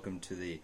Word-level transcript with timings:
Welcome 0.00 0.20
to 0.20 0.34
the 0.34 0.58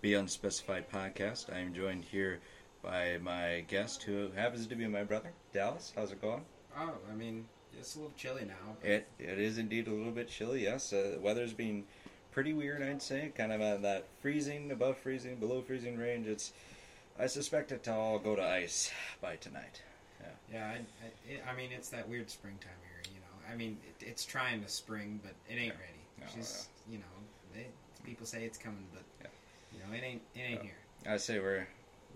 Be 0.00 0.14
Unspecified 0.14 0.90
podcast. 0.90 1.54
I 1.54 1.58
am 1.58 1.74
joined 1.74 2.06
here 2.06 2.40
by 2.82 3.18
my 3.20 3.62
guest, 3.68 4.02
who 4.02 4.30
happens 4.34 4.66
to 4.66 4.74
be 4.74 4.86
my 4.86 5.04
brother, 5.04 5.30
Dallas. 5.52 5.92
How's 5.94 6.10
it 6.10 6.22
going? 6.22 6.40
Oh, 6.74 6.94
I 7.12 7.14
mean, 7.14 7.44
it's 7.78 7.96
a 7.96 7.98
little 7.98 8.14
chilly 8.16 8.46
now. 8.46 8.76
It 8.82 9.06
it 9.18 9.38
is 9.38 9.58
indeed 9.58 9.88
a 9.88 9.90
little 9.90 10.10
bit 10.10 10.30
chilly. 10.30 10.62
Yes, 10.62 10.90
uh, 10.94 11.16
the 11.16 11.20
weather's 11.20 11.52
been 11.52 11.84
pretty 12.30 12.54
weird. 12.54 12.82
I'd 12.82 13.02
say, 13.02 13.30
kind 13.36 13.52
of 13.52 13.60
on 13.60 13.82
that 13.82 14.06
freezing, 14.22 14.72
above 14.72 14.96
freezing, 14.96 15.36
below 15.36 15.60
freezing 15.60 15.98
range. 15.98 16.26
It's. 16.26 16.54
I 17.18 17.26
suspect 17.26 17.72
it 17.72 17.82
to 17.82 17.92
all 17.92 18.18
go 18.18 18.36
to 18.36 18.42
ice 18.42 18.90
by 19.20 19.36
tonight. 19.36 19.82
Yeah, 20.50 20.64
I, 20.64 20.76
I, 21.04 21.50
I 21.52 21.54
mean, 21.54 21.72
it's 21.72 21.90
that 21.90 22.08
weird 22.08 22.30
springtime 22.30 22.70
here. 22.88 23.12
You 23.12 23.20
know, 23.20 23.52
I 23.52 23.54
mean, 23.54 23.76
it, 23.86 24.06
it's 24.06 24.24
trying 24.24 24.62
to 24.62 24.68
spring, 24.70 25.20
but 25.22 25.34
it 25.46 25.58
ain't 25.58 25.74
ready. 25.74 26.00
No, 26.18 26.26
She's, 26.34 26.68
you 26.90 26.96
know, 26.96 27.04
people 28.08 28.26
say 28.26 28.44
it's 28.44 28.58
coming, 28.58 28.86
but 28.92 29.02
Yeah. 29.20 29.26
you 29.72 29.78
know, 29.80 29.96
it 29.96 30.02
ain't, 30.02 30.22
it 30.34 30.40
ain't 30.40 30.64
Yeah. 30.64 30.70
here. 31.04 31.12
I 31.14 31.16
say 31.18 31.38
we're 31.38 31.66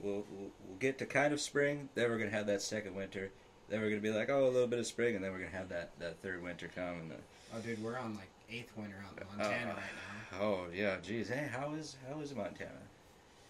we'll, 0.02 0.24
we'll 0.30 0.50
we'll 0.66 0.78
get 0.78 0.98
to 0.98 1.06
kind 1.06 1.32
of 1.32 1.40
spring. 1.40 1.88
Then 1.94 2.10
we're 2.10 2.18
gonna 2.18 2.30
have 2.30 2.46
that 2.46 2.62
second 2.62 2.94
winter. 2.94 3.30
Then 3.68 3.80
we're 3.80 3.90
gonna 3.90 4.00
be 4.00 4.10
like, 4.10 4.28
oh, 4.30 4.46
a 4.46 4.50
little 4.50 4.66
bit 4.68 4.78
of 4.78 4.86
spring, 4.86 5.14
and 5.14 5.24
then 5.24 5.32
we're 5.32 5.38
gonna 5.38 5.50
have 5.56 5.68
that, 5.68 5.90
that 6.00 6.18
third 6.22 6.42
winter 6.42 6.68
come. 6.74 7.00
And 7.00 7.10
the, 7.10 7.16
Oh, 7.54 7.60
dude, 7.60 7.82
we're 7.82 7.98
on 7.98 8.14
like 8.14 8.28
eighth 8.50 8.72
winter 8.76 8.96
out 9.06 9.18
in 9.20 9.26
Montana 9.38 9.72
Oh. 9.72 9.76
right 9.76 10.38
now. 10.40 10.44
oh 10.46 10.66
yeah, 10.74 10.96
geez, 11.02 11.28
hey, 11.28 11.48
how 11.52 11.74
is 11.74 11.96
how 12.08 12.20
is 12.20 12.34
Montana? 12.34 12.70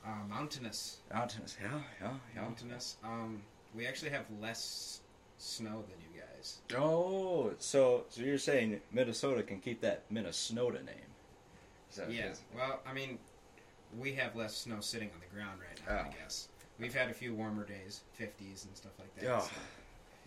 Uh, 0.04 0.26
mountainous, 0.28 0.98
Mountainous, 1.12 1.56
yeah, 1.62 1.80
yeah, 2.00 2.10
yeah. 2.34 2.40
mountainous. 2.42 2.96
Um, 3.04 3.40
we 3.74 3.86
actually 3.86 4.10
have 4.10 4.24
less 4.40 5.00
snow 5.38 5.84
than 5.88 5.96
you 6.12 6.20
guys. 6.20 6.58
Oh, 6.76 7.52
so 7.58 8.04
so 8.10 8.20
you're 8.20 8.36
saying 8.38 8.80
Minnesota 8.92 9.42
can 9.44 9.60
keep 9.60 9.80
that 9.82 10.02
Minnesota 10.10 10.82
name? 10.82 10.96
That- 11.96 12.10
Yeah. 12.10 12.34
Well, 12.54 12.80
I 12.86 12.92
mean, 12.92 13.18
we 13.98 14.12
have 14.14 14.34
less 14.36 14.56
snow 14.56 14.80
sitting 14.80 15.10
on 15.10 15.20
the 15.20 15.34
ground 15.34 15.60
right 15.60 15.80
now. 15.86 16.04
Oh. 16.06 16.08
I 16.10 16.22
guess 16.22 16.48
we've 16.78 16.94
had 16.94 17.10
a 17.10 17.14
few 17.14 17.34
warmer 17.34 17.64
days, 17.64 18.00
fifties 18.12 18.64
and 18.64 18.76
stuff 18.76 18.92
like 18.98 19.14
that. 19.16 19.24
Yeah. 19.24 19.40
so. 19.40 19.50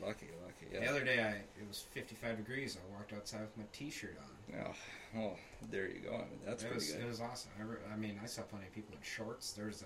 lucky, 0.01 0.27
lucky. 0.43 0.77
The 0.77 0.89
other 0.89 1.03
day, 1.03 1.23
I 1.23 1.29
it 1.59 1.67
was 1.67 1.85
55 1.91 2.37
degrees. 2.37 2.77
I 2.77 2.93
walked 2.93 3.13
outside 3.13 3.41
with 3.41 3.57
my 3.57 3.63
T-shirt 3.71 4.17
on. 4.19 4.55
Oh, 4.65 4.73
well, 5.15 5.37
there 5.71 5.87
you 5.87 5.99
go. 5.99 6.13
I 6.15 6.17
mean, 6.19 6.39
that's 6.45 6.63
it 6.63 6.67
pretty 6.67 6.75
was 6.85 6.91
good. 6.91 7.01
it 7.03 7.07
was 7.07 7.21
awesome. 7.21 7.51
I, 7.59 7.63
re- 7.63 7.77
I 7.91 7.95
mean, 7.95 8.19
I 8.21 8.25
saw 8.27 8.41
plenty 8.43 8.67
of 8.67 8.73
people 8.73 8.93
in 8.95 9.01
shorts. 9.01 9.51
There's 9.53 9.81
a, 9.83 9.85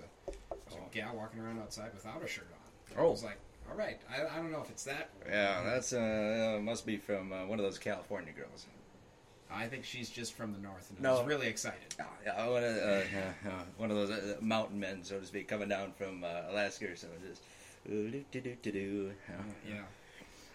there's 0.49 0.81
Oh. 0.81 0.85
a 0.91 0.93
gal 0.93 1.15
walking 1.15 1.39
around 1.39 1.59
outside 1.59 1.91
without 1.93 2.23
a 2.23 2.27
shirt 2.27 2.47
on. 2.51 2.97
Oh. 2.97 3.07
I 3.07 3.11
was 3.11 3.23
like, 3.23 3.37
all 3.69 3.75
right. 3.77 4.01
I, 4.09 4.23
I 4.25 4.37
don't 4.37 4.51
know 4.51 4.61
if 4.61 4.69
it's 4.71 4.83
that. 4.85 5.11
Yeah, 5.27 5.61
that's 5.63 5.93
uh, 5.93 6.55
uh, 6.57 6.61
must 6.61 6.85
be 6.87 6.97
from 6.97 7.31
uh, 7.31 7.45
one 7.45 7.59
of 7.59 7.63
those 7.65 7.77
California 7.77 8.33
girls. 8.33 8.65
I 9.51 9.67
think 9.67 9.83
she's 9.83 10.09
just 10.09 10.33
from 10.33 10.53
the 10.53 10.59
north 10.59 10.91
and 10.95 11.05
I 11.05 11.11
was 11.11 11.25
really 11.25 11.47
excited. 11.47 11.95
Oh, 11.99 12.05
yeah, 12.23 12.47
one 12.47 12.63
of, 12.63 12.75
uh, 12.75 12.79
uh, 12.79 13.49
uh, 13.49 13.63
one 13.77 13.89
of 13.89 13.97
those 13.97 14.11
uh, 14.11 14.35
mountain 14.41 14.79
men, 14.79 15.03
so 15.03 15.19
to 15.19 15.25
speak, 15.25 15.47
coming 15.47 15.69
down 15.69 15.91
from 15.93 16.23
uh, 16.23 16.51
Alaska 16.51 16.91
or 16.91 16.95
something. 16.95 17.19
Just 17.27 17.41
do 17.87 18.23
do 18.31 18.41
do 18.61 18.71
do. 18.71 19.11
Yeah. 19.67 19.81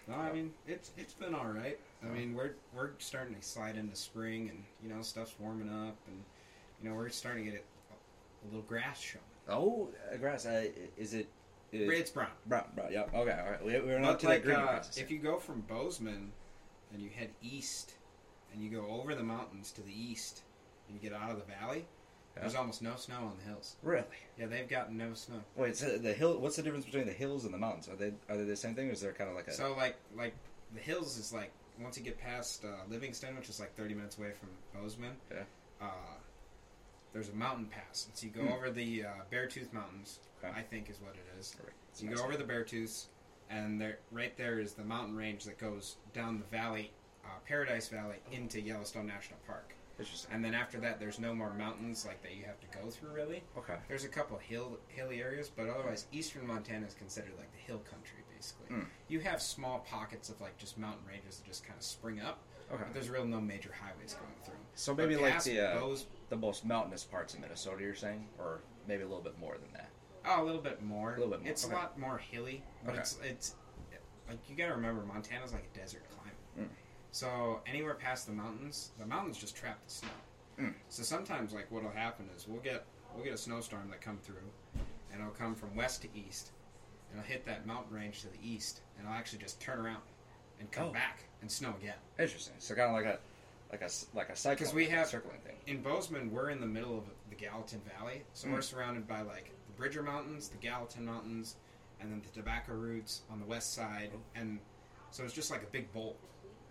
No, 0.07 0.15
I 0.15 0.31
mean 0.31 0.53
it's 0.67 0.91
it's 0.97 1.13
been 1.13 1.33
all 1.33 1.47
right. 1.47 1.77
I 2.03 2.07
mean 2.07 2.35
we're 2.35 2.53
we're 2.75 2.91
starting 2.99 3.35
to 3.35 3.41
slide 3.41 3.75
into 3.75 3.95
spring 3.95 4.49
and 4.49 4.63
you 4.83 4.95
know 4.95 5.01
stuff's 5.01 5.35
warming 5.39 5.69
up 5.69 5.97
and 6.07 6.23
you 6.81 6.89
know 6.89 6.95
we're 6.95 7.09
starting 7.09 7.45
to 7.45 7.51
get 7.51 7.65
a, 7.91 8.45
a 8.45 8.47
little 8.47 8.61
grass 8.61 9.01
showing. 9.01 9.23
Oh, 9.49 9.89
uh, 10.11 10.17
grass. 10.17 10.45
Uh, 10.45 10.65
is 10.97 11.13
it? 11.13 11.27
Is, 11.71 11.89
It's 11.89 12.11
brown. 12.11 12.29
brown, 12.45 12.65
brown. 12.75 12.91
Yeah. 12.91 13.03
Okay. 13.13 13.31
All 13.31 13.51
right. 13.51 13.65
We, 13.65 13.79
we're 13.79 13.99
not 13.99 14.23
like, 14.23 14.43
green 14.43 14.55
uh, 14.55 14.83
if 14.95 15.11
you 15.11 15.17
go 15.17 15.37
from 15.37 15.61
Bozeman 15.61 16.31
and 16.93 17.01
you 17.01 17.09
head 17.09 17.29
east 17.41 17.93
and 18.55 18.63
you 18.63 18.69
go 18.71 18.87
over 18.89 19.13
the 19.13 19.23
mountains 19.23 19.71
to 19.73 19.81
the 19.81 19.91
east 19.91 20.41
and 20.87 20.95
you 20.99 21.09
get 21.09 21.15
out 21.19 21.29
of 21.29 21.37
the 21.37 21.43
valley, 21.43 21.85
Yeah. 22.35 22.41
there's 22.41 22.55
almost 22.55 22.81
no 22.81 22.95
snow 22.95 23.17
on 23.25 23.37
the 23.37 23.43
hills. 23.43 23.75
really? 23.83 24.05
Yeah, 24.37 24.47
they've 24.47 24.67
got 24.67 24.91
no 24.93 25.13
snow. 25.13 25.41
Wait. 25.55 25.75
So 25.77 25.97
the 25.97 26.13
hill. 26.13 26.39
What's 26.39 26.55
the 26.55 26.63
difference 26.63 26.85
between 26.85 27.05
the 27.05 27.13
hills 27.13 27.45
and 27.45 27.53
the 27.53 27.57
mountains? 27.57 27.87
Are 27.89 27.95
they 27.95 28.13
are 28.29 28.37
they 28.37 28.43
the 28.45 28.55
same 28.55 28.73
thing, 28.75 28.89
or 28.89 28.91
is 28.93 29.01
there 29.01 29.13
kind 29.13 29.29
of 29.29 29.35
like 29.35 29.47
a? 29.47 29.53
So 29.53 29.75
like 29.75 29.97
like 30.15 30.33
the 30.73 30.79
hills 30.81 31.17
is 31.17 31.31
like 31.33 31.51
once 31.79 31.97
you 31.97 32.03
get 32.03 32.17
past 32.19 32.63
uh, 32.65 32.69
Livingston, 32.89 33.35
which 33.35 33.49
is 33.49 33.59
like 33.59 33.75
30 33.75 33.93
minutes 33.93 34.17
away 34.17 34.31
from 34.31 34.49
Bozeman. 34.81 35.11
Yeah. 35.31 35.43
Uh, 35.81 35.87
there's 37.13 37.29
a 37.29 37.33
mountain 37.33 37.65
pass. 37.65 38.05
And 38.07 38.15
so 38.17 38.25
you 38.27 38.31
go 38.31 38.41
Hmm. 38.41 38.53
over 38.53 38.69
the 38.71 39.03
uh, 39.05 39.07
Beartooth 39.31 39.71
Mountains, 39.73 40.19
Okay. 40.43 40.53
I 40.57 40.61
think 40.61 40.89
is 40.89 40.99
what 41.01 41.15
it 41.15 41.25
is. 41.39 41.55
Right. 41.63 41.71
So 41.93 42.03
you 42.03 42.09
Nice. 42.11 42.19
go 42.19 42.25
over 42.25 42.35
the 42.37 42.43
Beartooths, 42.43 43.05
and 43.49 43.79
there, 43.79 43.99
right 44.11 44.35
there 44.37 44.59
is 44.59 44.73
the 44.73 44.83
mountain 44.83 45.15
range 45.15 45.45
that 45.45 45.57
goes 45.57 45.95
down 46.13 46.39
the 46.39 46.45
valley, 46.57 46.91
uh, 47.25 47.39
Paradise 47.47 47.87
Valley, 47.89 48.17
into 48.31 48.61
Yellowstone 48.61 49.05
National 49.07 49.39
Park. 49.47 49.73
Interesting. 49.97 50.31
And 50.33 50.43
then 50.43 50.53
after 50.53 50.77
that, 50.81 50.99
there's 50.99 51.19
no 51.19 51.33
more 51.33 51.53
mountains 51.53 52.05
like 52.05 52.21
that 52.21 52.35
you 52.35 52.43
have 52.43 52.59
to 52.59 52.67
go 52.77 52.89
through. 52.89 53.11
Really, 53.13 53.43
Okay. 53.57 53.77
there's 53.87 54.03
a 54.03 54.09
couple 54.09 54.37
hill 54.37 54.77
hilly 54.89 55.21
areas, 55.21 55.49
but 55.49 55.69
otherwise, 55.69 56.07
eastern 56.11 56.45
Montana 56.45 56.85
is 56.85 56.93
considered 56.93 57.31
like 57.37 57.51
the 57.53 57.59
hill 57.59 57.79
country. 57.79 58.19
Basically, 58.35 58.67
Mm. 58.75 58.85
you 59.07 59.21
have 59.21 59.41
small 59.41 59.79
pockets 59.79 60.29
of 60.29 60.39
like 60.41 60.57
just 60.57 60.77
mountain 60.77 61.05
ranges 61.07 61.37
that 61.37 61.45
just 61.45 61.63
kind 61.63 61.77
of 61.77 61.83
spring 61.83 62.19
up, 62.19 62.39
Okay. 62.69 62.83
but 62.83 62.93
there's 62.93 63.09
real 63.09 63.23
no 63.25 63.39
major 63.39 63.71
highways 63.71 64.13
going 64.15 64.33
through. 64.43 64.55
So 64.75 64.93
maybe 64.93 65.15
like 65.15 65.41
the 65.43 65.61
uh, 65.61 65.79
Bose- 65.79 66.07
the 66.27 66.35
most 66.35 66.65
mountainous 66.65 67.05
parts 67.05 67.33
of 67.33 67.39
Minnesota, 67.39 67.81
you're 67.81 67.95
saying, 67.95 68.27
or 68.37 68.59
maybe 68.87 69.03
a 69.03 69.07
little 69.07 69.23
bit 69.23 69.39
more 69.39 69.57
than 69.57 69.71
that. 69.73 69.89
Oh, 70.25 70.43
a 70.43 70.45
little 70.45 70.61
bit 70.61 70.81
more. 70.81 71.11
A 71.11 71.19
little 71.19 71.29
bit 71.31 71.41
more, 71.41 71.49
It's 71.49 71.63
okay. 71.65 71.73
a 71.73 71.77
lot 71.77 71.97
more 71.97 72.17
hilly, 72.17 72.61
but 72.83 72.91
Okay. 72.91 72.99
it's 72.99 73.17
it's 73.23 73.55
like 74.27 74.49
you 74.49 74.55
got 74.57 74.67
to 74.67 74.73
remember 74.73 75.03
Montana's 75.05 75.53
like 75.53 75.69
a 75.73 75.77
desert 75.77 76.03
climate. 76.09 76.35
Mm. 76.59 76.69
So 77.19 77.61
anywhere 77.65 77.93
past 77.93 78.27
the 78.27 78.33
mountains, 78.33 78.89
the 78.99 79.05
mountains 79.05 79.37
just 79.37 79.55
trap 79.55 79.79
the 79.87 79.89
snow. 79.89 80.09
Mm. 80.59 80.73
So 80.89 81.01
sometimes 81.01 81.53
like 81.53 81.71
what'll 81.71 81.89
happen 81.89 82.27
is 82.35 82.45
we'll 82.45 82.59
get 82.59 82.83
we'll 83.15 83.23
get 83.23 83.33
a 83.33 83.37
snowstorm 83.37 83.89
that 83.91 84.01
come 84.01 84.17
through, 84.17 84.43
and 85.13 85.21
it'll 85.21 85.31
come 85.31 85.55
from 85.55 85.73
west 85.77 86.01
to 86.01 86.09
east, 86.13 86.51
and 87.09 87.17
it'll 87.17 87.29
hit 87.31 87.45
that 87.45 87.65
mountain 87.65 87.95
range 87.95 88.19
to 88.23 88.27
the 88.27 88.37
east, 88.43 88.81
and 88.97 89.07
it'll 89.07 89.15
actually 89.17 89.39
just 89.39 89.61
turn 89.61 89.79
around 89.79 90.01
and 90.59 90.69
come 90.73 90.89
Oh. 90.89 90.91
back 90.91 91.19
and 91.41 91.49
snow 91.49 91.73
again. 91.79 91.95
Interesting. 92.19 92.55
So 92.59 92.75
kind 92.75 92.89
of 92.89 92.95
like 92.95 93.05
a 93.05 93.19
like 93.71 93.81
a 93.81 93.89
like 94.13 94.27
a 94.27 94.35
cycle. 94.35 94.65
'Cause 94.65 94.73
we 94.73 94.87
have- 94.89 95.07
circling 95.07 95.39
thing. 95.39 95.55
in 95.67 95.81
Bozeman, 95.81 96.29
we're 96.31 96.49
in 96.49 96.59
the 96.59 96.67
middle 96.67 96.97
of 96.97 97.05
the 97.29 97.35
Gallatin 97.35 97.79
Valley, 97.97 98.25
so 98.33 98.49
Mm. 98.49 98.55
we're 98.55 98.61
surrounded 98.61 99.07
by 99.07 99.21
like 99.21 99.51
the 99.67 99.73
Bridger 99.77 100.03
Mountains, 100.03 100.49
the 100.49 100.57
Gallatin 100.57 101.05
Mountains, 101.05 101.55
and 102.01 102.11
then 102.11 102.21
the 102.21 102.29
Tobacco 102.37 102.73
Roots 102.73 103.21
on 103.29 103.39
the 103.39 103.45
west 103.45 103.73
side, 103.73 104.11
and 104.35 104.59
so 105.11 105.23
it's 105.23 105.33
just 105.33 105.49
like 105.49 105.63
a 105.63 105.67
big 105.67 105.93
bowl. 105.93 106.17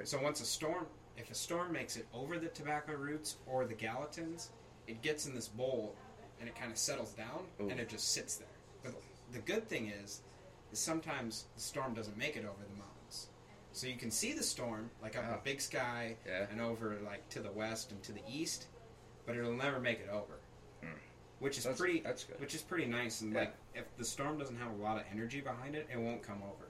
So 0.02 0.20
once 0.20 0.40
a 0.40 0.44
storm, 0.44 0.86
if 1.16 1.30
a 1.30 1.34
storm 1.34 1.72
makes 1.72 1.96
it 1.96 2.06
over 2.12 2.38
the 2.38 2.48
Tobacco 2.48 2.94
Roots 2.94 3.36
or 3.46 3.64
the 3.64 3.74
Gallatins, 3.74 4.48
it 4.86 5.00
gets 5.02 5.26
in 5.26 5.34
this 5.34 5.48
bowl 5.48 5.94
and 6.40 6.48
it 6.48 6.56
kind 6.56 6.70
of 6.72 6.76
settles 6.78 7.12
down 7.12 7.44
Ooh. 7.60 7.68
and 7.70 7.78
it 7.78 7.88
just 7.88 8.12
sits 8.12 8.36
there. 8.36 8.48
But 8.82 8.94
the 9.32 9.38
good 9.38 9.66
thing 9.68 9.88
is, 9.88 10.22
is 10.72 10.78
sometimes 10.78 11.44
the 11.54 11.60
storm 11.62 11.94
doesn't 11.94 12.18
make 12.18 12.36
it 12.36 12.44
over 12.44 12.62
the 12.68 12.76
mountains. 12.78 13.28
So 13.72 13.86
you 13.86 13.96
can 13.96 14.10
see 14.10 14.32
the 14.32 14.42
storm, 14.42 14.90
like 15.02 15.16
up 15.16 15.24
in 15.24 15.30
Ah. 15.30 15.36
the 15.36 15.42
big 15.42 15.60
sky, 15.60 16.16
Yeah. 16.26 16.46
and 16.50 16.60
over 16.60 16.96
like 17.04 17.28
to 17.30 17.40
the 17.40 17.52
west 17.52 17.92
and 17.92 18.02
to 18.02 18.12
the 18.12 18.22
east, 18.28 18.66
but 19.26 19.36
it'll 19.36 19.54
never 19.54 19.80
make 19.80 20.00
it 20.00 20.08
over. 20.10 20.38
Hmm. 20.82 20.88
Which 21.38 21.56
is 21.56 21.64
That's- 21.64 21.80
pretty 21.80 22.00
that's 22.00 22.24
good. 22.24 22.40
which 22.40 22.54
is 22.54 22.62
pretty 22.62 22.86
nice 22.86 23.20
and 23.22 23.32
Yeah. 23.32 23.40
like 23.40 23.54
if 23.74 23.96
the 23.96 24.04
storm 24.04 24.38
doesn't 24.38 24.56
have 24.58 24.72
a 24.72 24.76
lot 24.82 24.98
of 24.98 25.04
energy 25.10 25.40
behind 25.40 25.76
it, 25.76 25.88
it 25.90 25.96
won't 25.98 26.22
come 26.22 26.42
over. 26.42 26.66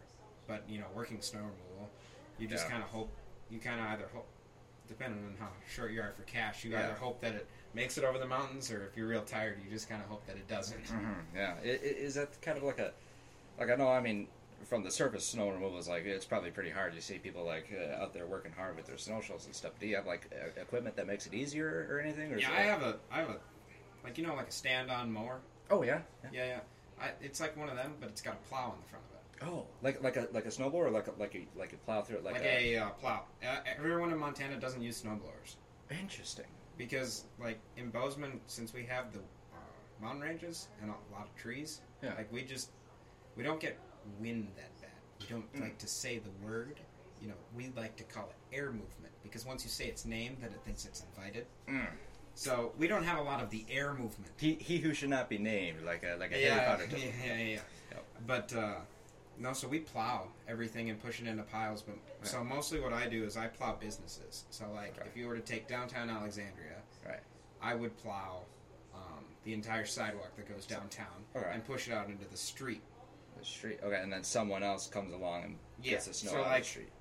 But 0.46 0.68
you 0.68 0.78
know, 0.78 0.86
working 0.94 1.20
snow 1.22 1.40
removal, 1.40 1.73
you 2.38 2.46
just 2.48 2.64
Yeah. 2.66 2.70
kind 2.72 2.82
of 2.82 2.88
hope 2.90 3.10
you 3.50 3.58
kind 3.60 3.80
of 3.80 3.86
either 3.86 4.08
hope 4.12 4.26
depending 4.88 5.24
on 5.24 5.36
how 5.38 5.48
short 5.68 5.92
you 5.92 6.00
are 6.02 6.12
for 6.12 6.22
cash, 6.22 6.64
you 6.64 6.72
Yeah. 6.72 6.84
either 6.84 6.94
hope 6.94 7.20
that 7.20 7.34
it 7.34 7.46
makes 7.72 7.96
it 7.98 8.04
over 8.04 8.18
the 8.18 8.26
mountains 8.26 8.70
or 8.70 8.86
if 8.86 8.96
you're 8.96 9.06
real 9.06 9.24
tired, 9.24 9.58
you 9.64 9.70
just 9.70 9.88
kind 9.88 10.02
of 10.02 10.08
hope 10.08 10.26
that 10.26 10.36
it 10.36 10.46
doesn't. 10.48 10.86
hmm 10.88 11.12
Yeah. 11.34 11.54
I- 11.62 11.66
i- 11.66 11.70
Is 11.70 12.14
that 12.16 12.40
kind 12.42 12.56
of 12.58 12.64
like 12.64 12.78
a 12.78 12.92
like 13.58 13.70
I 13.70 13.76
know? 13.76 13.88
I 13.88 14.00
mean, 14.00 14.28
from 14.64 14.82
the 14.82 14.90
surface, 14.90 15.24
snow 15.26 15.50
removal 15.50 15.78
is 15.78 15.88
like 15.88 16.04
it's 16.04 16.24
probably 16.24 16.50
pretty 16.50 16.70
hard. 16.70 16.94
You 16.94 17.00
see 17.00 17.18
people 17.18 17.44
like 17.44 17.70
uh, 17.72 18.02
out 18.02 18.12
there 18.12 18.26
working 18.26 18.52
hard 18.52 18.76
with 18.76 18.86
their 18.86 18.96
snowshoes 18.98 19.46
and 19.46 19.54
stuff. 19.54 19.72
Do 19.78 19.86
you 19.86 19.96
have 19.96 20.06
like 20.06 20.26
uh, 20.32 20.60
equipment 20.60 20.96
that 20.96 21.06
makes 21.06 21.26
it 21.26 21.34
easier 21.34 21.86
or 21.90 22.00
anything? 22.00 22.32
Or 22.32 22.38
Yeah, 22.38 22.50
I 22.50 22.56
like- 22.56 22.64
have 22.66 22.82
a 22.82 22.98
I 23.10 23.16
have 23.20 23.30
a 23.30 23.40
like 24.02 24.18
you 24.18 24.26
know 24.26 24.34
like 24.34 24.48
a 24.48 24.52
stand-on 24.52 25.12
mower. 25.12 25.40
Oh 25.70 25.82
yeah. 25.82 26.02
yeah. 26.24 26.30
Yeah, 26.32 26.46
yeah. 26.46 26.60
I, 27.00 27.10
it's 27.22 27.40
like 27.40 27.56
one 27.56 27.68
of 27.68 27.76
them, 27.76 27.96
but 28.00 28.08
it's 28.10 28.20
got 28.22 28.34
a 28.34 28.48
plow 28.48 28.70
on 28.70 28.78
the 28.82 28.88
front 28.88 29.04
of 29.06 29.13
it. 29.13 29.13
Oh, 29.42 29.66
like 29.82 30.02
like 30.02 30.16
a 30.16 30.28
like 30.32 30.44
a 30.46 30.48
snowblower, 30.48 30.74
or 30.86 30.90
like 30.90 31.06
a, 31.08 31.12
like 31.18 31.34
a 31.34 31.46
like 31.58 31.72
a 31.72 31.76
plow 31.78 32.02
through 32.02 32.18
it, 32.18 32.24
like, 32.24 32.34
Like, 32.34 32.44
a, 32.44 32.76
uh, 32.78 32.90
plow. 32.90 33.24
Uh, 33.42 33.56
everyone 33.66 34.10
in 34.12 34.18
Montana 34.18 34.58
doesn't 34.58 34.80
use 34.82 35.02
snowblowers 35.02 35.56
Interesting. 35.90 36.46
because, 36.78 37.24
like 37.40 37.58
in 37.76 37.90
Bozeman, 37.90 38.40
since 38.46 38.72
we 38.72 38.84
have 38.84 39.12
the 39.12 39.18
uh, 39.18 39.56
mountain 40.00 40.22
ranges 40.22 40.68
and 40.80 40.90
a 40.90 40.94
lot 41.14 41.26
of 41.26 41.34
trees, 41.36 41.80
Yeah. 42.02 42.14
like 42.16 42.32
we 42.32 42.42
just 42.42 42.70
we 43.36 43.42
don't 43.42 43.60
get 43.60 43.78
wind 44.20 44.48
that 44.56 44.80
bad. 44.80 44.90
We 45.20 45.26
don't 45.26 45.52
Mm. 45.54 45.60
like 45.62 45.78
to 45.78 45.86
say 45.88 46.18
the 46.18 46.30
word. 46.46 46.78
You 47.20 47.28
know, 47.28 47.34
we 47.56 47.72
like 47.76 47.96
to 47.96 48.04
call 48.04 48.24
it 48.30 48.56
air 48.56 48.66
movement 48.70 49.12
because 49.22 49.44
once 49.46 49.64
you 49.64 49.70
say 49.70 49.86
its 49.86 50.04
name, 50.04 50.36
then 50.40 50.50
it 50.50 50.60
thinks 50.64 50.84
it's 50.84 51.02
invited. 51.16 51.46
Mm. 51.68 51.86
So 52.36 52.72
we 52.78 52.86
don't 52.88 53.04
have 53.04 53.18
a 53.18 53.22
lot 53.22 53.40
of 53.42 53.50
the 53.50 53.64
air 53.70 53.92
movement. 53.94 54.32
He 54.38 54.54
he 54.54 54.78
who 54.78 54.92
should 54.94 55.08
not 55.10 55.28
be 55.28 55.38
named, 55.38 55.82
like 55.84 56.02
a 56.04 56.16
like 56.16 56.32
a 56.32 56.40
yeah, 56.40 56.54
Harry 56.76 56.86
Potter. 56.86 56.96
yeah, 56.98 57.04
yeah, 57.24 57.34
yeah, 57.36 57.44
yeah. 57.44 57.60
Yep. 57.92 58.04
But 58.26 58.54
uh, 58.54 58.74
no, 59.38 59.52
so 59.52 59.68
we 59.68 59.80
plow 59.80 60.28
everything 60.48 60.90
and 60.90 61.00
push 61.02 61.20
it 61.20 61.26
into 61.26 61.42
piles. 61.44 61.82
But 61.82 61.96
so 62.22 62.42
mostly 62.44 62.80
what 62.80 62.92
I 62.92 63.08
do 63.08 63.24
is 63.24 63.36
I 63.36 63.46
plow 63.48 63.74
businesses. 63.74 64.44
So 64.50 64.64
like 64.72 64.96
Right. 64.98 65.06
if 65.06 65.16
you 65.16 65.26
were 65.28 65.34
to 65.36 65.42
take 65.42 65.68
downtown 65.68 66.08
Alexandria, 66.10 66.82
Right. 67.06 67.20
I 67.60 67.74
would 67.74 67.96
plow 67.98 68.44
um, 68.94 69.24
the 69.44 69.52
entire 69.52 69.84
sidewalk 69.84 70.36
that 70.36 70.48
goes 70.48 70.66
downtown 70.66 71.24
and 71.34 71.64
push 71.66 71.88
it 71.88 71.92
out 71.94 72.08
into 72.08 72.24
the 72.26 72.36
street. 72.36 72.82
The 73.38 73.44
street. 73.44 73.80
Okay, 73.82 74.00
and 74.00 74.12
then 74.12 74.22
someone 74.22 74.62
else 74.62 74.86
comes 74.86 75.12
along 75.12 75.42
and 75.44 75.58
Yeah, 75.82 75.92
gets 75.92 76.06
the 76.06 76.14
snow 76.14 76.30
so 76.32 76.38
out 76.38 76.46
like- 76.46 76.62
the 76.62 76.68
street. 76.68 76.92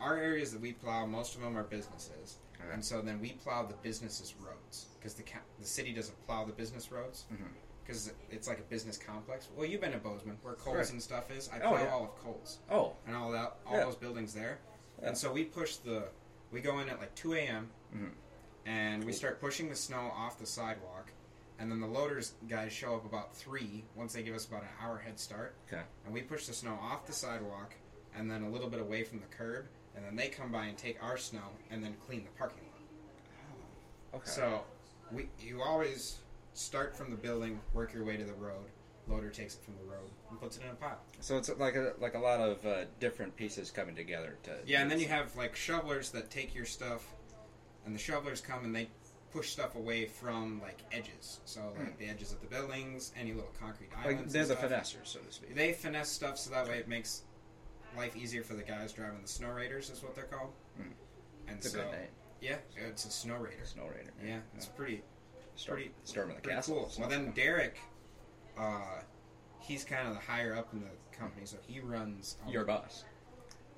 Our 0.00 0.16
areas 0.16 0.50
that 0.52 0.60
we 0.60 0.72
plow, 0.72 1.06
most 1.06 1.36
of 1.36 1.42
them 1.42 1.56
are 1.56 1.62
businesses, 1.62 2.38
and 2.72 2.84
so 2.84 3.00
then 3.02 3.20
we 3.20 3.32
plow 3.34 3.64
the 3.64 3.74
businesses' 3.74 4.34
roads 4.40 4.86
because 4.98 5.14
the 5.14 5.22
ca- 5.22 5.38
the 5.60 5.66
city 5.66 5.92
doesn't 5.92 6.18
plow 6.26 6.44
the 6.44 6.52
business 6.52 6.90
roads 6.90 7.26
Mhm. 7.32 7.46
Because 7.84 8.12
it's 8.30 8.46
like 8.48 8.58
a 8.58 8.62
business 8.62 8.96
complex. 8.96 9.48
Well, 9.56 9.66
you've 9.66 9.80
been 9.80 9.92
to 9.92 9.98
Bozeman 9.98 10.38
where 10.42 10.54
Kohl's 10.54 10.76
Right. 10.76 10.90
and 10.92 11.02
stuff 11.02 11.30
is. 11.30 11.48
I 11.52 11.56
Oh, 11.60 11.70
plow 11.70 11.82
yeah. 11.82 11.88
all 11.90 12.04
of 12.04 12.16
Kohl's 12.16 12.58
Oh, 12.70 12.96
and 13.06 13.16
all 13.16 13.30
that, 13.32 13.56
all 13.66 13.76
Yeah. 13.76 13.84
those 13.84 13.96
buildings 13.96 14.32
there, 14.32 14.58
Yeah. 15.00 15.08
and 15.08 15.18
so 15.18 15.32
we 15.32 15.44
push 15.44 15.76
the. 15.76 16.08
We 16.52 16.60
go 16.60 16.78
in 16.80 16.88
at 16.88 16.98
like 17.00 17.14
two 17.14 17.34
a.m. 17.34 17.70
Mhm. 17.94 18.12
and 18.64 19.02
we 19.04 19.12
start 19.12 19.40
pushing 19.40 19.68
the 19.68 19.74
snow 19.74 20.12
off 20.14 20.38
the 20.38 20.46
sidewalk. 20.46 21.10
And 21.58 21.70
then 21.70 21.80
the 21.80 21.86
loaders 21.86 22.34
guys 22.48 22.72
show 22.72 22.94
up 22.96 23.04
about 23.04 23.34
three 23.36 23.84
once 23.96 24.12
they 24.12 24.22
give 24.22 24.34
us 24.36 24.46
about 24.46 24.62
an 24.62 24.68
hour 24.80 24.98
head 24.98 25.18
start. 25.18 25.56
Okay. 25.66 25.82
And 26.04 26.14
we 26.14 26.22
push 26.22 26.46
the 26.46 26.52
snow 26.54 26.74
off 26.80 27.04
the 27.06 27.12
sidewalk 27.12 27.74
and 28.14 28.30
then 28.30 28.42
a 28.44 28.48
little 28.48 28.68
bit 28.68 28.80
away 28.80 29.02
from 29.04 29.20
the 29.20 29.26
curb. 29.26 29.66
And 29.96 30.04
then 30.04 30.14
they 30.16 30.28
come 30.28 30.50
by 30.52 30.66
and 30.66 30.78
take 30.78 31.02
our 31.02 31.16
snow 31.18 31.42
and 31.70 31.82
then 31.84 31.96
clean 32.06 32.22
the 32.24 32.30
parking 32.38 32.62
lot. 34.12 34.20
okay. 34.20 34.30
So 34.30 34.64
we 35.10 35.28
you 35.40 35.60
always 35.62 36.18
start 36.54 36.96
from 36.96 37.10
the 37.10 37.16
building, 37.16 37.60
work 37.72 37.92
your 37.92 38.04
way 38.04 38.16
to 38.16 38.24
the 38.24 38.34
road. 38.34 38.66
Loader 39.08 39.30
takes 39.30 39.54
it 39.54 39.64
from 39.64 39.74
the 39.76 39.90
road 39.90 40.08
and 40.30 40.40
puts 40.40 40.56
it 40.56 40.62
in 40.62 40.70
a 40.70 40.74
pile. 40.74 40.98
So 41.20 41.36
it's 41.36 41.50
like 41.58 41.74
a 41.74 41.94
like 42.00 42.14
a 42.14 42.18
lot 42.18 42.40
of 42.40 42.64
uh, 42.64 42.84
different 43.00 43.34
pieces 43.34 43.70
coming 43.70 43.96
together 43.96 44.38
to. 44.44 44.58
Yeah, 44.64 44.80
and 44.80 44.90
then 44.90 45.00
you 45.00 45.08
have 45.08 45.34
like 45.34 45.56
shovelers 45.56 46.10
that 46.10 46.30
take 46.30 46.54
your 46.54 46.64
stuff, 46.64 47.04
and 47.84 47.94
the 47.94 47.98
shovelers 47.98 48.40
come 48.40 48.64
and 48.64 48.74
they 48.74 48.88
push 49.32 49.50
stuff 49.50 49.74
away 49.74 50.06
from 50.06 50.60
like 50.62 50.78
edges. 50.92 51.40
So 51.46 51.72
like 51.78 51.98
the 51.98 52.06
edges 52.06 52.32
of 52.32 52.40
the 52.40 52.46
buildings, 52.46 53.12
any 53.18 53.32
little 53.32 53.52
concrete 53.58 53.90
like 53.96 54.14
islands. 54.14 54.32
they're 54.32 54.46
the 54.46 54.54
finessers, 54.54 55.06
so 55.06 55.18
to 55.18 55.32
speak. 55.32 55.56
They 55.56 55.72
finesse 55.72 56.08
stuff 56.10 56.38
so 56.38 56.50
that 56.50 56.68
way 56.68 56.78
it 56.78 56.86
makes 56.86 57.22
life 57.96 58.16
easier 58.16 58.44
for 58.44 58.54
the 58.54 58.62
guys 58.62 58.92
driving 58.92 59.20
the 59.20 59.28
snow 59.28 59.50
raiders. 59.50 59.90
Is 59.90 60.00
what 60.00 60.14
they're 60.14 60.24
called. 60.24 60.52
Mm. 60.80 60.92
And 61.48 61.56
It's 61.56 61.66
a 61.66 61.70
so 61.70 61.78
good 61.78 61.90
name, 61.90 62.08
yeah, 62.42 62.56
it's 62.76 63.04
a 63.04 63.10
snow 63.10 63.36
raider. 63.36 63.64
Snow 63.64 63.84
Raider. 63.84 64.12
Yeah, 64.24 64.38
it's 64.56 64.66
pretty 64.66 65.02
Storm, 65.56 65.76
pretty- 65.78 65.92
the 66.06 66.22
pretty 66.40 66.48
castle. 66.56 66.74
cool. 66.76 66.92
Well, 67.00 67.08
then 67.08 67.30
Derek, 67.32 67.76
uh, 68.58 69.00
he's 69.60 69.84
kind 69.84 70.08
of 70.08 70.14
the 70.14 70.20
higher 70.20 70.54
up 70.56 70.72
in 70.72 70.80
the 70.80 71.16
company, 71.16 71.46
so 71.46 71.56
he 71.66 71.80
runs. 71.80 72.36
all- 72.44 72.52
your 72.52 72.64
boss. 72.64 73.04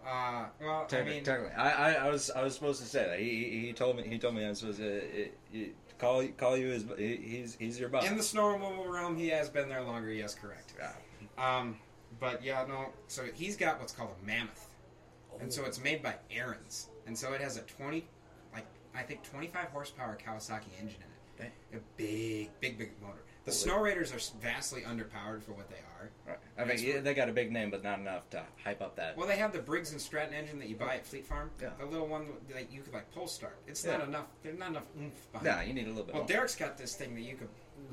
Uh, 0.07 0.47
well, 0.61 0.87
I 0.93 1.03
mean, 1.03 1.25
technically. 1.25 1.55
I, 1.57 1.93
I, 1.95 2.07
I 2.07 2.11
was 2.11 2.31
I 2.31 2.43
was 2.43 2.55
supposed 2.55 2.83
to 2.83 2.87
say 2.87 3.07
that. 3.07 3.19
He, 3.19 3.45
he, 3.61 3.67
he 3.69 3.73
told 3.73 3.97
me 3.97 4.03
he 4.07 4.19
told 4.19 4.35
me 4.35 4.45
I 4.45 4.51
was 4.51 4.59
supposed 4.59 4.77
to 4.79 4.99
uh, 5.01 5.27
uh, 5.57 5.61
call 5.99 6.27
call 6.37 6.59
you 6.59 6.67
his 6.69 6.85
he, 6.99 7.17
he's 7.17 7.55
he's 7.59 7.81
your 7.81 7.89
boss. 7.89 8.07
in 8.07 8.17
the 8.19 8.23
snow 8.23 8.49
removal 8.51 8.87
realm, 8.87 9.17
he 9.17 9.29
has 9.29 9.49
been 9.49 9.67
there 9.69 9.81
longer. 9.83 10.13
Yes, 10.13 10.35
correct. 10.35 10.75
Yeah. 10.79 10.93
Um, 11.39 11.79
but 12.21 12.45
yeah, 12.45 12.67
no. 12.69 12.91
So 13.09 13.23
he's 13.35 13.57
got 13.57 13.81
what's 13.81 13.95
called 13.95 14.11
a 14.23 14.27
mammoth, 14.27 14.69
and 15.41 15.51
so 15.51 15.65
it's 15.65 15.83
made 15.83 16.03
by 16.03 16.17
Ariens, 16.31 16.89
and 17.07 17.17
so 17.17 17.33
it 17.33 17.41
has 17.41 17.57
a 17.57 17.63
twenty, 17.63 18.05
like 18.53 18.67
I 18.95 19.03
think 19.05 19.23
twenty-five 19.23 19.69
horsepower 19.69 20.19
Kawasaki 20.23 20.69
engine 20.79 20.97
in 21.01 21.09
it. 21.09 21.14
A 21.41 21.79
big, 21.97 22.51
big, 22.61 22.79
big 22.79 22.93
motor. 23.03 23.23
The 23.45 23.51
Holy- 23.51 23.57
snow 23.61 23.81
raiders 23.81 24.13
are 24.13 24.39
vastly 24.41 24.83
underpowered 24.83 25.43
for 25.43 25.53
what 25.53 25.69
they 25.69 25.77
are. 25.77 26.11
Right. 26.27 26.39
I 26.59 26.65
mean, 26.65 26.79
yeah, 26.81 27.01
they 27.01 27.13
got 27.15 27.29
a 27.29 27.33
big 27.33 27.51
name, 27.53 27.71
but 27.71 27.83
not 27.83 27.99
enough 27.99 28.29
to 28.31 28.43
hype 28.63 28.81
up 28.81 28.97
that. 28.97 29.17
Well, 29.17 29.27
they 29.27 29.37
have 29.37 29.53
the 29.53 29.59
Briggs 29.59 29.93
and 29.93 30.01
Stratton 30.01 30.35
engine 30.35 30.59
that 30.61 30.69
you 30.69 30.77
buy 30.77 30.95
at 30.97 31.07
Fleet 31.07 31.27
Farm. 31.27 31.51
Yeah. 31.61 31.71
The 31.79 31.85
little 31.87 32.07
one 32.07 32.27
that 32.53 32.71
you 32.73 32.83
could 32.83 32.93
like 32.95 33.11
pull 33.13 33.27
start. 33.27 33.57
It's 33.67 33.85
Yeah. 33.85 33.99
not 33.99 34.09
enough. 34.09 34.27
There's 34.43 34.59
not 34.59 34.69
enough 34.71 34.85
oomph 34.99 35.33
behind. 35.33 35.47
Nah, 35.47 35.61
you 35.63 35.75
need 35.75 35.87
a 35.87 35.91
little 35.91 36.05
bit. 36.05 36.15
Well, 36.15 36.23
more. 36.23 36.29
Derek's 36.29 36.57
got 36.57 36.79
this 36.79 36.95
thing 36.95 37.15
that 37.15 37.23
you 37.23 37.37
could 37.37 37.49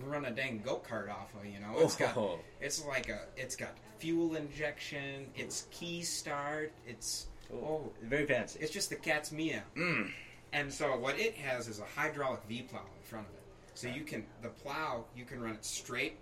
run 0.06 0.26
a 0.26 0.32
dang 0.32 0.62
go 0.62 0.78
kart 0.80 1.10
off 1.10 1.34
of. 1.36 1.46
You 1.46 1.60
know, 1.60 1.74
it's 1.80 1.96
got 1.96 2.16
Oh. 2.16 2.40
it's 2.62 2.86
like 2.86 3.10
a 3.10 3.22
it's 3.36 3.56
got 3.56 3.76
fuel 3.98 4.36
injection. 4.36 5.30
It's 5.36 5.68
key 5.72 6.02
start. 6.04 6.72
It's 6.88 7.28
oh, 7.54 7.92
very 8.04 8.26
fancy. 8.26 8.60
it's 8.62 8.72
just 8.72 8.90
the 8.90 8.96
cat's 8.96 9.32
meow. 9.32 9.62
Mm. 9.76 10.12
And 10.54 10.72
so 10.72 10.98
what 10.98 11.18
it 11.20 11.36
has 11.36 11.68
is 11.68 11.80
a 11.80 11.86
hydraulic 11.86 12.42
V 12.48 12.64
plow 12.64 12.80
in 12.80 13.04
front 13.04 13.28
of 13.28 13.34
it. 13.34 13.40
So 13.74 13.88
you 13.88 14.04
can 14.04 14.26
the 14.42 14.50
plow 14.50 15.06
you 15.16 15.24
can 15.26 15.42
run 15.42 15.54
it 15.54 15.64
straight 15.66 16.18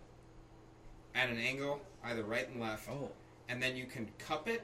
at 1.16 1.30
an 1.30 1.38
angle, 1.38 1.82
either 2.04 2.24
right 2.24 2.48
and 2.50 2.62
left, 2.62 2.88
Oh, 2.90 3.10
and 3.50 3.62
then 3.62 3.76
you 3.76 3.86
can 3.86 4.08
cup 4.20 4.48
it 4.48 4.62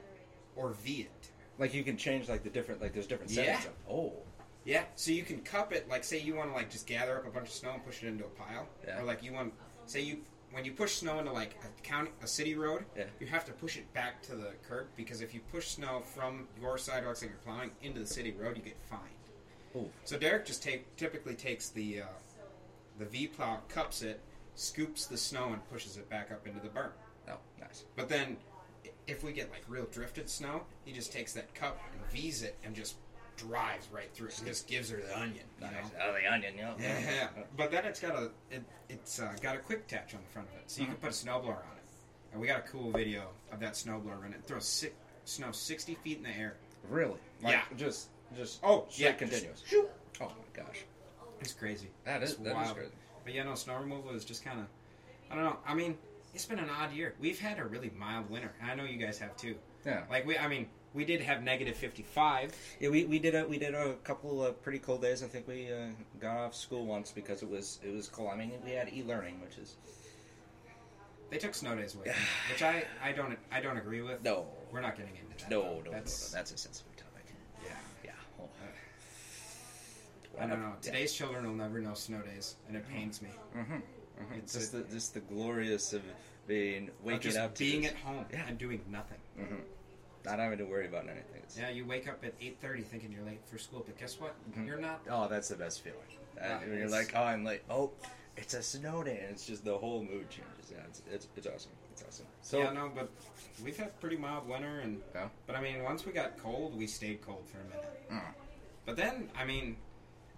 or 0.56 0.72
V 0.72 1.02
it. 1.02 1.32
like 1.58 1.74
you 1.74 1.84
can 1.84 1.98
change 1.98 2.30
like 2.30 2.44
the 2.44 2.50
different 2.50 2.82
like 2.82 2.94
there's 2.94 3.08
different 3.08 3.32
Yeah. 3.32 3.58
settings. 3.60 3.66
Of, 3.66 3.74
oh, 3.92 4.14
Yeah, 4.66 4.84
so 4.96 5.12
you 5.12 5.24
can 5.24 5.42
cup 5.42 5.74
it 5.74 5.90
like 5.90 6.04
say 6.04 6.20
you 6.20 6.36
want 6.36 6.50
to 6.52 6.56
like 6.56 6.70
just 6.70 6.86
gather 6.88 7.18
up 7.18 7.26
a 7.28 7.32
bunch 7.32 7.48
of 7.48 7.54
snow 7.54 7.72
and 7.72 7.84
push 7.86 8.04
it 8.04 8.08
into 8.08 8.24
a 8.26 8.30
pile, 8.30 8.68
Yeah. 8.86 9.00
or 9.00 9.04
like 9.04 9.24
you 9.24 9.34
want 9.34 9.54
say 9.88 10.02
you 10.02 10.24
when 10.52 10.64
you 10.64 10.72
push 10.72 10.94
snow 10.94 11.20
into 11.20 11.32
like 11.32 11.56
a 11.64 11.82
county 11.82 12.12
a 12.22 12.28
city 12.28 12.56
road, 12.56 12.86
Yeah. 12.96 13.06
you 13.20 13.28
have 13.28 13.46
to 13.46 13.52
push 13.52 13.78
it 13.78 13.92
back 13.94 14.22
to 14.24 14.36
the 14.36 14.54
curb 14.68 14.88
because 14.96 15.22
if 15.22 15.34
you 15.34 15.42
push 15.52 15.70
snow 15.70 16.02
from 16.02 16.48
your 16.62 16.78
sidewalks 16.78 17.20
that 17.22 17.28
you're 17.28 17.38
plowing 17.40 17.72
into 17.82 18.00
the 18.00 18.06
city 18.06 18.32
road, 18.32 18.56
you 18.58 18.64
get 18.64 18.78
fined. 18.84 19.02
Ooh. 19.76 19.90
So 20.06 20.18
Derek 20.18 20.46
just 20.46 20.64
take, 20.64 20.96
typically 20.96 21.36
takes 21.36 21.70
the 21.70 22.02
uh, 22.02 22.06
the 23.00 23.06
V 23.06 23.28
plow, 23.28 23.60
cups 23.68 24.02
it, 24.02 24.22
scoops 24.56 25.06
the 25.06 25.18
snow, 25.18 25.48
and 25.54 25.70
pushes 25.70 25.98
it 25.98 26.10
back 26.10 26.32
up 26.32 26.48
into 26.48 26.60
the 26.62 26.70
berm. 26.70 26.92
oh, 27.30 27.38
nice. 27.60 27.84
But 27.96 28.08
then, 28.10 28.38
if 29.08 29.24
we 29.24 29.34
get 29.34 29.52
like 29.52 29.64
real 29.68 29.86
drifted 29.92 30.30
snow, 30.30 30.64
he 30.86 30.94
just 30.94 31.12
takes 31.12 31.34
that 31.34 31.54
cup 31.54 31.80
and 31.94 32.02
V's 32.12 32.42
it 32.44 32.58
and 32.64 32.74
just 32.76 32.96
drives 33.38 33.90
right 33.92 34.10
through 34.14 34.30
it. 34.30 34.38
And 34.38 34.48
just 34.48 34.66
gives 34.68 34.90
her 34.92 34.98
the 35.06 35.20
onion. 35.20 35.44
You 35.60 35.66
Nice. 35.68 35.74
know? 35.74 36.00
Oh, 36.06 36.14
the 36.14 36.32
onion, 36.34 36.56
know. 36.56 36.74
Yeah, 36.80 37.28
but 37.58 37.70
then 37.70 37.84
it's 37.86 38.00
got 38.00 38.16
a 38.16 38.32
it, 38.50 38.64
it's 38.88 39.20
uh, 39.20 39.34
got 39.42 39.56
a 39.56 39.60
quick 39.60 39.80
attach 39.88 40.14
on 40.14 40.22
the 40.26 40.30
front 40.32 40.48
of 40.50 40.56
it, 40.56 40.64
so 40.72 40.82
you 40.82 40.88
can 40.88 40.96
put 40.96 41.10
a 41.10 41.14
snowblower 41.14 41.48
on 41.50 41.76
it. 41.76 41.84
And 42.32 42.40
we 42.42 42.48
got 42.48 42.60
a 42.60 42.68
cool 42.70 42.92
video 42.92 43.28
of 43.52 43.60
that 43.60 43.74
snowblower 43.74 44.22
running. 44.22 44.34
It 44.40 44.46
throws 44.46 44.66
si- 44.66 44.90
snow 45.26 45.52
sixty 45.52 45.96
feet 45.96 46.18
in 46.18 46.24
the 46.24 46.30
air. 46.38 46.56
Really? 46.90 47.20
Like, 47.42 47.54
Yeah. 47.54 47.62
Just, 47.78 48.08
just. 48.36 48.60
Oh, 48.64 48.86
straight 48.90 49.06
yeah, 49.06 49.12
continuous. 49.14 49.60
just 49.62 49.70
shoot. 49.72 49.90
Oh 50.22 50.28
my 50.28 50.64
gosh. 50.64 50.84
It's 51.42 51.54
crazy. 51.54 51.90
That 52.06 52.24
is 52.24 52.32
It's 52.32 52.40
that 52.42 52.50
is 52.50 52.54
wild. 52.56 52.76
crazy. 52.78 52.92
But 53.24 53.34
yeah, 53.34 53.44
no, 53.44 53.56
snow 53.56 53.78
removal 53.78 54.12
is 54.12 54.24
just 54.26 54.44
kind 54.44 54.60
of 54.60 54.66
I 55.32 55.36
don't 55.36 55.44
know. 55.44 55.58
I 55.68 55.74
mean, 55.74 55.98
it's 56.34 56.46
been 56.46 56.60
an 56.60 56.70
odd 56.70 56.94
year. 56.94 57.16
We've 57.20 57.40
had 57.40 57.60
a 57.60 57.66
really 57.66 57.92
mild 57.98 58.30
winter, 58.30 58.52
and 58.62 58.70
I 58.70 58.76
know 58.76 58.84
you 58.84 58.98
guys 58.98 59.18
have 59.20 59.36
too. 59.38 59.56
Yeah. 59.86 60.04
Like 60.10 60.26
we, 60.26 60.38
I 60.38 60.48
mean, 60.48 60.68
we 60.94 61.04
did 61.06 61.22
have 61.22 61.42
negative 61.44 61.76
fifty 61.76 62.04
five. 62.04 62.56
Yeah, 62.80 62.90
we, 62.90 63.06
we 63.06 63.20
did 63.20 63.36
a 63.36 63.46
we 63.48 63.58
did 63.58 63.74
a 63.76 63.94
couple 64.04 64.44
of 64.46 64.62
pretty 64.62 64.80
cold 64.80 65.02
days. 65.02 65.24
I 65.24 65.28
think 65.28 65.48
we 65.48 65.72
uh, 65.72 65.88
got 66.22 66.38
off 66.38 66.56
school 66.56 66.86
once 66.86 67.12
because 67.12 67.42
it 67.44 67.50
was 67.50 67.80
it 67.84 67.92
was 67.94 68.08
cold. 68.08 68.30
I 68.32 68.38
mean, 68.38 68.52
we 68.64 68.72
had 68.72 68.92
e 68.94 69.04
learning, 69.04 69.42
which 69.42 69.58
is 69.58 69.76
They 71.32 71.38
took 71.38 71.54
snow 71.56 71.76
days 71.76 71.96
away, 71.96 72.14
which 72.52 72.62
I 72.64 72.86
I 73.04 73.12
don't 73.12 73.38
I 73.52 73.60
don't 73.60 73.78
agree 73.78 74.02
with. 74.02 74.24
no, 74.24 74.46
We're 74.72 74.82
not 74.82 74.96
getting 74.96 75.16
into 75.16 75.44
that. 75.44 75.50
no, 75.50 75.62
though. 75.62 75.68
no, 75.70 75.76
no, 75.78 75.82
no, 75.86 75.92
that's 75.92 76.32
That's 76.32 76.52
a 76.54 76.58
sensitive 76.58 76.96
topic. 76.96 77.26
yeah. 77.64 77.72
Yeah. 78.06 78.12
Oh. 78.40 78.48
I 80.40 80.48
don't 80.48 80.62
know. 80.62 80.74
Today's 80.82 81.14
children 81.14 81.46
will 81.46 81.54
never 81.56 81.80
know 81.80 81.94
snow 81.94 82.22
days, 82.22 82.56
and 82.68 82.76
it 82.78 82.88
pains 82.90 83.22
me. 83.22 83.30
Mm-hmm. 83.56 83.78
It's 84.36 84.54
Just 84.54 84.74
a- 84.74 84.78
the 84.78 84.84
just 84.94 85.14
the 85.14 85.20
glorious 85.22 85.94
of 85.94 86.02
being 86.48 86.90
waking 87.04 87.38
up 87.38 87.54
to 87.56 87.60
being 87.60 87.82
this. 87.84 87.92
at 87.92 87.98
home 87.98 88.26
Yeah. 88.32 88.46
and 88.48 88.58
doing 88.58 88.82
nothing. 88.90 89.18
Mhm. 89.38 89.62
not 90.24 90.40
having 90.40 90.58
to 90.58 90.64
worry 90.66 90.88
about 90.88 91.04
anything. 91.08 91.40
It's, 91.44 91.56
Yeah, 91.56 91.70
you 91.70 91.86
wake 91.86 92.08
up 92.08 92.24
at 92.26 92.34
eight 92.42 92.58
thirty 92.60 92.82
thinking 92.82 93.12
you're 93.12 93.24
late 93.26 93.42
for 93.46 93.60
school, 93.60 93.84
but 93.86 93.96
guess 94.00 94.20
what? 94.20 94.34
Mhm. 94.52 94.66
You're 94.66 94.80
not. 94.80 95.02
Oh, 95.08 95.28
that's 95.28 95.50
the 95.50 95.56
best 95.56 95.82
feeling. 95.82 96.00
Yeah, 96.36 96.66
you're 96.66 96.90
like, 96.90 97.14
oh, 97.16 97.22
I'm 97.22 97.44
late. 97.44 97.62
Oh, 97.70 97.92
it's 98.36 98.56
a 98.56 98.64
snow 98.64 99.04
day, 99.04 99.20
and 99.20 99.30
it's 99.32 99.46
just 99.46 99.64
the 99.64 99.78
whole 99.78 100.02
mood 100.02 100.28
changes. 100.32 100.72
Yeah, 100.72 100.78
it's 100.88 101.02
it's, 101.12 101.28
it's 101.36 101.46
awesome. 101.46 101.72
It's 101.92 102.04
awesome. 102.08 102.26
So 102.42 102.58
yeah, 102.58 102.72
no, 102.72 102.90
but 102.96 103.12
we've 103.64 103.78
had 103.78 104.00
pretty 104.00 104.18
mild 104.18 104.48
winter, 104.48 104.80
and 104.80 105.00
Yeah. 105.14 105.30
but 105.46 105.56
I 105.56 105.62
mean, 105.62 105.84
once 105.84 106.06
we 106.08 106.12
got 106.12 106.38
cold, 106.40 106.76
we 106.76 106.88
stayed 106.88 107.22
cold 107.22 107.48
for 107.48 107.60
a 107.60 107.64
minute. 107.66 108.10
Mm. 108.12 108.34
But 108.88 108.96
then, 108.96 109.30
I 109.36 109.46
mean, 109.46 109.78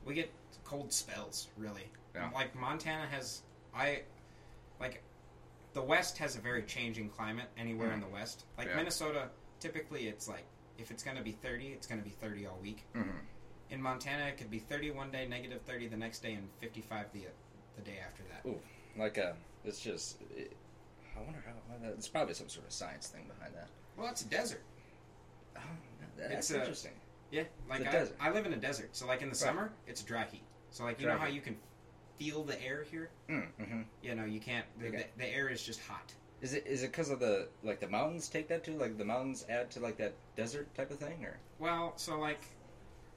we 0.08 0.14
get 0.14 0.32
cold 0.64 0.92
spells. 0.92 1.50
Really, 1.58 1.84
Yeah. 2.16 2.30
like 2.34 2.56
Montana 2.56 3.06
has. 3.08 3.42
I 3.76 4.02
like 4.80 5.04
the 5.74 5.82
West 5.82 6.18
has 6.18 6.36
a 6.36 6.40
very 6.40 6.64
changing 6.64 7.10
climate 7.10 7.48
anywhere 7.58 7.92
in 7.92 8.00
the 8.00 8.08
West. 8.08 8.46
Like 8.58 8.68
Yeah. 8.68 8.78
Minnesota, 8.78 9.30
typically 9.60 10.08
it's 10.08 10.28
like 10.28 10.46
if 10.78 10.90
it's 10.92 11.04
going 11.04 11.18
to 11.18 11.24
be 11.24 11.34
thirty, 11.34 11.68
it's 11.74 11.86
going 11.88 12.00
to 12.00 12.06
be 12.06 12.16
thirty 12.22 12.46
all 12.48 12.58
week. 12.62 12.84
Mhm. 12.96 13.20
In 13.70 13.82
Montana, 13.82 14.26
it 14.28 14.38
could 14.38 14.50
be 14.50 14.60
thirty 14.60 14.92
one 14.92 15.12
day, 15.12 15.28
negative 15.28 15.62
thirty 15.64 15.88
the 15.88 15.98
next 15.98 16.20
day, 16.20 16.34
and 16.34 16.50
fifty 16.60 16.82
five 16.82 17.12
the 17.14 17.26
the 17.76 17.82
day 17.84 18.00
after 18.00 18.24
that. 18.24 18.48
Ooh, 18.50 18.60
like 18.96 19.18
uh, 19.18 19.34
it's 19.66 19.80
just. 19.82 20.22
It, 20.36 20.56
I 21.16 21.22
wonder 21.22 21.44
how. 21.46 21.88
it's 21.90 22.08
probably 22.08 22.34
some 22.36 22.48
sort 22.48 22.66
of 22.68 22.72
science 22.72 23.08
thing 23.08 23.26
behind 23.28 23.54
that. 23.56 23.68
Well, 23.98 24.08
it's 24.08 24.22
a 24.22 24.28
desert. 24.28 24.62
Oh, 25.56 25.60
that's 26.16 26.50
It's, 26.50 26.52
interesting. 26.52 26.92
Yeah, 27.32 27.44
like 27.70 27.82
I, 27.88 27.92
desert. 27.92 28.16
I 28.20 28.32
live 28.32 28.46
in 28.46 28.54
a 28.54 28.58
desert, 28.58 28.90
so 28.96 29.06
like 29.08 29.22
in 29.22 29.28
the 29.28 29.32
Right. 29.34 29.38
summer, 29.38 29.72
it's 29.86 30.02
dry 30.04 30.26
heat. 30.26 30.44
So 30.70 30.84
like 30.84 31.00
you 31.00 31.06
Dry 31.06 31.14
know 31.16 31.20
how 31.20 31.28
you 31.28 31.42
can 31.42 31.58
feel 32.18 32.44
the 32.44 32.62
air 32.64 32.84
here. 32.84 33.10
Mm, 33.30 33.48
hmm 33.60 33.82
You 34.02 34.16
know, 34.16 34.26
you 34.26 34.40
can't. 34.40 34.66
The, 34.80 34.88
Okay. 34.88 35.08
the, 35.18 35.24
the 35.24 35.30
air 35.30 35.50
is 35.50 35.62
just 35.64 35.82
hot. 35.82 36.14
Is 36.42 36.54
it 36.54 36.66
is 36.68 36.84
it 36.84 36.92
because 36.92 37.10
of 37.10 37.20
the 37.20 37.48
like 37.64 37.80
the 37.80 37.88
mountains 37.90 38.30
take 38.30 38.48
that 38.50 38.64
too? 38.64 38.74
Like 38.78 38.98
the 38.98 39.06
mountains 39.06 39.46
add 39.50 39.72
to 39.72 39.80
like 39.80 39.98
that 39.98 40.14
desert 40.36 40.74
type 40.76 40.92
of 40.92 41.00
thing, 41.00 41.24
or 41.26 41.38
Well, 41.60 41.94
so 41.98 42.20
like, 42.20 42.42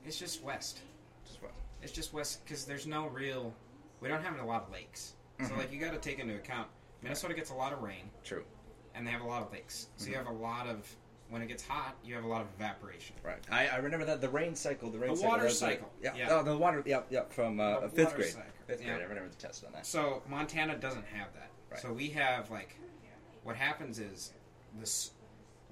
it's 0.05 0.19
just 0.19 0.43
west. 0.43 0.81
just 1.27 1.43
what? 1.43 1.53
It's 1.83 1.93
just 1.93 2.13
west 2.13 2.45
because 2.45 2.65
there's 2.65 2.87
no 2.87 3.07
real. 3.09 3.55
we 4.01 4.09
don't 4.09 4.25
have 4.25 4.39
a 4.41 4.45
lot 4.45 4.63
of 4.63 4.73
lakes. 4.73 5.15
So 5.41 5.49
Mhm. 5.51 5.57
like 5.59 5.73
you 5.73 5.79
got 5.79 5.93
to 5.93 5.99
take 5.99 6.19
into 6.19 6.35
account 6.35 6.69
Minnesota 7.03 7.35
gets 7.35 7.51
a 7.51 7.55
lot 7.55 7.73
of 7.75 7.83
rain 7.83 8.11
True. 8.25 8.45
and 8.95 9.07
they 9.07 9.11
have 9.11 9.21
a 9.21 9.27
lot 9.27 9.43
of 9.43 9.53
lakes. 9.53 9.89
So 9.97 10.07
you 10.07 10.13
Mhm. 10.15 10.17
have 10.17 10.27
a 10.27 10.33
lot 10.33 10.67
of 10.67 10.87
when 11.31 11.43
it 11.43 11.49
gets 11.49 11.67
hot, 11.67 11.95
you 12.05 12.15
have 12.15 12.25
a 12.25 12.29
lot 12.29 12.43
of 12.43 12.49
evaporation. 12.59 13.17
Right. 13.25 13.39
I, 13.51 13.69
I 13.69 13.77
remember 13.77 14.05
that 14.07 14.21
the 14.21 14.29
rain 14.29 14.55
cycle, 14.55 14.91
the 14.91 14.99
rain 14.99 15.11
The 15.13 15.17
cycle. 15.17 15.31
water 15.31 15.45
like- 15.45 15.53
cycle, 15.53 15.91
yeah. 16.03 16.15
yeah. 16.17 16.29
Oh, 16.31 16.43
the 16.43 16.57
water. 16.57 16.83
Yeah. 16.85 17.03
Yeah. 17.11 17.23
From 17.31 17.61
uh, 17.61 17.81
fifth 17.89 17.99
water 18.07 18.17
grade. 18.17 18.29
cycle, 18.33 18.51
Fifth 18.67 18.81
yeah. 18.83 18.87
grade. 18.95 19.01
I 19.01 19.09
remember 19.09 19.29
the 19.31 19.37
test 19.37 19.65
on 19.65 19.73
that. 19.73 19.87
So 19.87 20.23
Montana 20.29 20.77
doesn't 20.77 21.07
have 21.07 21.33
that. 21.35 21.51
Right. 21.71 21.81
So 21.81 21.93
we 21.93 22.09
have 22.11 22.51
like 22.51 22.77
what 23.45 23.57
happens 23.57 23.99
is 23.99 24.33
this 24.79 25.13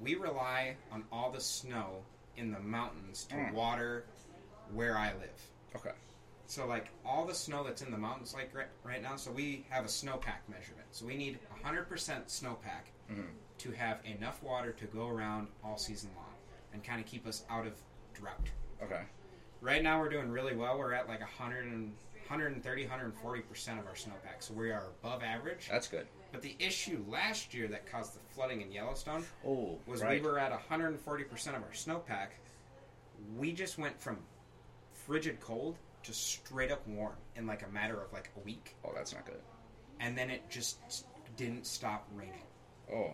we 0.01 0.15
rely 0.15 0.77
on 0.93 1.05
all 1.13 1.31
the 1.31 1.41
snow 1.41 2.03
in 2.37 2.53
the 2.53 2.61
mountains 2.61 3.25
to 3.25 3.35
Mm. 3.35 3.53
water 3.53 4.05
where 4.73 4.97
I 4.97 5.09
live. 5.15 5.43
Okay. 5.77 5.91
So 6.47 6.67
like 6.67 6.89
all 7.05 7.27
the 7.27 7.35
snow 7.35 7.65
that's 7.65 7.83
in 7.83 7.91
the 7.91 7.99
mountains 7.99 8.33
like 8.33 8.55
right, 8.55 8.69
right 8.85 9.03
now, 9.03 9.17
so 9.17 9.31
we 9.33 9.67
have 9.71 9.85
a 9.85 9.89
snowpack 9.89 10.47
measurement. 10.49 10.87
So 10.93 11.05
we 11.05 11.17
need 11.17 11.39
100% 11.65 11.89
snowpack 12.29 12.87
Mhm. 13.13 13.25
To 13.59 13.71
have 13.73 13.99
enough 14.05 14.43
water 14.43 14.73
to 14.73 14.85
go 14.87 15.09
around 15.09 15.49
all 15.65 15.77
season 15.77 16.11
long 16.17 16.27
and 16.73 16.83
kind 16.85 17.01
of 17.01 17.07
keep 17.07 17.27
us 17.27 17.45
out 17.51 17.67
of 17.67 17.75
drought. 18.15 18.49
Okay. 18.83 19.03
Right 19.61 19.83
now 19.83 20.01
we're 20.01 20.09
doing 20.09 20.31
really 20.31 20.55
well. 20.55 20.79
We're 20.79 20.93
at 20.93 21.09
like 21.09 21.21
100 21.21 21.67
and 21.67 21.93
130, 22.29 22.87
140% 22.87 23.79
of 23.79 23.87
our 23.87 23.95
snowpack. 23.95 24.41
So 24.41 24.55
we 24.55 24.71
are 24.71 24.85
above 25.03 25.23
average. 25.23 25.69
That's 25.71 25.89
good. 25.89 26.07
But 26.31 26.43
the 26.43 26.55
issue 26.59 27.03
last 27.09 27.55
year 27.55 27.69
that 27.69 27.91
caused 27.91 28.15
the 28.15 28.21
flooding 28.35 28.61
in 28.61 28.71
Yellowstone 28.71 29.25
Oh, 29.47 29.79
was 29.87 30.03
right. 30.03 30.21
we 30.23 30.29
were 30.29 30.39
at 30.39 30.53
140% 30.53 31.01
of 31.49 31.55
our 31.55 31.73
snowpack. 31.73 32.29
We 33.37 33.53
just 33.53 33.79
went 33.79 33.99
from 34.01 34.19
frigid 34.93 35.41
cold 35.41 35.77
to 36.05 36.13
straight 36.13 36.71
up 36.71 36.87
warm 36.87 37.15
in 37.35 37.47
like 37.47 37.65
a 37.67 37.69
matter 37.73 38.01
of 38.01 38.13
like 38.13 38.31
a 38.37 38.41
week. 38.41 38.77
Oh, 38.85 38.93
that's 38.95 39.13
not 39.15 39.25
good. 39.27 39.41
And 40.01 40.17
then 40.17 40.31
it 40.31 40.49
just 40.51 40.79
didn't 41.37 41.67
stop 41.67 42.07
raining. 42.15 42.45
Oh. 42.95 43.11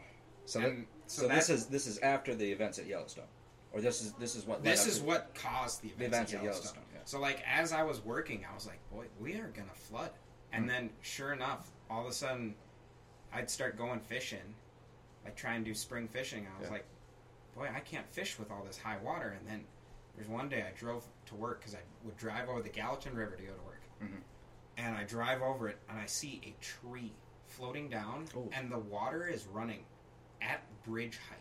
So, 0.46 0.60
that, 0.60 0.76
so 1.06 1.22
so, 1.22 1.28
this 1.28 1.46
that- 1.48 1.52
is 1.54 1.66
this 1.66 1.86
is 1.86 1.98
after 1.98 2.34
the 2.34 2.50
events 2.50 2.78
at 2.78 2.86
Yellowstone, 2.86 3.24
or 3.72 3.80
this 3.80 4.02
is 4.02 4.12
this 4.14 4.34
is 4.36 4.46
what 4.46 4.62
This 4.62 4.86
is 4.86 5.00
what 5.00 5.34
caused 5.34 5.82
the 5.82 5.88
events, 5.88 6.06
events 6.06 6.32
at 6.32 6.38
at 6.38 6.44
Yellowstone. 6.44 6.64
Yellowstone, 6.74 6.84
yeah. 6.94 7.00
So 7.04 7.20
like 7.20 7.42
as 7.46 7.72
I 7.72 7.82
was 7.82 8.04
working, 8.04 8.44
I 8.50 8.54
was 8.54 8.66
like, 8.66 8.78
boy, 8.90 9.06
we 9.20 9.34
are 9.36 9.48
gonna 9.48 9.74
flood. 9.74 10.10
And 10.52 10.64
Mm. 10.66 10.68
then 10.68 10.90
sure 11.00 11.32
enough, 11.32 11.70
all 11.90 12.02
of 12.02 12.06
a 12.08 12.12
sudden, 12.12 12.54
I'd 13.32 13.50
start 13.50 13.76
going 13.76 14.00
fishing, 14.00 14.54
like 15.24 15.34
try 15.36 15.54
and 15.54 15.64
do 15.64 15.74
spring 15.74 16.06
fishing. 16.08 16.46
I 16.46 16.58
was 16.60 16.68
Yeah. 16.68 16.74
like, 16.74 16.84
boy, 17.54 17.68
I 17.74 17.80
can't 17.80 18.06
fish 18.12 18.38
with 18.38 18.50
all 18.50 18.62
this 18.64 18.78
high 18.78 18.98
water. 18.98 19.30
And 19.30 19.46
then 19.48 19.66
there's 20.14 20.28
one 20.28 20.48
day 20.48 20.62
I 20.62 20.70
drove 20.78 21.04
to 21.26 21.34
work 21.34 21.60
because 21.60 21.74
I 21.74 21.80
would 22.04 22.16
drive 22.16 22.48
over 22.48 22.62
the 22.62 22.68
Gallatin 22.68 23.14
River 23.16 23.34
to 23.36 23.42
go 23.42 23.52
to 23.54 23.62
work, 23.62 23.80
Mhm. 24.00 24.20
and 24.76 24.96
I 24.96 25.04
drive 25.04 25.42
over 25.42 25.68
it 25.68 25.78
and 25.88 25.98
I 25.98 26.06
see 26.06 26.40
a 26.44 26.62
tree 26.62 27.12
floating 27.46 27.88
down, 27.88 28.28
Oh. 28.36 28.48
and 28.52 28.70
the 28.70 28.78
water 28.78 29.26
is 29.26 29.46
running 29.46 29.84
at 30.44 30.60
bridge 30.86 31.18
height. 31.28 31.40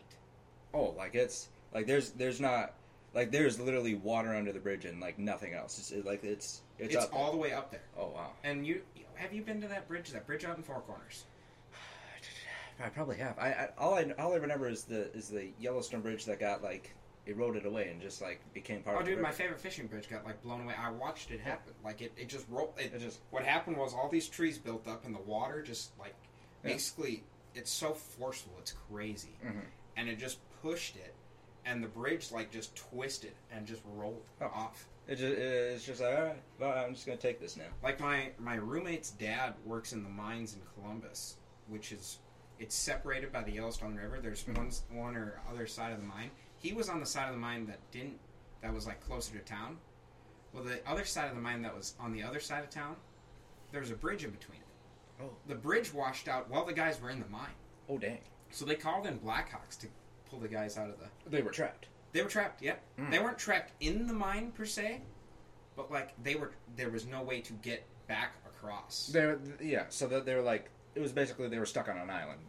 Oh, 0.74 0.94
like 0.98 1.14
it's 1.16 1.50
like 1.74 1.86
there's 1.88 2.12
there's 2.12 2.40
not 2.42 2.74
like 3.14 3.32
there's 3.32 3.60
literally 3.60 3.94
water 3.96 4.34
under 4.34 4.52
the 4.52 4.60
bridge 4.60 4.86
and 4.86 5.00
like 5.00 5.20
nothing 5.20 5.54
else. 5.54 5.78
It's 5.78 5.92
it, 5.92 6.06
like 6.06 6.24
it's 6.24 6.62
it's, 6.80 6.96
It's, 6.96 7.06
all 7.08 7.32
the 7.32 7.38
way 7.38 7.52
up 7.54 7.70
there. 7.72 7.84
oh 7.98 8.08
wow. 8.08 8.32
And 8.44 8.66
you 8.66 8.82
have 9.16 9.32
you 9.34 9.42
been 9.44 9.62
to 9.62 9.68
that 9.68 9.88
bridge? 9.88 10.10
That 10.12 10.26
bridge 10.26 10.46
out 10.46 10.58
in 10.58 10.64
Four 10.64 10.82
Corners. 10.82 11.26
I 12.84 12.90
probably 12.90 13.18
have. 13.18 13.38
I, 13.38 13.50
I 13.50 13.70
all 13.78 13.94
I 13.96 14.12
all 14.18 14.34
I 14.34 14.38
remember 14.38 14.68
is 14.68 14.84
the 14.84 15.12
is 15.16 15.30
the 15.30 15.50
Yellowstone 15.60 16.02
Bridge 16.02 16.26
that 16.26 16.40
got 16.40 16.64
like 16.64 16.94
eroded 17.26 17.66
away 17.66 17.88
and 17.90 18.02
just 18.02 18.22
like 18.22 18.42
became 18.54 18.82
part 18.82 18.98
Oh, 18.98 19.00
of 19.00 19.06
the 19.06 19.12
dude, 19.14 19.22
my 19.22 19.32
favorite 19.32 19.60
fishing 19.60 19.88
bridge 19.88 20.10
got 20.10 20.26
like 20.26 20.42
blown 20.42 20.62
away. 20.62 20.74
I 20.78 20.90
watched 20.90 21.32
it 21.32 21.40
happen. 21.40 21.74
Like 21.84 22.02
it, 22.02 22.12
it 22.18 22.28
just 22.28 22.46
rolled. 22.50 22.74
It, 22.78 22.92
It 22.96 23.00
just 23.00 23.20
what 23.30 23.44
happened 23.46 23.78
was 23.78 23.94
all 23.94 24.10
these 24.10 24.28
trees 24.28 24.58
built 24.58 24.88
up, 24.88 25.06
and 25.06 25.14
the 25.16 25.22
water 25.22 25.62
just 25.62 25.92
like 26.00 26.16
Yeah. 26.64 26.72
basically 26.72 27.24
it's 27.56 27.72
so 27.72 27.94
forceful. 27.94 28.54
It's 28.60 28.74
crazy, 28.90 29.38
Mhm. 29.44 29.66
and 29.98 30.10
it 30.10 30.18
just 30.18 30.40
pushed 30.62 30.96
it, 30.96 31.14
and 31.66 31.84
the 31.84 31.88
bridge 31.88 32.32
like 32.32 32.52
just 32.52 32.76
twisted 32.76 33.34
and 33.52 33.66
just 33.68 33.82
rolled 33.86 34.26
Oh. 34.42 34.46
off. 34.48 34.88
it 35.06 35.16
just 35.18 35.34
it's 35.38 35.86
just 35.86 36.00
like 36.02 36.16
all 36.18 36.24
right, 36.24 36.44
well, 36.60 36.78
I'm 36.86 36.94
just 36.94 37.06
gonna 37.06 37.18
take 37.18 37.38
this 37.40 37.58
now. 37.58 37.68
Like 37.82 38.00
my 38.00 38.32
my 38.40 38.56
roommate's 38.56 39.12
dad 39.12 39.54
works 39.66 39.92
in 39.92 40.02
the 40.04 40.10
mines 40.10 40.54
in 40.54 40.62
Columbus, 40.76 41.38
which 41.68 41.92
is 41.92 42.20
it's 42.60 42.74
separated 42.76 43.32
by 43.32 43.44
the 43.44 43.52
Yellowstone 43.52 43.96
River. 43.96 44.22
There's 44.22 44.44
Mhm. 44.46 44.58
one 44.90 44.98
one 45.06 45.16
or 45.18 45.42
other 45.50 45.68
side 45.68 45.92
of 45.92 46.00
the 46.00 46.06
mine. 46.08 46.32
He 46.58 46.72
was 46.72 46.88
on 46.88 47.02
the 47.02 47.06
side 47.06 47.28
of 47.28 47.34
the 47.36 47.40
mine 47.42 47.66
that 47.66 47.80
didn't 47.92 48.20
that 48.62 48.74
was 48.74 48.88
like 48.88 49.02
closer 49.02 49.34
to 49.38 49.44
town. 49.44 49.82
Well, 50.54 50.64
the 50.64 50.88
other 50.88 51.04
side 51.04 51.28
of 51.28 51.36
the 51.36 51.42
mine 51.42 51.64
that 51.64 51.76
was 51.76 51.96
on 52.00 52.14
the 52.14 52.24
other 52.24 52.40
side 52.40 52.64
of 52.64 52.70
town, 52.70 52.96
there 53.72 53.82
was 53.82 53.92
a 53.92 53.96
bridge 53.98 54.24
in 54.24 54.32
between. 54.32 54.63
Oh. 55.24 55.30
The 55.48 55.56
bridge 55.56 55.94
washed 55.94 56.28
out 56.28 56.50
while 56.50 56.66
the 56.66 56.74
guys 56.74 57.00
were 57.02 57.10
in 57.10 57.20
the 57.20 57.28
mine. 57.28 57.54
Oh 57.90 57.98
dang, 57.98 58.20
So 58.52 58.66
they 58.66 58.76
called 58.76 59.06
in 59.08 59.20
Blackhawks 59.20 59.78
to 59.80 59.88
pull 60.30 60.40
the 60.40 60.48
guys 60.48 60.78
out 60.78 60.90
of 60.90 60.96
the. 61.00 61.30
they 61.30 61.42
were 61.42 61.52
trapped. 61.52 61.88
They 62.12 62.22
were 62.22 62.30
trapped. 62.30 62.62
Yep. 62.62 62.82
Mm. 63.00 63.12
They 63.12 63.20
weren't 63.20 63.38
trapped 63.40 63.72
in 63.80 64.06
the 64.08 64.14
mine 64.14 64.52
per 64.52 64.66
se, 64.66 65.02
but 65.76 65.92
like 65.92 66.12
they 66.24 66.36
were. 66.36 66.52
There 66.76 66.90
was 66.90 67.06
no 67.06 67.22
way 67.24 67.42
to 67.42 67.54
get 67.54 67.84
back 68.08 68.34
across. 68.46 69.08
They 69.14 69.26
were, 69.26 69.40
yeah, 69.62 69.86
so 69.90 70.08
that 70.08 70.26
they 70.26 70.36
were 70.36 70.42
like 70.42 70.70
it 70.96 71.00
was 71.02 71.12
basically 71.12 71.48
they 71.50 71.58
were 71.58 71.66
stuck 71.66 71.90
on 71.90 71.98
an 71.98 72.10
island 72.10 72.40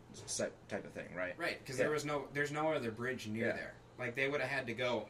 type 0.68 0.84
of 0.84 0.92
thing, 0.92 1.14
right? 1.16 1.34
Right, 1.38 1.58
because 1.60 1.78
Yeah. 1.78 1.84
there 1.84 1.92
was 1.92 2.04
no, 2.04 2.26
there's 2.34 2.52
no 2.52 2.70
other 2.72 2.90
bridge 2.90 3.26
near 3.26 3.46
Yeah. 3.46 3.52
there. 3.54 3.74
Like 3.98 4.14
they 4.14 4.28
would 4.28 4.40
have 4.42 4.50
had 4.50 4.66
to 4.66 4.74
go 4.74 5.08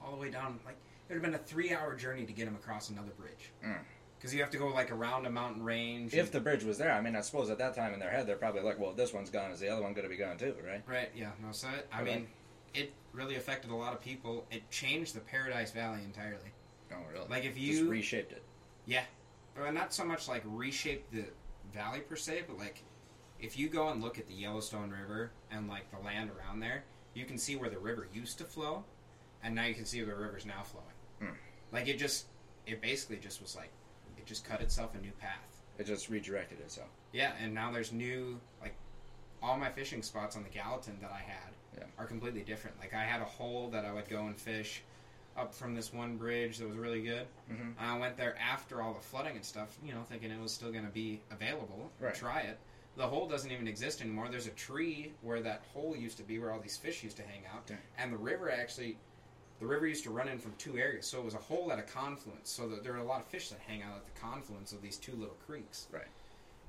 all 0.00 0.12
the 0.12 0.16
way 0.16 0.30
down. 0.30 0.60
Like 0.64 0.76
it 1.08 1.14
would 1.14 1.22
have 1.22 1.32
been 1.32 1.34
a 1.40 1.44
three-hour 1.44 1.96
journey 1.96 2.24
to 2.26 2.32
get 2.32 2.44
them 2.44 2.54
across 2.54 2.90
another 2.90 3.10
bridge. 3.18 3.50
Mm. 3.66 3.78
Because 4.18 4.34
you 4.34 4.40
have 4.40 4.50
to 4.50 4.58
go 4.58 4.66
like 4.68 4.90
around 4.90 5.26
a 5.26 5.30
mountain 5.30 5.62
range. 5.62 6.12
If 6.12 6.24
and- 6.26 6.32
the 6.32 6.40
bridge 6.40 6.64
was 6.64 6.76
there, 6.78 6.92
I 6.92 7.00
mean, 7.00 7.14
I 7.14 7.20
suppose 7.20 7.50
at 7.50 7.58
that 7.58 7.74
time 7.74 7.94
in 7.94 8.00
their 8.00 8.10
head 8.10 8.26
they're 8.26 8.36
probably 8.36 8.62
like, 8.62 8.78
well, 8.78 8.92
this 8.92 9.12
one's 9.12 9.30
gone, 9.30 9.50
is 9.50 9.60
the 9.60 9.68
other 9.68 9.82
one 9.82 9.92
going 9.92 10.04
to 10.04 10.10
be 10.10 10.16
gone 10.16 10.36
too, 10.36 10.54
right? 10.66 10.82
right, 10.86 11.10
yeah, 11.14 11.30
no. 11.40 11.52
So 11.52 11.68
it, 11.68 11.86
I 11.92 12.02
Okay. 12.02 12.14
mean, 12.16 12.26
it 12.74 12.92
really 13.12 13.36
affected 13.36 13.70
a 13.70 13.74
lot 13.76 13.92
of 13.92 14.00
people. 14.00 14.44
It 14.50 14.68
changed 14.70 15.14
the 15.14 15.20
Paradise 15.20 15.70
Valley 15.70 16.00
entirely. 16.04 16.50
Oh, 16.92 16.96
really? 17.12 17.26
Like 17.28 17.44
if 17.44 17.54
just 17.54 17.66
you, 17.82 17.88
reshaped 17.88 18.32
it. 18.32 18.42
Yeah. 18.86 19.04
Well, 19.56 19.72
not 19.72 19.92
so 19.94 20.04
much 20.04 20.28
like 20.28 20.42
reshape 20.46 21.10
the 21.10 21.24
valley 21.72 22.00
per 22.00 22.16
se, 22.16 22.44
but 22.46 22.58
like 22.58 22.82
if 23.40 23.58
you 23.58 23.68
go 23.68 23.88
and 23.90 24.02
look 24.02 24.18
at 24.18 24.26
the 24.26 24.34
Yellowstone 24.34 24.90
River 24.90 25.30
and 25.50 25.68
like 25.68 25.90
the 25.90 25.98
land 26.04 26.30
around 26.36 26.60
there, 26.60 26.84
you 27.14 27.24
can 27.24 27.38
see 27.38 27.56
where 27.56 27.70
the 27.70 27.78
river 27.78 28.08
used 28.12 28.38
to 28.38 28.44
flow, 28.44 28.84
and 29.42 29.54
now 29.54 29.64
you 29.64 29.74
can 29.74 29.84
see 29.84 30.02
where 30.02 30.14
the 30.14 30.20
river's 30.20 30.46
now 30.46 30.62
flowing. 30.64 30.86
Hmm. 31.32 31.36
Like 31.72 31.88
it 31.88 31.98
just, 31.98 32.26
it 32.66 32.80
basically 32.80 33.16
just 33.16 33.40
was 33.42 33.54
like, 33.56 33.70
just 34.28 34.44
cut 34.44 34.60
itself 34.60 34.94
a 34.94 34.98
new 34.98 35.10
path. 35.20 35.62
It 35.78 35.86
just 35.86 36.08
redirected 36.10 36.60
itself. 36.60 36.88
Yeah, 37.12 37.32
and 37.42 37.54
now 37.54 37.72
there's 37.72 37.92
new 37.92 38.38
like 38.60 38.74
all 39.42 39.56
my 39.56 39.70
fishing 39.70 40.02
spots 40.02 40.36
on 40.36 40.42
the 40.42 40.48
Gallatin 40.50 40.98
that 41.00 41.10
I 41.10 41.18
had 41.20 41.52
Yeah. 41.76 41.84
are 41.98 42.04
completely 42.06 42.42
different. 42.42 42.78
Like 42.78 42.92
I 42.94 43.02
had 43.04 43.20
a 43.20 43.24
hole 43.24 43.70
that 43.70 43.84
I 43.84 43.92
would 43.92 44.08
go 44.08 44.26
and 44.26 44.36
fish 44.36 44.82
up 45.36 45.54
from 45.54 45.74
this 45.74 45.92
one 45.92 46.16
bridge 46.16 46.58
that 46.58 46.68
was 46.68 46.76
really 46.76 47.00
good. 47.02 47.26
Mm-hmm. 47.50 47.70
I 47.78 47.96
went 47.98 48.16
there 48.16 48.36
after 48.38 48.82
all 48.82 48.92
the 48.92 49.00
flooding 49.00 49.36
and 49.36 49.44
stuff, 49.44 49.78
you 49.84 49.94
know, 49.94 50.02
thinking 50.02 50.30
it 50.32 50.40
was 50.40 50.52
still 50.52 50.72
going 50.72 50.84
to 50.84 50.90
be 50.90 51.20
available. 51.30 51.90
Right. 52.00 52.14
Try 52.14 52.40
it. 52.40 52.58
The 52.96 53.06
hole 53.06 53.28
doesn't 53.28 53.52
even 53.52 53.68
exist 53.68 54.00
anymore. 54.02 54.26
There's 54.28 54.48
a 54.48 54.50
tree 54.50 55.12
where 55.22 55.40
that 55.42 55.62
hole 55.72 55.96
used 55.96 56.16
to 56.16 56.24
be, 56.24 56.40
where 56.40 56.50
all 56.52 56.58
these 56.58 56.76
fish 56.76 57.04
used 57.04 57.16
to 57.18 57.22
hang 57.22 57.42
out, 57.54 57.64
Dang. 57.68 57.78
and 57.96 58.12
the 58.12 58.16
river 58.16 58.50
actually, 58.50 58.96
the 59.60 59.66
river 59.66 59.86
used 59.86 60.04
to 60.04 60.10
run 60.10 60.28
in 60.28 60.38
from 60.38 60.52
two 60.58 60.76
areas. 60.78 61.06
So 61.06 61.18
it 61.18 61.24
was 61.24 61.34
a 61.34 61.38
hole 61.38 61.72
at 61.72 61.78
a 61.78 61.82
confluence. 61.82 62.50
So 62.50 62.68
there 62.68 62.94
are 62.94 62.98
a 62.98 63.04
lot 63.04 63.20
of 63.20 63.26
fish 63.26 63.48
that 63.50 63.58
hang 63.66 63.82
out 63.82 63.96
at 63.96 64.04
the 64.14 64.20
confluence 64.20 64.72
of 64.72 64.80
these 64.82 64.96
two 64.96 65.12
little 65.12 65.36
creeks. 65.46 65.86
Right. 65.92 66.06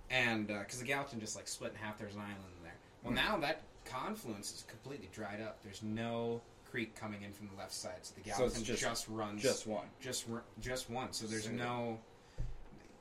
And 0.09 0.47
because 0.47 0.79
the 0.79 0.85
Gallatin 0.85 1.19
just 1.19 1.35
like 1.35 1.47
split 1.47 1.71
in 1.73 1.77
half, 1.77 1.97
there's 1.99 2.15
an 2.15 2.21
island 2.21 2.37
in 2.57 2.63
there. 2.63 2.73
Well, 3.03 3.11
Hmm. 3.11 3.15
now 3.15 3.37
that 3.47 3.61
confluence 3.85 4.51
is 4.53 4.63
completely 4.67 5.09
dried 5.13 5.41
up. 5.41 5.61
There's 5.63 5.83
no 5.83 6.41
creek 6.69 6.95
coming 6.95 7.21
in 7.23 7.31
from 7.33 7.47
the 7.47 7.55
left 7.55 7.73
side, 7.73 7.93
so 8.03 8.13
the 8.15 8.29
So 8.29 8.37
Gallatin 8.37 8.59
it's 8.61 8.67
just- 8.67 8.81
just 8.81 9.07
runs 9.07 9.41
Just 9.41 9.67
one. 9.67 9.87
just 9.99 10.25
just 10.59 10.89
one. 10.89 11.13
So 11.13 11.25
there's 11.27 11.43
Single. 11.45 11.65
no 11.65 11.99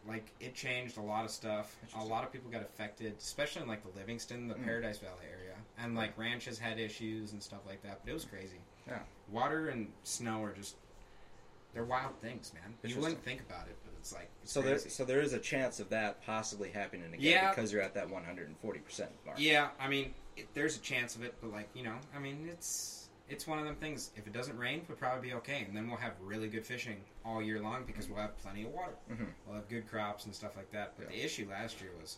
like 0.07 0.25
it 0.40 0.54
changed 0.54 0.97
a 0.97 1.02
lot 1.02 1.25
of 1.26 1.30
stuff. 1.30 1.76
A 1.97 2.04
lot 2.04 2.25
of 2.25 2.33
people 2.33 2.50
got 2.50 2.62
affected, 2.62 3.14
especially 3.18 3.62
in 3.62 3.68
like 3.68 3.83
the 3.83 3.99
Livingston, 3.99 4.49
the 4.49 4.54
Mm. 4.54 4.64
Paradise 4.64 4.99
Valley 4.99 5.26
area, 5.30 5.54
and 5.76 5.95
like 5.95 6.16
ranches 6.16 6.59
had 6.59 6.78
issues 6.78 7.33
and 7.33 7.42
stuff 7.42 7.61
like 7.66 7.83
that. 7.83 8.00
But 8.02 8.11
it 8.11 8.14
was 8.14 8.25
crazy. 8.25 8.59
Yeah. 8.88 8.99
Water 9.30 9.68
and 9.68 9.88
snow 10.04 10.42
are 10.42 10.52
just 10.52 10.76
they're 11.75 11.85
wild 11.85 12.18
things, 12.21 12.52
man. 12.54 12.75
You 12.83 12.99
wouldn't 13.00 13.23
think 13.23 13.40
about 13.42 13.66
it, 13.68 13.76
but 13.85 13.92
it's 13.99 14.12
like 14.12 14.30
it's 14.42 14.52
So 14.52 14.62
there, 14.62 14.78
so 14.78 15.04
there 15.04 15.21
is 15.21 15.33
a 15.35 15.38
chance 15.38 15.80
of 15.80 15.90
that 15.90 16.25
possibly 16.25 16.71
happening 16.71 17.07
again 17.12 17.21
Yeah. 17.21 17.50
because 17.50 17.73
you're 17.73 17.83
at 17.83 17.95
that 17.95 18.09
140 18.09 18.78
percent 18.80 19.11
mark. 19.26 19.38
Yeah, 19.38 19.68
I 19.78 19.88
mean, 19.88 20.14
it, 20.37 20.49
there's 20.54 20.76
a 20.76 20.80
chance 20.80 21.14
of 21.14 21.23
it, 21.25 21.35
but 21.40 21.52
like 21.52 21.68
you 21.75 21.83
know, 21.85 21.97
I 22.16 22.18
mean, 22.18 22.49
it's 22.50 23.09
it's 23.28 23.47
one 23.47 23.59
of 23.59 23.66
them 23.66 23.76
things. 23.76 24.11
If 24.16 24.26
it 24.26 24.33
doesn't 24.33 24.57
rain, 24.57 24.80
we'll 24.88 24.97
probably 24.97 25.28
be 25.28 25.35
okay, 25.35 25.64
and 25.68 25.76
then 25.76 25.87
we'll 25.88 25.99
have 25.99 26.12
really 26.23 26.49
good 26.49 26.64
fishing 26.64 26.97
all 27.26 27.42
year 27.42 27.61
long 27.61 27.85
because 27.87 28.09
we'll 28.09 28.21
have 28.21 28.37
plenty 28.38 28.64
of 28.64 28.71
water. 28.71 28.95
hmm 29.09 29.25
We'll 29.47 29.57
have 29.57 29.68
good 29.68 29.87
crops 29.90 30.25
and 30.25 30.35
stuff 30.35 30.57
like 30.57 30.71
that. 30.73 30.95
But 30.97 31.11
Yeah. 31.11 31.18
the 31.18 31.25
issue 31.26 31.47
last 31.50 31.83
year 31.83 31.90
was, 32.00 32.16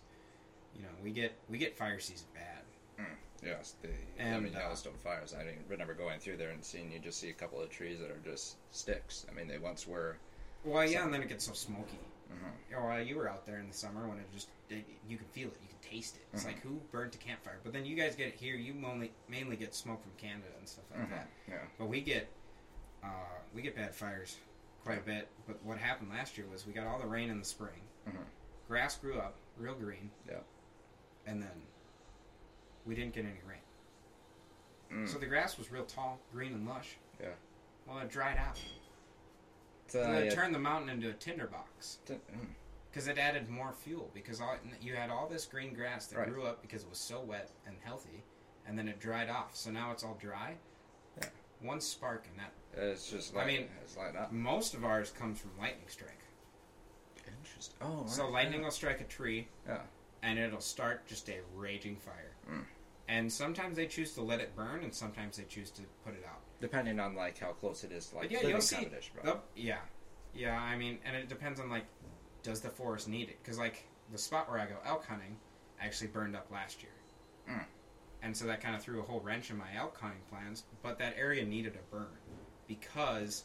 you 0.76 0.82
know, 0.82 0.88
we 1.02 1.10
get 1.10 1.32
we 1.48 1.58
get 1.58 1.76
fire 1.76 1.98
season 1.98 2.28
bad. 2.32 3.06
Yes, 3.42 3.75
the 3.82 3.88
I 3.88 3.92
And, 4.23 4.44
mean 4.44 4.54
uh, 4.54 4.61
Yellowstone 4.61 4.94
fires. 5.02 5.35
I 5.38 5.44
mean, 5.44 5.56
remember 5.68 5.94
going 5.94 6.20
through 6.20 6.37
there 6.37 6.50
and 6.50 6.62
seeing 6.64 6.92
you 6.92 6.99
just 6.99 7.18
see 7.18 7.30
a 7.30 7.35
couple 7.35 7.61
of 7.61 7.70
trees 7.70 7.99
that 8.00 8.11
are 8.11 8.20
just 8.25 8.56
sticks. 8.70 9.25
I 9.30 9.35
mean, 9.35 9.49
they 9.49 9.59
once 9.59 9.87
were. 9.87 10.16
Well, 10.64 10.85
yeah, 10.85 10.99
So- 11.00 11.04
and 11.06 11.14
then 11.14 11.23
it 11.23 11.28
gets 11.28 11.47
so 11.47 11.52
smoky. 11.54 11.99
mhm. 12.30 12.76
oh, 12.76 12.97
you 12.99 13.16
were 13.16 13.28
out 13.28 13.44
there 13.47 13.59
in 13.59 13.66
the 13.68 13.75
summer 13.75 14.06
when 14.09 14.18
it 14.18 14.26
just 14.32 14.49
it, 14.68 14.85
you 15.09 15.16
can 15.16 15.26
feel 15.28 15.49
it, 15.49 15.56
you 15.62 15.68
can 15.68 15.90
taste 15.90 16.14
it. 16.16 16.23
It's 16.32 16.44
Mhm. 16.44 16.49
like 16.49 16.61
who 16.61 16.80
burnt 16.92 17.14
a 17.14 17.18
campfire? 17.18 17.59
But 17.64 17.73
then 17.73 17.85
you 17.85 17.97
guys 17.97 18.14
get 18.14 18.28
it 18.28 18.35
here. 18.35 18.54
You 18.54 18.73
mainly 18.75 19.11
mainly 19.28 19.56
get 19.56 19.75
smoke 19.75 20.00
from 20.02 20.12
Canada 20.16 20.47
and 20.59 20.68
stuff 20.68 20.85
like 20.92 21.00
Mhm. 21.06 21.11
that. 21.11 21.28
Yeah. 21.49 21.64
But 21.78 21.87
we 21.87 22.00
get 22.02 22.28
uh, 23.02 23.09
we 23.54 23.62
get 23.62 23.75
bad 23.75 23.94
fires 23.94 24.37
quite 24.85 24.99
a 24.99 25.02
bit. 25.02 25.26
But 25.47 25.61
what 25.64 25.78
happened 25.78 26.11
last 26.11 26.37
year 26.38 26.47
was 26.47 26.66
we 26.66 26.73
got 26.75 26.87
all 26.87 26.99
the 27.00 27.06
rain 27.06 27.30
in 27.30 27.38
the 27.38 27.44
spring. 27.44 27.80
Mhm. 28.06 28.25
Grass 28.68 28.97
grew 28.99 29.18
up 29.18 29.35
real 29.56 29.75
green. 29.75 30.11
Yeah. 30.28 30.40
And 31.26 31.42
then 31.42 31.62
we 32.90 32.97
didn't 32.97 33.14
get 33.14 33.25
any 33.25 33.40
rain. 33.49 35.04
Mm. 35.04 35.09
So 35.09 35.18
the 35.20 35.26
grass 35.26 35.56
was 35.56 35.70
real 35.70 35.85
tall, 35.85 36.18
green 36.32 36.52
and 36.52 36.66
lush. 36.68 36.97
Yeah. 37.20 37.28
Well, 37.87 38.00
it 38.00 38.11
dried 38.11 38.37
out. 38.37 38.59
So, 39.87 40.02
and 40.02 40.16
it 40.16 40.25
yeah, 40.25 40.30
turned 40.35 40.52
the 40.52 40.59
mountain 40.59 40.90
into 40.90 41.09
a 41.09 41.12
tinderbox 41.12 41.99
t- 42.04 42.14
mm. 42.14 42.47
because 42.90 43.06
it 43.06 43.16
added 43.16 43.49
more 43.49 43.73
fuel. 43.73 44.11
Because 44.12 44.40
all, 44.40 44.56
you 44.82 44.97
had 44.97 45.09
all 45.09 45.28
this 45.28 45.44
green 45.47 45.73
grass 45.73 46.06
that 46.09 46.18
Right. 46.18 46.28
grew 46.28 46.42
up 46.42 46.62
because 46.62 46.82
it 46.82 46.88
was 46.90 46.99
so 46.99 47.20
wet 47.20 47.52
and 47.64 47.76
healthy, 47.85 48.25
and 48.66 48.76
then 48.76 48.88
it 48.88 48.99
dried 48.99 49.30
off. 49.30 49.54
So 49.54 49.70
now 49.70 49.92
it's 49.92 50.02
all 50.02 50.18
dry. 50.20 50.56
Yeah. 51.23 51.28
One 51.62 51.80
spark, 51.80 52.26
and 52.28 52.40
that 52.40 52.52
It's 52.90 53.09
just 53.09 53.37
I 53.37 53.47
mean, 53.47 53.68
it's 53.85 53.97
lighting 53.97 54.16
up. 54.16 54.32
most 54.32 54.75
of 54.75 54.85
ours 54.85 55.12
comes 55.12 55.38
from 55.38 55.52
lightning 55.61 55.87
strike. 55.87 56.18
Interesting. 57.38 57.76
Oh, 57.82 58.02
So 58.09 58.28
lightning 58.28 58.59
yeah. 58.61 58.64
will 58.66 58.73
strike 58.73 59.00
a 59.00 59.04
tree, 59.04 59.47
Yeah. 59.68 59.82
and 60.25 60.40
it'll 60.40 60.61
start 60.61 61.06
just 61.06 61.28
a 61.28 61.38
raging 61.54 61.94
fire. 61.97 62.32
Mm. 62.50 62.64
And 63.12 63.31
sometimes 63.33 63.76
they 63.76 63.87
choose 63.87 64.12
to 64.12 64.23
let 64.23 64.38
it 64.38 64.55
burn, 64.55 64.85
and 64.85 64.95
sometimes 64.95 65.37
they 65.37 65.43
choose 65.43 65.71
to 65.73 65.83
put 66.05 66.14
it 66.14 66.25
out. 66.25 66.38
Depending 66.61 67.00
on 67.00 67.17
like 67.17 67.37
how 67.38 67.49
close 67.52 67.83
it 67.83 67.90
is 67.90 68.07
to 68.09 68.17
like 68.17 68.31
But 68.31 68.43
yeah, 68.43 68.49
you'll 68.49 68.61
see. 68.61 68.88
bro. 69.14 69.23
They'll- 69.25 69.43
yeah, 69.57 69.79
yeah. 70.33 70.57
I 70.61 70.76
mean, 70.76 70.99
and 71.05 71.17
it 71.17 71.29
depends 71.29 71.59
on 71.59 71.69
like, 71.69 71.87
does 72.45 72.61
the 72.61 72.69
forest 72.71 73.09
need 73.09 73.29
it? 73.29 73.38
Because 73.43 73.59
like 73.59 73.85
the 74.12 74.19
spot 74.19 74.49
where 74.49 74.61
I 74.61 74.67
go 74.67 74.76
elk 74.87 75.07
hunting 75.07 75.37
actually 75.81 76.07
burned 76.09 76.37
up 76.37 76.47
last 76.52 76.83
year, 76.83 76.93
Mm. 77.49 77.64
and 78.23 78.37
so 78.37 78.45
that 78.47 78.61
kind 78.61 78.76
of 78.76 78.83
threw 78.83 79.00
a 79.00 79.02
whole 79.02 79.21
wrench 79.21 79.50
in 79.50 79.57
my 79.57 79.75
elk 79.76 79.99
hunting 79.99 80.21
plans. 80.31 80.62
But 80.83 80.99
that 81.00 81.14
area 81.19 81.45
needed 81.45 81.75
a 81.76 81.95
burn 81.95 82.07
because 82.69 83.43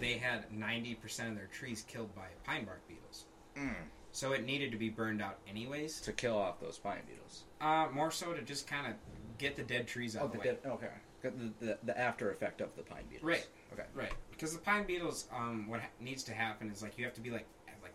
they 0.00 0.14
had 0.14 0.50
ninety 0.50 0.94
percent 0.94 1.28
of 1.30 1.36
their 1.36 1.48
trees 1.48 1.84
killed 1.86 2.14
by 2.14 2.28
pine 2.44 2.64
bark 2.64 2.80
beetles. 2.88 3.26
Mm. 3.58 3.74
So 4.14 4.30
it 4.30 4.46
needed 4.46 4.70
to 4.70 4.78
be 4.78 4.90
burned 4.90 5.20
out 5.20 5.38
anyways. 5.50 6.00
To 6.02 6.12
kill 6.12 6.38
off 6.38 6.60
those 6.60 6.78
pine 6.78 7.00
beetles. 7.08 7.42
Uh, 7.60 7.88
more 7.92 8.12
so 8.12 8.32
to 8.32 8.42
just 8.42 8.68
kind 8.68 8.86
of 8.86 8.92
get 9.38 9.56
the 9.56 9.64
dead 9.64 9.88
trees 9.88 10.14
out 10.14 10.22
Oh, 10.22 10.28
the 10.28 10.38
the 10.38 10.44
dead, 10.44 10.58
okay. 10.66 10.88
The, 11.22 11.30
the, 11.66 11.78
the 11.82 11.98
after 11.98 12.30
effect 12.30 12.60
of 12.60 12.68
the 12.76 12.82
pine 12.82 13.02
beetles. 13.10 13.26
Right. 13.26 13.44
Okay. 13.72 13.82
Right, 13.92 14.12
because 14.30 14.52
the 14.52 14.60
pine 14.60 14.86
beetles, 14.86 15.26
um, 15.34 15.66
what 15.68 15.80
ha- 15.80 15.88
needs 16.00 16.22
to 16.24 16.32
happen 16.32 16.70
is 16.70 16.80
like 16.80 16.96
you 16.96 17.04
have 17.04 17.14
to 17.14 17.20
be 17.20 17.30
like 17.30 17.46
at 17.66 17.74
like 17.82 17.94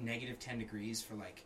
negative 0.00 0.38
ten 0.38 0.60
degrees 0.60 1.02
for 1.02 1.14
like 1.16 1.44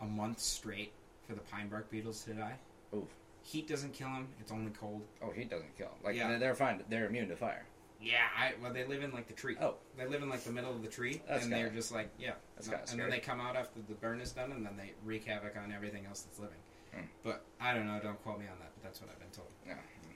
a 0.00 0.04
month 0.04 0.38
straight 0.38 0.92
for 1.26 1.34
the 1.34 1.40
pine 1.40 1.68
bark 1.68 1.90
beetles 1.90 2.22
to 2.24 2.34
die. 2.34 2.54
Oof. 2.94 3.08
Heat 3.42 3.66
doesn't 3.66 3.94
kill 3.94 4.08
them; 4.08 4.28
it's 4.38 4.52
only 4.52 4.70
cold. 4.70 5.02
Oh, 5.20 5.30
heat 5.32 5.50
doesn't 5.50 5.76
kill. 5.76 5.90
Like 6.04 6.14
Yeah. 6.14 6.38
they're 6.38 6.54
fine. 6.54 6.84
They're 6.88 7.06
immune 7.06 7.28
to 7.30 7.36
fire. 7.36 7.64
Yeah, 8.02 8.16
I, 8.36 8.54
well, 8.60 8.72
they 8.72 8.84
live 8.84 9.02
in 9.02 9.12
like 9.12 9.28
the 9.28 9.32
tree. 9.34 9.56
Oh. 9.60 9.76
they 9.96 10.06
live 10.06 10.22
in 10.22 10.28
like 10.28 10.42
the 10.42 10.50
middle 10.52 10.70
of 10.70 10.82
the 10.82 10.88
tree, 10.88 11.22
That's 11.28 11.44
and 11.44 11.52
they're 11.52 11.70
just 11.70 11.92
like 11.92 12.10
yeah. 12.18 12.32
that's 12.56 12.66
no, 12.68 12.76
kinda 12.78 12.92
and 12.92 13.00
then 13.00 13.10
they 13.10 13.20
come 13.20 13.40
out 13.40 13.54
after 13.56 13.80
the 13.88 13.94
burn 13.94 14.20
is 14.20 14.32
done, 14.32 14.50
and 14.52 14.66
then 14.66 14.76
they 14.76 14.92
wreak 15.04 15.24
havoc 15.26 15.56
on 15.56 15.72
everything 15.72 16.04
else 16.06 16.22
that's 16.22 16.38
living. 16.38 16.58
Hmm. 16.92 17.04
But 17.22 17.44
I 17.60 17.72
don't 17.74 17.86
know. 17.86 18.00
Don't 18.02 18.20
quote 18.22 18.38
me 18.38 18.46
on 18.46 18.58
that. 18.58 18.72
But 18.74 18.82
that's 18.82 19.00
what 19.00 19.10
I've 19.10 19.18
been 19.20 19.30
told. 19.30 19.48
Yeah. 19.66 19.74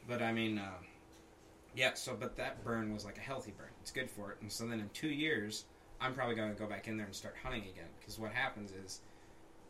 But 0.09 0.21
I 0.23 0.33
mean, 0.33 0.59
um, 0.59 0.85
yeah. 1.75 1.95
So, 1.95 2.17
but 2.19 2.37
that 2.37 2.65
burn 2.65 2.93
was 2.93 3.05
like 3.05 3.19
a 3.19 3.23
healthy 3.23 3.53
burn. 3.57 3.71
It's 3.81 3.91
good 3.93 4.11
for 4.11 4.33
it. 4.33 4.39
And 4.41 4.51
so 4.51 4.67
then 4.67 4.81
in 4.81 4.89
two 4.91 5.09
years, 5.09 5.65
I'm 6.01 6.13
probably 6.15 6.35
going 6.35 6.53
to 6.53 6.59
go 6.59 6.67
back 6.67 6.89
in 6.89 6.97
there 6.97 7.07
and 7.07 7.15
start 7.15 7.37
hunting 7.43 7.63
again. 7.63 7.89
Because 7.99 8.19
what 8.19 8.33
happens 8.33 8.73
is, 8.73 9.01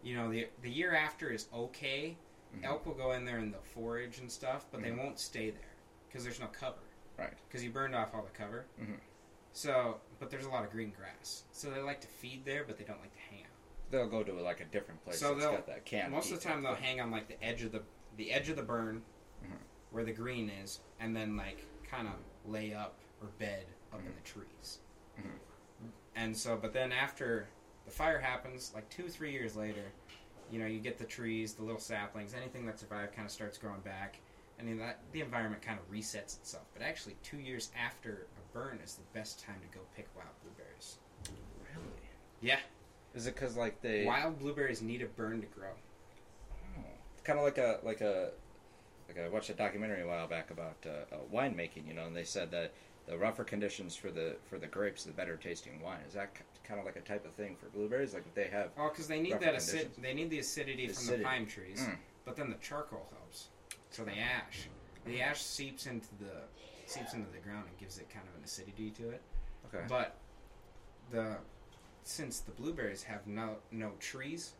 you 0.02 0.16
know, 0.16 0.30
the 0.30 0.48
the 0.62 0.70
year 0.70 0.94
after 0.94 1.30
is 1.30 1.46
okay. 1.54 2.16
Mhm. 2.56 2.64
Elk 2.64 2.86
will 2.86 2.94
go 2.94 3.12
in 3.12 3.24
there 3.24 3.38
and 3.38 3.52
they'll 3.52 3.60
forage 3.74 4.18
and 4.18 4.30
stuff, 4.32 4.66
but 4.70 4.80
Mhm. 4.80 4.84
they 4.84 4.90
won't 4.92 5.18
stay 5.20 5.50
there 5.50 5.74
because 6.08 6.24
there's 6.24 6.40
no 6.40 6.46
cover. 6.46 6.78
Right. 7.18 7.32
Because 7.48 7.64
you 7.64 7.70
burned 7.70 7.94
off 7.94 8.14
all 8.14 8.22
the 8.22 8.30
cover. 8.36 8.66
Mhm. 8.80 8.98
So, 9.52 10.00
but 10.18 10.30
there's 10.30 10.44
a 10.44 10.50
lot 10.50 10.64
of 10.64 10.70
green 10.70 10.90
grass. 10.90 11.44
So 11.52 11.70
they 11.70 11.80
like 11.80 12.00
to 12.02 12.08
feed 12.08 12.44
there, 12.44 12.64
but 12.64 12.76
they 12.76 12.84
don't 12.84 13.00
like 13.00 13.12
to 13.14 13.20
hang 13.20 13.42
out. 13.44 13.50
They'll 13.90 14.08
go 14.08 14.22
to 14.22 14.32
like 14.34 14.60
a 14.60 14.64
different 14.66 15.02
place 15.04 15.18
So 15.18 15.34
they'll- 15.34 15.52
got 15.52 15.66
that 15.66 15.84
can. 15.84 16.10
Most 16.10 16.30
of 16.32 16.40
the 16.42 16.46
time, 16.48 16.62
they'll 16.62 16.74
hang 16.74 17.00
on 17.00 17.10
like 17.10 17.28
the 17.28 17.42
edge 17.42 17.62
of 17.62 17.72
the 17.72 17.82
the 18.16 18.32
edge 18.32 18.48
of 18.48 18.56
the 18.56 18.62
burn, 18.62 19.04
Mhm. 19.44 19.58
where 19.90 20.02
the 20.02 20.12
green 20.12 20.48
is, 20.48 20.80
and 20.98 21.14
then 21.14 21.36
like 21.36 21.58
kind 21.86 22.08
of 22.08 22.14
lay 22.46 22.72
up 22.72 22.98
or 23.20 23.28
bed 23.38 23.66
up 23.92 24.00
in 24.00 24.14
the 24.14 24.20
trees. 24.22 24.80
Mhm. 25.18 25.38
And 26.14 26.36
so, 26.36 26.56
but 26.56 26.72
then 26.72 26.92
after 26.92 27.46
the 27.84 27.90
fire 27.90 28.18
happens, 28.18 28.72
like 28.74 28.88
two 28.88 29.08
three 29.10 29.32
years 29.32 29.54
later, 29.54 29.92
you 30.50 30.58
know, 30.58 30.64
you 30.66 30.80
get 30.80 30.96
the 30.98 31.04
trees, 31.04 31.54
the 31.54 31.62
little 31.62 31.78
saplings, 31.80 32.32
anything 32.34 32.64
that 32.66 32.78
survived 32.78 33.12
kind 33.14 33.26
of 33.26 33.32
starts 33.32 33.58
growing 33.58 33.80
back, 33.80 34.16
and 34.58 34.66
mean, 34.68 34.78
that 34.78 35.00
the 35.12 35.20
environment 35.20 35.62
kind 35.62 35.78
of 35.78 35.90
resets 35.90 36.38
itself. 36.38 36.64
But 36.72 36.82
actually, 36.82 37.16
two 37.22 37.38
years 37.38 37.70
after 37.78 38.26
a 38.36 38.56
burn 38.56 38.78
is 38.84 38.94
the 38.94 39.18
best 39.18 39.42
time 39.44 39.56
to 39.60 39.78
go 39.78 39.84
pick 39.94 40.08
wild 40.16 40.28
blueberries. 40.42 40.96
Really? 41.74 41.86
Yeah, 42.40 42.58
Is 43.14 43.26
it 43.26 43.34
because 43.34 43.56
like 43.56 43.80
they? 43.82 44.04
wild 44.04 44.38
blueberries 44.38 44.82
need 44.82 45.02
a 45.02 45.06
burn 45.06 45.40
to 45.40 45.46
grow. 45.48 45.70
Oh. 46.78 46.82
Kind 47.24 47.38
of 47.38 47.44
like 47.44 47.58
a 47.58 47.80
like 47.82 48.00
a 48.00 48.30
like 49.08 49.18
I 49.18 49.28
watched 49.28 49.50
a 49.50 49.54
documentary 49.54 50.02
a 50.02 50.06
while 50.06 50.26
back 50.26 50.50
about 50.50 50.76
uh, 50.86 51.14
uh, 51.14 51.18
winemaking. 51.32 51.86
You 51.86 51.94
know, 51.94 52.06
and 52.06 52.16
they 52.16 52.24
said 52.24 52.50
that 52.52 52.72
the 53.06 53.16
rougher 53.16 53.44
conditions 53.44 53.94
for 53.94 54.10
the 54.10 54.36
for 54.48 54.58
the 54.58 54.66
grapes, 54.66 55.04
the 55.04 55.12
better 55.12 55.36
tasting 55.36 55.80
wine. 55.82 56.00
Is 56.08 56.14
that 56.14 56.30
kind 56.64 56.80
of 56.80 56.86
like 56.86 56.96
a 56.96 57.00
type 57.00 57.24
of 57.24 57.32
thing 57.32 57.56
for 57.56 57.66
blueberries? 57.66 58.14
Like 58.14 58.32
they 58.34 58.48
have 58.48 58.70
Oh, 58.78 58.88
because 58.88 59.06
they 59.08 59.20
need 59.20 59.38
that 59.40 59.54
acid. 59.54 59.90
They 60.00 60.14
need 60.14 60.30
the 60.30 60.38
acidity, 60.40 60.86
from 60.88 60.96
Acidity. 60.96 61.22
the 61.22 61.28
pine 61.28 61.46
trees, 61.46 61.80
Mm. 61.80 61.96
but 62.24 62.36
then 62.36 62.50
the 62.50 62.56
charcoal 62.56 63.06
helps. 63.12 63.48
So 63.96 64.04
the 64.04 64.18
ash, 64.18 64.68
the 65.06 65.22
ash 65.22 65.40
seeps 65.42 65.86
into 65.86 66.08
the 66.20 66.42
seeps 66.84 67.14
into 67.14 67.30
the 67.32 67.38
ground 67.38 67.64
and 67.66 67.78
gives 67.78 67.96
it 67.98 68.10
kind 68.10 68.28
of 68.28 68.34
an 68.36 68.44
acidity 68.44 68.90
to 68.90 69.08
it. 69.10 69.22
okay, 69.66 69.84
But 69.88 70.16
the 71.10 71.38
since 72.02 72.40
the 72.40 72.52
blueberries 72.52 73.02
have 73.04 73.26
no 73.26 73.56
no 73.72 73.92
trees 73.98 74.52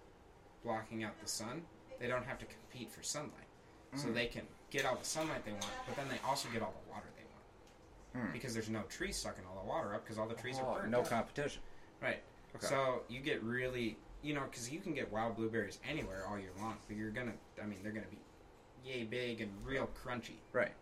blocking 0.64 1.04
out 1.04 1.20
the 1.20 1.28
sun, 1.28 1.62
they 2.00 2.06
don't 2.08 2.24
have 2.24 2.38
to 2.38 2.46
compete 2.46 2.90
for 2.90 3.02
sunlight. 3.02 3.32
So 3.94 4.08
Mm. 4.08 4.14
they 4.14 4.26
can 4.26 4.46
get 4.70 4.86
all 4.86 4.96
the 4.96 5.04
sunlight 5.04 5.44
they 5.44 5.52
want, 5.52 5.66
but 5.86 5.96
then 5.96 6.08
they 6.08 6.18
also 6.26 6.48
get 6.48 6.62
all 6.62 6.74
the 6.84 6.90
water 6.90 7.06
they 7.16 7.24
want 7.24 8.30
Mm. 8.30 8.32
because 8.32 8.54
there's 8.54 8.70
no 8.70 8.82
trees 8.84 9.16
sucking 9.18 9.44
all 9.44 9.60
the 9.62 9.68
water 9.68 9.94
up 9.94 10.02
because 10.02 10.18
all 10.18 10.26
the 10.26 10.34
trees 10.34 10.56
Oh, 10.58 10.64
are 10.66 10.78
burned. 10.80 10.92
no 10.92 11.02
competition. 11.02 11.62
Right. 12.00 12.22
Okay. 12.56 12.66
So 12.66 13.04
you 13.08 13.20
get 13.20 13.42
really, 13.42 13.98
you 14.22 14.32
know, 14.32 14.44
because 14.44 14.70
you 14.70 14.80
can 14.80 14.94
get 14.94 15.12
wild 15.12 15.36
blueberries 15.36 15.78
anywhere 15.86 16.26
all 16.26 16.38
year 16.38 16.52
long, 16.58 16.78
but 16.88 16.96
you're 16.96 17.10
gonna, 17.10 17.34
I 17.62 17.66
mean, 17.66 17.82
they're 17.82 17.92
gonna 17.92 18.06
be 18.08 18.18
yay 18.86 19.04
big 19.04 19.40
and 19.40 19.50
real 19.64 19.90
crunchy. 20.04 20.36
Right. 20.52 20.72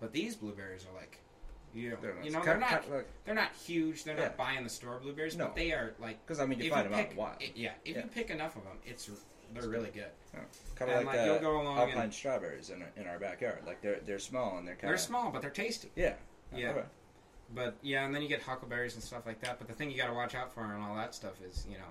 But 0.00 0.12
these 0.12 0.34
blueberries 0.34 0.86
are 0.90 0.98
like, 0.98 1.18
you 1.74 1.90
know, 1.90 1.96
They're 2.00 2.14
you 2.22 2.30
know, 2.30 2.42
they're 2.44 2.58
not, 2.58 2.68
kind 2.88 3.04
they're 3.24 3.34
not 3.34 3.52
huge. 3.54 4.04
They're 4.04 4.16
Yeah. 4.16 4.24
not 4.24 4.36
buying 4.36 4.62
the 4.64 4.68
store 4.70 4.98
blueberries, 5.00 5.36
No. 5.36 5.46
but 5.46 5.54
they 5.56 5.72
are 5.72 5.94
like. 5.98 6.24
Because 6.26 6.40
I 6.40 6.46
mean, 6.46 6.60
you 6.60 6.70
find 6.70 6.84
you 6.84 6.90
them 6.90 7.00
out 7.00 7.08
pick, 7.10 7.18
wild. 7.18 7.36
it- 7.40 7.56
yeah, 7.56 7.72
if 7.84 7.96
Yeah. 7.96 8.02
you 8.02 8.08
pick 8.08 8.30
enough 8.30 8.56
of 8.56 8.64
them, 8.64 8.78
it's 8.84 9.08
they're 9.54 9.68
really 9.68 9.90
good. 9.90 10.10
Kind 10.76 10.90
and, 10.90 11.00
of 11.00 11.06
like, 11.06 11.06
like, 11.06 11.18
uh, 11.20 11.24
you'll 11.24 11.38
go 11.40 11.60
along 11.60 11.78
alpine 11.78 11.96
and- 12.04 12.14
strawberries 12.14 12.70
in, 12.70 12.82
in 12.96 13.06
our 13.06 13.18
backyard. 13.18 13.62
Like 13.66 13.80
they're 13.82 14.00
they're 14.00 14.18
small 14.18 14.58
and 14.58 14.66
they're 14.66 14.74
kind 14.76 14.90
They're 14.90 14.98
small, 14.98 15.30
but 15.30 15.42
they're 15.42 15.50
tasty. 15.50 15.90
Yeah. 15.94 16.14
Yeah. 16.54 16.82
But 17.54 17.76
yeah, 17.82 18.04
and 18.06 18.14
then 18.14 18.22
you 18.22 18.28
get 18.28 18.42
huckleberries 18.42 18.94
and 18.94 19.02
stuff 19.02 19.26
like 19.26 19.40
that. 19.42 19.58
But 19.58 19.68
the 19.68 19.74
thing 19.74 19.90
you 19.90 19.96
got 19.98 20.06
to 20.06 20.14
watch 20.14 20.34
out 20.34 20.54
for 20.54 20.64
and 20.64 20.82
all 20.82 20.94
that 20.96 21.14
stuff 21.14 21.34
is, 21.42 21.66
you 21.70 21.76
know, 21.76 21.84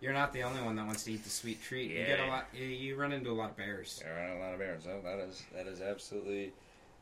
you're 0.00 0.12
not 0.12 0.32
the 0.32 0.42
only 0.42 0.62
one 0.62 0.76
that 0.76 0.86
wants 0.86 1.04
to 1.04 1.12
eat 1.12 1.24
the 1.24 1.30
sweet 1.30 1.62
treat. 1.62 1.90
You 1.90 2.04
get 2.04 2.20
a 2.20 2.26
lot. 2.26 2.46
You, 2.54 2.64
you 2.66 2.96
run 2.96 3.12
into 3.12 3.30
a 3.30 3.32
lot 3.32 3.50
of 3.50 3.56
bears. 3.56 4.00
There 4.02 4.12
are 4.12 4.36
a 4.36 4.40
lot 4.40 4.52
of 4.52 4.58
bears. 4.58 4.84
Oh, 4.86 5.00
that 5.02 5.18
is 5.18 5.42
that 5.54 5.66
is 5.66 5.80
absolutely 5.80 6.52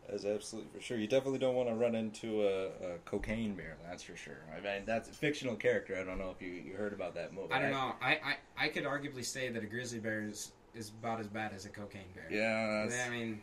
that 0.07 0.15
is 0.15 0.25
absolutely 0.25 0.71
for 0.73 0.81
sure. 0.81 0.97
You 0.97 1.07
definitely 1.07 1.39
don't 1.39 1.55
want 1.55 1.69
to 1.69 1.75
run 1.75 1.95
into 1.95 2.47
a, 2.47 2.67
a 2.67 2.99
cocaine 3.05 3.55
bear. 3.55 3.77
That's 3.89 4.03
for 4.03 4.17
sure. 4.17 4.39
I 4.57 4.61
mean, 4.61 4.85
that's 4.87 5.09
a 5.09 5.13
fictional 5.13 5.57
character. 5.57 5.99
I 6.01 6.05
don't 6.05 6.19
know 6.19 6.31
if 6.31 6.41
you, 6.41 6.53
you 6.53 6.75
heard 6.75 6.93
about 6.93 7.15
that 7.15 7.35
movie. 7.35 7.53
I 7.53 7.61
don't 7.61 7.73
know. 7.73 7.93
I, 8.01 8.11
I, 8.13 8.37
I 8.57 8.69
could 8.69 8.85
arguably 8.85 9.25
say 9.25 9.49
that 9.49 9.63
a 9.63 9.67
grizzly 9.67 9.99
bear 9.99 10.23
is, 10.23 10.53
is 10.75 10.91
about 10.91 11.21
as 11.21 11.27
bad 11.27 11.53
as 11.55 11.67
a 11.67 11.71
cocaine 11.71 12.05
bear. 12.15 12.29
Yeah, 12.31 12.85
that's, 12.85 13.07
I 13.07 13.11
mean, 13.11 13.43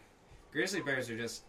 grizzly 0.51 0.81
bears 0.81 1.09
are 1.09 1.17
just. 1.17 1.43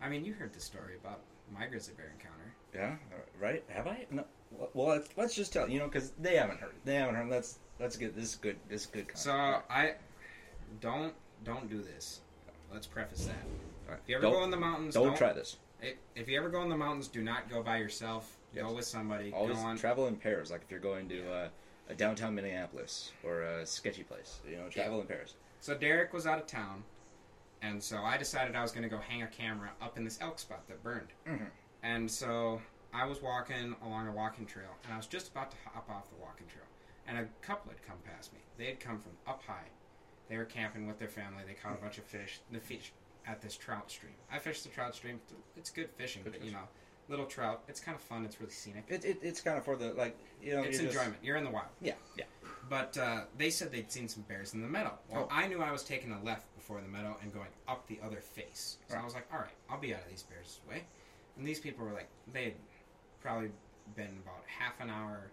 I 0.00 0.08
mean, 0.08 0.24
you 0.24 0.34
heard 0.34 0.52
the 0.52 0.60
story 0.60 0.94
about 1.02 1.20
my 1.52 1.66
grizzly 1.66 1.94
bear 1.96 2.12
encounter. 2.14 2.54
yeah, 2.74 2.96
uh, 3.16 3.22
right. 3.40 3.64
Have 3.68 3.86
I? 3.86 4.06
No. 4.10 4.24
Well, 4.50 4.88
let's, 4.88 5.08
let's 5.16 5.34
just 5.34 5.52
tell 5.52 5.68
you 5.68 5.78
know 5.78 5.86
because 5.86 6.12
they 6.18 6.36
haven't 6.36 6.60
heard. 6.60 6.70
it. 6.70 6.84
They 6.84 6.94
haven't 6.94 7.14
heard. 7.14 7.28
Let's 7.28 7.58
let's 7.78 7.96
get 7.96 8.16
this 8.16 8.34
good. 8.36 8.56
This 8.68 8.82
is 8.82 8.86
good. 8.86 9.08
Content. 9.08 9.18
So 9.18 9.32
I 9.70 9.94
don't 10.80 11.14
don't 11.44 11.68
do 11.68 11.82
this. 11.82 12.20
Let's 12.72 12.86
preface 12.86 13.26
that. 13.26 13.36
Right. 13.88 13.98
If 14.02 14.08
you 14.08 14.16
ever 14.16 14.22
don't, 14.22 14.32
go 14.34 14.44
in 14.44 14.50
the 14.50 14.56
mountains, 14.56 14.94
don't, 14.94 15.16
try 15.16 15.32
this. 15.32 15.56
If, 16.14 16.28
you 16.28 16.36
ever 16.38 16.50
go 16.50 16.62
in 16.62 16.68
the 16.68 16.76
mountains, 16.76 17.08
do 17.08 17.22
not 17.22 17.48
go 17.48 17.62
by 17.62 17.78
yourself. 17.78 18.36
Go 18.54 18.72
with 18.72 18.84
somebody. 18.84 19.32
Always 19.32 19.56
go 19.56 19.62
on. 19.62 19.78
travel 19.78 20.08
in 20.08 20.16
pairs. 20.16 20.50
Like 20.50 20.62
if 20.62 20.70
you're 20.70 20.80
going 20.80 21.08
to 21.08 21.32
uh, 21.32 21.48
a 21.88 21.94
downtown 21.94 22.34
Minneapolis 22.34 23.12
or 23.24 23.42
a 23.42 23.64
sketchy 23.64 24.02
place, 24.02 24.40
you 24.48 24.56
know, 24.56 24.68
travel 24.68 25.00
in 25.00 25.06
pairs. 25.06 25.34
So 25.60 25.74
Derek 25.74 26.12
was 26.12 26.26
out 26.26 26.38
of 26.38 26.46
town, 26.46 26.82
and 27.62 27.82
so 27.82 27.98
I 27.98 28.16
decided 28.16 28.54
I 28.56 28.62
was 28.62 28.72
going 28.72 28.82
to 28.82 28.88
go 28.88 28.98
hang 28.98 29.22
a 29.22 29.26
camera 29.26 29.70
up 29.80 29.96
in 29.96 30.04
this 30.04 30.18
elk 30.20 30.38
spot 30.38 30.66
that 30.68 30.82
burned. 30.82 31.08
Mhm. 31.26 31.46
And 31.82 32.10
so 32.10 32.60
I 32.92 33.04
was 33.06 33.20
walking 33.22 33.74
along 33.84 34.08
a 34.08 34.12
walking 34.12 34.46
trail, 34.46 34.70
and 34.84 34.92
I 34.92 34.96
was 34.96 35.06
just 35.06 35.28
about 35.28 35.50
to 35.50 35.56
hop 35.64 35.88
off 35.90 36.08
the 36.10 36.16
walking 36.20 36.46
trail, 36.46 36.64
and 37.06 37.18
a 37.18 37.26
couple 37.46 37.70
had 37.70 37.82
come 37.86 37.98
past 38.04 38.32
me. 38.32 38.38
They 38.56 38.66
had 38.66 38.80
come 38.80 38.98
from 38.98 39.12
up 39.26 39.42
high. 39.46 39.68
They 40.28 40.36
were 40.36 40.44
camping 40.44 40.86
with 40.86 40.98
their 40.98 41.08
family. 41.08 41.42
They 41.46 41.54
caught 41.54 41.72
a 41.78 41.80
bunch 41.82 41.98
of 41.98 42.04
fish. 42.04 42.40
The 42.50 42.60
fish 42.60 42.92
at 43.26 43.40
this 43.42 43.56
trout 43.56 43.90
stream. 43.90 44.12
I 44.32 44.38
fished 44.38 44.62
the 44.64 44.70
trout 44.70 44.94
stream. 44.94 45.20
It's 45.56 45.70
good 45.70 45.90
fishing, 45.96 46.22
Good 46.22 46.32
but 46.32 46.44
you 46.44 46.50
know, 46.52 46.66
little 47.08 47.26
trout. 47.26 47.62
It's 47.68 47.80
kind 47.80 47.94
of 47.94 48.00
fun. 48.02 48.24
It's 48.24 48.40
really 48.40 48.52
scenic. 48.52 48.84
It, 48.88 49.04
it, 49.04 49.18
it's 49.22 49.40
kind 49.40 49.56
of 49.58 49.64
for 49.64 49.76
the 49.76 49.92
like 49.94 50.16
you 50.42 50.54
know. 50.54 50.62
it's 50.62 50.78
you 50.80 50.86
just- 50.86 50.96
enjoyment. 50.96 51.18
You're 51.22 51.36
in 51.36 51.44
the 51.44 51.50
wild. 51.50 51.68
Yeah, 51.80 51.94
yeah. 52.16 52.24
But 52.70 52.98
uh, 52.98 53.20
they 53.38 53.48
said 53.50 53.70
they'd 53.72 53.90
seen 53.90 54.08
some 54.08 54.22
bears 54.24 54.52
in 54.52 54.60
the 54.60 54.68
meadow. 54.68 54.92
Well, 55.10 55.28
Oh. 55.30 55.34
I 55.34 55.46
knew 55.46 55.62
I 55.62 55.72
was 55.72 55.84
taking 55.84 56.12
a 56.12 56.22
left 56.22 56.54
before 56.54 56.80
the 56.82 56.88
meadow 56.88 57.16
and 57.22 57.32
going 57.32 57.48
up 57.66 57.86
the 57.86 57.98
other 58.04 58.20
face. 58.20 58.76
So 58.88 58.94
Right. 58.94 59.00
I 59.02 59.04
was 59.06 59.14
like, 59.14 59.26
all 59.32 59.38
right, 59.38 59.48
I'll 59.70 59.80
be 59.80 59.94
out 59.94 60.02
of 60.02 60.10
these 60.10 60.22
bears' 60.24 60.60
way. 60.68 60.82
And 61.38 61.46
these 61.46 61.60
people 61.60 61.86
were 61.86 61.92
like, 61.92 62.08
they 62.30 62.44
had 62.44 62.54
probably 63.20 63.50
been 63.96 64.18
about 64.24 64.42
half 64.46 64.80
an 64.80 64.90
hour. 64.90 65.30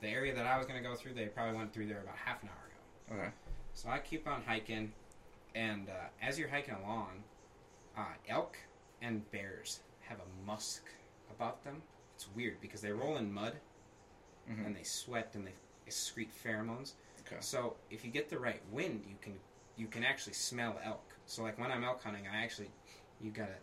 The 0.00 0.08
area 0.08 0.34
that 0.34 0.46
I 0.46 0.58
was 0.58 0.66
going 0.66 0.82
to 0.82 0.86
go 0.88 0.94
through, 0.94 1.14
they 1.14 1.26
probably 1.26 1.56
went 1.56 1.72
through 1.72 1.86
there 1.88 2.00
about 2.02 2.16
half 2.16 2.42
an 2.42 2.48
hour 2.50 3.14
ago. 3.14 3.22
Okay. 3.22 3.30
So 3.74 3.88
I 3.88 3.98
keep 3.98 4.26
on 4.28 4.42
hiking, 4.46 4.92
and 5.54 5.88
uh, 5.88 5.92
as 6.22 6.38
you're 6.38 6.48
hiking 6.48 6.74
along, 6.74 7.22
uh, 7.96 8.04
elk 8.28 8.56
and 9.02 9.28
bears 9.30 9.80
have 10.00 10.18
a 10.18 10.46
musk 10.46 10.82
about 11.30 11.62
them. 11.64 11.82
It's 12.14 12.28
weird 12.34 12.60
because 12.60 12.80
they 12.80 12.92
roll 12.92 13.16
in 13.16 13.32
mud 13.32 13.54
Mhm. 14.48 14.64
and 14.66 14.76
they 14.76 14.82
sweat 14.84 15.32
and 15.34 15.46
they 15.46 15.52
excrete 15.88 16.30
pheromones. 16.32 16.92
Okay. 17.26 17.36
So 17.40 17.76
if 17.90 18.04
you 18.04 18.10
get 18.10 18.30
the 18.30 18.38
right 18.38 18.62
wind, 18.70 19.04
you 19.08 19.16
can 19.20 19.38
you 19.76 19.86
can 19.88 20.04
actually 20.04 20.32
smell 20.34 20.78
elk. 20.84 21.02
So 21.26 21.42
like 21.42 21.58
when 21.58 21.70
I'm 21.70 21.84
elk 21.84 22.02
hunting, 22.02 22.26
I 22.28 22.42
actually 22.44 22.70
you 23.20 23.30
gotta 23.32 23.56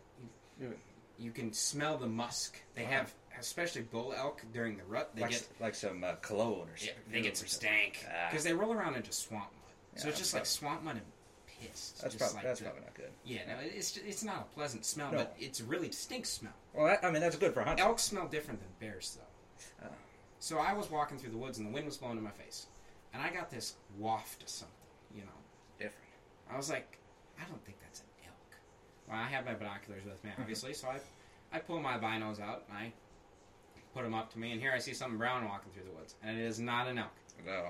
you, 0.60 0.76
you 1.18 1.32
can 1.32 1.54
smell 1.54 1.98
the 1.98 2.08
musk. 2.08 2.62
They 2.76 2.84
Wow. 2.84 2.90
have 2.92 3.14
especially 3.40 3.82
bull 3.82 4.14
elk 4.16 4.42
during 4.54 4.78
the 4.78 4.84
rut. 4.84 5.12
They 5.16 5.22
like, 5.22 5.32
get 5.32 5.48
like 5.60 5.76
some 5.76 6.04
uh, 6.04 6.14
cologne 6.22 6.68
or 6.68 6.76
yeah, 6.78 6.88
something. 6.94 7.12
they 7.12 7.22
get 7.22 7.38
some 7.38 7.48
stank 7.48 8.06
Ah. 8.08 8.30
because 8.30 8.44
they 8.44 8.54
roll 8.54 8.74
around 8.74 8.96
into 8.96 9.12
swamp 9.12 9.46
mud. 9.52 10.02
so 10.02 10.10
it's 10.10 10.18
just 10.18 10.32
that's 10.34 10.42
like 10.62 10.70
swamp 10.72 10.84
mud 10.84 10.96
and 10.96 11.06
piss. 11.48 11.92
That's 12.02 12.16
just 12.16 12.18
probably 12.20 12.36
like 12.36 12.44
that's 12.46 12.60
the- 12.60 12.66
probably 12.66 12.82
not 12.84 12.94
good. 12.96 13.12
yeah, 13.26 13.42
no, 13.48 13.56
it's 13.62 13.98
it's 13.98 14.24
not 14.24 14.48
a 14.52 14.56
pleasant 14.56 14.86
smell, 14.86 15.12
No. 15.12 15.18
but 15.20 15.36
it's 15.40 15.60
a 15.60 15.64
really 15.66 15.88
distinct 15.88 16.28
smell. 16.28 16.54
Well, 16.74 16.88
that, 16.88 17.04
I 17.04 17.12
mean 17.12 17.22
that's 17.22 17.36
good 17.36 17.54
for 17.54 17.64
hunting. 17.64 17.86
Elk 17.86 18.00
smell 18.00 18.28
different 18.28 18.60
than 18.60 18.70
bears, 18.80 19.18
though. 19.20 19.88
Oh. 19.88 19.94
So 20.40 20.58
I 20.60 20.74
was 20.74 20.90
walking 20.92 21.18
through 21.18 21.32
the 21.32 21.38
woods 21.38 21.58
and 21.58 21.68
the 21.68 21.72
wind 21.72 21.86
was 21.86 21.98
blowing 21.98 22.18
in 22.18 22.24
my 22.24 22.32
face, 22.32 22.68
and 23.14 23.22
I 23.22 23.30
got 23.32 23.50
this 23.50 23.76
waft 23.98 24.44
of 24.44 24.50
something. 24.50 24.76
You 25.16 25.22
know, 25.22 25.40
Different. 25.78 26.08
I 26.52 26.58
was 26.58 26.70
like, 26.70 26.98
I 27.40 27.48
don't 27.48 27.64
think 27.66 27.78
that's 27.82 28.00
an 28.02 28.06
elk. 28.26 28.58
Well, 29.08 29.18
I 29.18 29.28
have 29.28 29.46
my 29.46 29.54
binoculars 29.54 30.04
with 30.06 30.24
me, 30.24 30.32
obviously, 30.40 30.74
so 30.74 30.88
I 30.90 31.00
I 31.56 31.60
pull 31.60 31.80
my 31.80 31.98
binos 32.00 32.42
out 32.42 32.64
and 32.68 32.78
I 32.78 32.92
put 33.94 34.04
them 34.04 34.14
up 34.14 34.32
to 34.34 34.40
me, 34.40 34.52
and 34.52 34.62
here 34.62 34.72
I 34.74 34.80
see 34.80 34.94
something 34.94 35.18
brown 35.18 35.46
walking 35.46 35.72
through 35.72 35.84
the 35.92 35.98
woods, 35.98 36.16
and 36.24 36.38
it 36.38 36.44
is 36.44 36.60
not 36.60 36.88
an 36.88 36.98
elk. 36.98 37.12
No, 37.46 37.70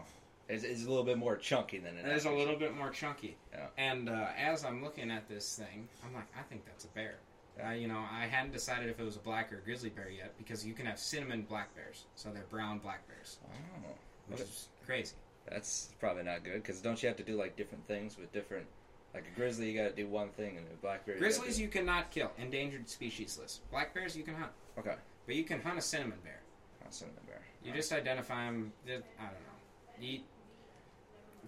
it's, 0.50 0.64
it's 0.64 0.86
a 0.86 0.90
little 0.90 1.04
bit 1.04 1.18
more 1.18 1.36
chunky 1.38 1.78
than 1.80 1.98
an 1.98 2.06
it 2.06 2.10
It 2.12 2.16
is 2.18 2.26
a 2.26 2.32
little 2.32 2.56
bit 2.56 2.76
more 2.76 2.90
chunky. 2.90 3.38
Yeah. 3.52 3.68
And 3.78 4.10
uh, 4.10 4.28
as 4.38 4.66
I'm 4.66 4.84
looking 4.84 5.12
at 5.12 5.28
this 5.30 5.56
thing, 5.58 5.88
I'm 6.06 6.14
like, 6.14 6.28
I 6.38 6.42
think 6.44 6.66
that's 6.66 6.86
a 6.86 6.90
bear. 6.90 7.16
Uh, 7.64 7.72
you 7.72 7.88
know, 7.88 8.04
I 8.12 8.26
hadn't 8.26 8.52
decided 8.52 8.90
if 8.90 9.00
it 9.00 9.04
was 9.04 9.16
a 9.16 9.20
black 9.20 9.54
or 9.54 9.58
a 9.58 9.62
grizzly 9.62 9.90
bear 9.90 10.10
yet 10.10 10.34
because 10.40 10.66
you 10.66 10.74
can 10.74 10.86
have 10.88 10.98
cinnamon 10.98 11.44
black 11.48 11.74
bears, 11.76 12.06
so 12.16 12.30
they're 12.34 12.44
brown 12.50 12.80
black 12.80 13.08
bears, 13.08 13.38
Oh, 13.46 13.90
which 14.28 14.40
Okay. 14.42 14.50
is 14.50 14.68
crazy. 14.86 15.16
that's 15.48 15.90
probably 16.00 16.24
not 16.24 16.44
good 16.44 16.54
because 16.64 16.82
don't 16.82 17.02
you 17.04 17.08
have 17.08 17.18
to 17.18 17.24
do 17.24 17.36
like 17.36 17.56
different 17.56 17.86
things 17.88 18.18
with 18.18 18.32
different? 18.34 18.66
Like 19.14 19.26
a 19.32 19.40
grizzly, 19.40 19.70
you 19.70 19.78
got 19.80 19.90
to 19.90 19.96
do 19.96 20.08
one 20.08 20.30
thing, 20.30 20.58
and 20.58 20.66
a 20.66 20.76
black 20.82 21.06
bear. 21.06 21.16
Grizzlies 21.20 21.60
you 21.60 21.68
cannot 21.68 22.10
kill, 22.10 22.32
endangered 22.40 22.90
species 22.90 23.38
list. 23.40 23.62
Black 23.70 23.94
bears 23.94 24.18
you 24.18 24.24
can 24.24 24.34
hunt, 24.34 24.52
Okay. 24.80 24.96
But 25.26 25.36
you 25.36 25.44
can 25.44 25.62
hunt 25.62 25.78
a 25.78 25.82
cinnamon 25.82 26.20
bear. 26.24 26.42
Oh, 26.84 26.88
cinnamon 26.90 27.24
bear. 27.28 27.42
You 27.64 27.74
just 27.74 27.92
identify 27.94 28.46
them. 28.46 28.74
I 28.86 28.90
don't 28.92 29.02
know. 29.02 30.00
You, 30.00 30.20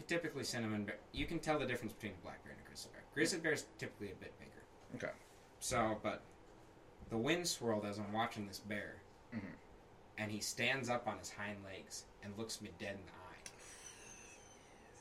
typically 0.07 0.43
cinnamon 0.43 0.85
bear. 0.85 0.97
You 1.13 1.25
can 1.25 1.39
tell 1.39 1.57
the 1.59 1.65
difference 1.65 1.93
between 1.93 2.13
a 2.13 2.23
black 2.23 2.43
bear 2.43 2.53
and 2.53 2.61
a 2.61 2.67
grizzly 2.67 2.91
bear. 2.93 3.03
Grizzly 3.13 3.39
bear 3.39 3.53
is 3.53 3.65
typically 3.77 4.11
a 4.11 4.15
bit 4.15 4.33
bigger. 4.39 4.51
Okay. 5.05 5.13
So, 5.59 5.97
but 6.03 6.21
the 7.09 7.17
wind 7.17 7.47
swirled 7.47 7.85
as 7.85 7.97
I'm 7.97 8.13
watching 8.13 8.47
this 8.47 8.59
bear, 8.59 8.95
Mhm. 9.33 9.41
and 10.17 10.31
he 10.31 10.39
stands 10.39 10.89
up 10.89 11.07
on 11.07 11.17
his 11.17 11.29
hind 11.31 11.63
legs 11.63 12.05
and 12.23 12.37
looks 12.37 12.61
me 12.61 12.71
dead 12.79 12.95
in 12.95 13.05
the 13.05 13.11
eye. 13.11 13.51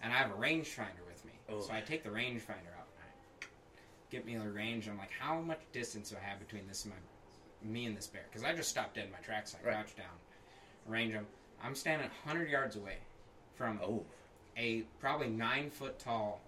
And 0.03 0.13
I 0.13 0.17
have 0.17 0.31
a 0.31 0.35
rangefinder 0.35 1.05
with 1.07 1.25
me, 1.25 1.33
Oh. 1.49 1.61
so 1.61 1.73
I 1.73 1.81
take 1.81 2.03
the 2.03 2.11
rangefinder 2.11 2.75
out. 2.79 2.89
And 2.97 3.05
I 3.43 3.47
get 4.11 4.25
me 4.27 4.37
the 4.37 4.51
range. 4.51 4.89
I'm 4.89 4.99
like, 4.99 5.11
how 5.11 5.41
much 5.41 5.61
distance 5.73 6.11
do 6.11 6.17
I 6.17 6.21
have 6.21 6.39
between 6.39 6.67
this 6.67 6.85
and 6.85 6.95
my 6.95 7.01
me 7.65 7.87
and 7.87 7.97
this 7.97 8.07
bear? 8.07 8.23
Because 8.31 8.45
I 8.45 8.55
just 8.55 8.69
stopped 8.71 8.95
dead 8.95 9.07
in 9.07 9.13
my 9.13 9.19
tracks. 9.19 9.55
I 9.55 9.65
Right. 9.67 9.75
crouched 9.75 9.97
down, 9.97 10.07
range 10.87 11.13
him. 11.15 11.27
I'm 11.63 11.75
standing 11.75 12.09
100 12.25 12.49
yards 12.51 12.77
away 12.77 12.99
from 13.55 13.81
Oh, 13.83 14.05
a 14.57 14.83
probably 15.01 15.29
nine 15.29 15.71
foot 15.71 15.99
tall, 15.99 16.41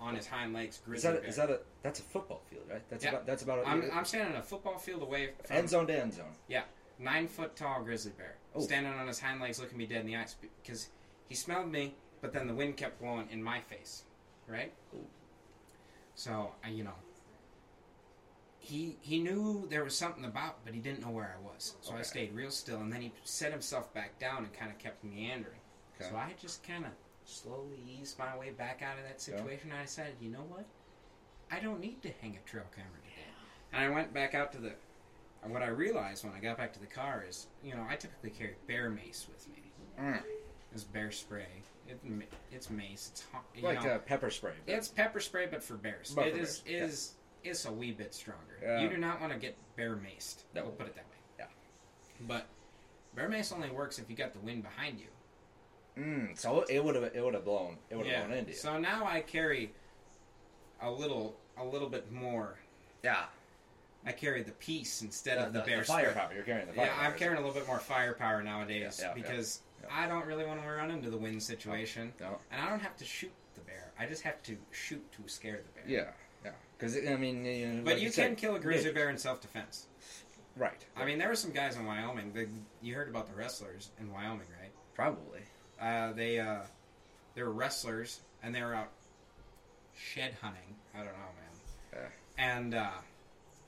on 0.00 0.16
his 0.16 0.26
hind 0.26 0.52
legs 0.52 0.76
is 0.76 0.82
grizzly 0.84 1.10
that 1.12 1.18
a, 1.18 1.20
bear. 1.20 1.28
is 1.30 1.36
that 1.36 1.50
a 1.50 1.60
that's 1.82 2.00
a 2.00 2.02
football 2.02 2.42
field, 2.50 2.64
right? 2.68 2.82
That's 2.88 3.04
Yeah. 3.04 3.10
about 3.10 3.26
that's 3.26 3.42
about 3.44 3.64
I'm, 3.66 3.88
I'm 3.92 4.04
standing 4.04 4.34
a 4.34 4.42
football 4.42 4.76
field 4.78 5.02
away 5.02 5.32
from 5.44 5.56
end 5.56 5.68
zone 5.70 5.86
to 5.86 5.96
end 5.96 6.12
zone. 6.14 6.34
Yeah, 6.48 6.64
nine 6.98 7.28
foot 7.28 7.54
tall 7.54 7.84
grizzly 7.84 8.10
bear 8.18 8.34
Oh. 8.54 8.60
standing 8.60 8.92
on 8.92 9.06
his 9.06 9.20
hind 9.20 9.40
legs 9.40 9.60
looking 9.60 9.78
me 9.78 9.86
dead 9.86 10.00
in 10.00 10.06
the 10.06 10.16
eyes 10.16 10.34
because 10.62 10.88
he 11.28 11.36
smelled 11.36 11.70
me 11.70 11.94
but 12.20 12.32
then 12.32 12.48
the 12.48 12.54
wind 12.54 12.76
kept 12.76 12.98
blowing 13.00 13.28
in 13.30 13.40
my 13.42 13.60
face 13.60 14.02
right 14.48 14.72
Ooh. 14.94 15.06
so 16.16 16.52
I, 16.64 16.68
you 16.70 16.82
know 16.84 16.94
he 18.64 18.96
he 19.00 19.18
knew 19.18 19.66
there 19.70 19.82
was 19.82 19.96
something 19.96 20.24
about 20.24 20.64
but 20.64 20.72
he 20.72 20.80
didn't 20.80 21.00
know 21.00 21.10
where 21.10 21.36
i 21.36 21.42
was 21.52 21.74
so 21.80 21.94
i 21.94 22.02
stayed 22.02 22.32
real 22.32 22.50
still 22.50 22.78
and 22.78 22.92
then 22.92 23.00
he 23.00 23.12
set 23.24 23.50
himself 23.50 23.92
back 23.92 24.16
down 24.20 24.38
and 24.44 24.52
kind 24.54 24.70
of 24.70 24.78
kept 24.78 25.02
meandering 25.02 25.58
Okay. 26.00 26.08
so 26.08 26.16
i 26.16 26.32
just 26.40 26.62
kind 26.66 26.84
of 26.84 26.92
slowly 27.24 27.78
eased 28.00 28.18
my 28.18 28.36
way 28.38 28.50
back 28.50 28.80
out 28.82 28.96
of 28.98 29.04
that 29.04 29.14
Yeah. 29.26 29.36
situation 29.36 29.72
i 29.78 29.82
decided 29.82 30.14
you 30.20 30.30
know 30.30 30.44
what 30.48 30.64
i 31.50 31.58
don't 31.58 31.80
need 31.80 32.00
to 32.02 32.10
hang 32.20 32.36
a 32.36 32.48
trail 32.48 32.64
camera 32.74 32.90
today 33.02 33.26
and 33.72 33.84
i 33.84 33.88
went 33.92 34.14
back 34.14 34.34
out 34.34 34.52
to 34.52 34.58
the 34.58 34.72
what 35.48 35.60
I 35.60 35.66
realized 35.66 36.22
when 36.24 36.32
I 36.32 36.38
got 36.38 36.56
back 36.56 36.72
to 36.74 36.78
the 36.78 36.86
car 36.86 37.24
is, 37.28 37.48
you 37.64 37.74
know, 37.74 37.84
I 37.90 37.96
typically 37.96 38.30
carry 38.30 38.54
bear 38.68 38.88
mace 38.90 39.26
with 39.28 39.48
me. 39.48 39.72
Mm. 40.00 40.22
It's 40.72 40.84
bear 40.84 41.10
spray. 41.10 41.48
It, 41.88 41.98
it's 42.52 42.70
mace. 42.70 43.08
It's 43.10 43.24
hot. 43.32 43.42
You 43.56 43.64
Like 43.64 43.82
know, 43.82 43.98
pepper 44.06 44.30
spray. 44.30 44.52
it's 44.68 44.86
pepper 44.86 45.18
spray, 45.18 45.48
but 45.50 45.60
for 45.64 45.74
bears. 45.74 46.12
But 46.14 46.28
it 46.28 46.34
for 46.34 46.38
is 46.42 46.58
bears, 46.60 46.92
is 46.92 47.12
is 47.44 47.66
a 47.66 47.72
wee 47.72 47.92
bit 47.92 48.14
stronger. 48.14 48.58
Yeah. 48.62 48.80
You 48.80 48.88
do 48.88 48.96
not 48.96 49.20
want 49.20 49.32
to 49.32 49.38
get 49.38 49.56
bear 49.76 49.96
maced. 49.96 50.44
No. 50.54 50.62
We'll 50.62 50.72
put 50.72 50.86
it 50.86 50.94
that 50.94 51.04
way. 51.04 51.16
Yeah. 51.38 51.46
But 52.26 52.46
bear 53.14 53.28
mace 53.28 53.52
only 53.52 53.70
works 53.70 53.98
if 53.98 54.08
you 54.08 54.16
got 54.16 54.32
the 54.32 54.40
wind 54.40 54.62
behind 54.62 54.98
you. 55.00 55.06
Mm, 56.02 56.38
so 56.38 56.64
it 56.70 56.82
would 56.82 56.94
have 56.94 57.04
it 57.14 57.22
would 57.22 57.34
have 57.34 57.44
blown 57.44 57.76
it 57.90 57.96
would 57.96 58.06
have 58.06 58.14
yeah. 58.14 58.26
blown 58.26 58.38
into 58.38 58.50
you. 58.52 58.56
So 58.56 58.78
now 58.78 59.04
I 59.06 59.20
carry 59.20 59.72
a 60.80 60.90
little 60.90 61.36
a 61.58 61.64
little 61.64 61.88
bit 61.88 62.10
more. 62.10 62.56
yeah, 63.02 63.24
I 64.06 64.12
carry 64.12 64.42
the 64.42 64.52
piece 64.52 65.02
instead 65.02 65.36
of 65.38 65.52
the, 65.52 65.58
the, 65.60 65.64
bear 65.66 65.78
the 65.80 65.84
spray. 65.84 66.04
firepower. 66.04 66.32
You're 66.34 66.44
carrying 66.44 66.66
the 66.66 66.72
fire. 66.72 66.86
Yeah, 66.86 67.06
I'm 67.06 67.16
carrying 67.18 67.36
a 67.36 67.40
little 67.46 67.54
bit 67.54 67.66
more 67.66 67.78
firepower 67.78 68.42
nowadays 68.42 69.00
Yeah, 69.02 69.12
because. 69.14 69.60
I 69.92 70.06
don't 70.06 70.24
really 70.26 70.44
want 70.44 70.62
to 70.62 70.68
run 70.68 70.92
into 70.92 71.10
the 71.10 71.16
wind 71.16 71.42
situation, 71.42 72.12
No. 72.20 72.38
and 72.52 72.62
I 72.62 72.68
don't 72.70 72.78
have 72.78 72.96
to 72.98 73.04
shoot 73.04 73.32
the 73.56 73.62
bear. 73.62 73.90
I 73.98 74.06
just 74.06 74.22
have 74.22 74.40
to 74.44 74.56
shoot 74.70 75.04
to 75.10 75.28
scare 75.28 75.56
the 75.56 75.80
bear. 75.80 75.84
Yeah. 75.88 76.10
Because 76.82 76.96
I 77.08 77.14
mean, 77.14 77.44
you 77.44 77.68
know, 77.68 77.82
But 77.84 77.94
like 77.94 78.02
you 78.02 78.10
said, 78.10 78.26
can 78.26 78.34
kill 78.36 78.56
a 78.56 78.58
grizzly 78.58 78.90
bear 78.90 79.08
in 79.08 79.16
self-defense. 79.16 79.86
Right. 80.56 80.84
I 80.96 81.04
mean, 81.04 81.18
there 81.18 81.28
were 81.28 81.36
some 81.36 81.52
guys 81.52 81.76
in 81.76 81.86
Wyoming. 81.86 82.32
That, 82.32 82.48
you 82.82 82.94
heard 82.94 83.08
about 83.08 83.28
the 83.28 83.34
wrestlers 83.36 83.90
in 84.00 84.12
Wyoming, 84.12 84.48
right? 84.60 84.72
probably. 84.94 85.40
Uh, 85.80 86.12
they 86.12 86.40
uh, 86.40 86.62
they 87.36 87.42
were 87.44 87.52
wrestlers, 87.52 88.20
and 88.42 88.52
they 88.52 88.62
were 88.62 88.74
out 88.74 88.90
shed 89.96 90.34
hunting. 90.42 90.74
I 90.92 90.98
don't 90.98 91.06
know, 91.06 91.12
man. 91.12 92.02
Yeah. 92.38 92.44
And 92.44 92.74
uh, 92.74 92.90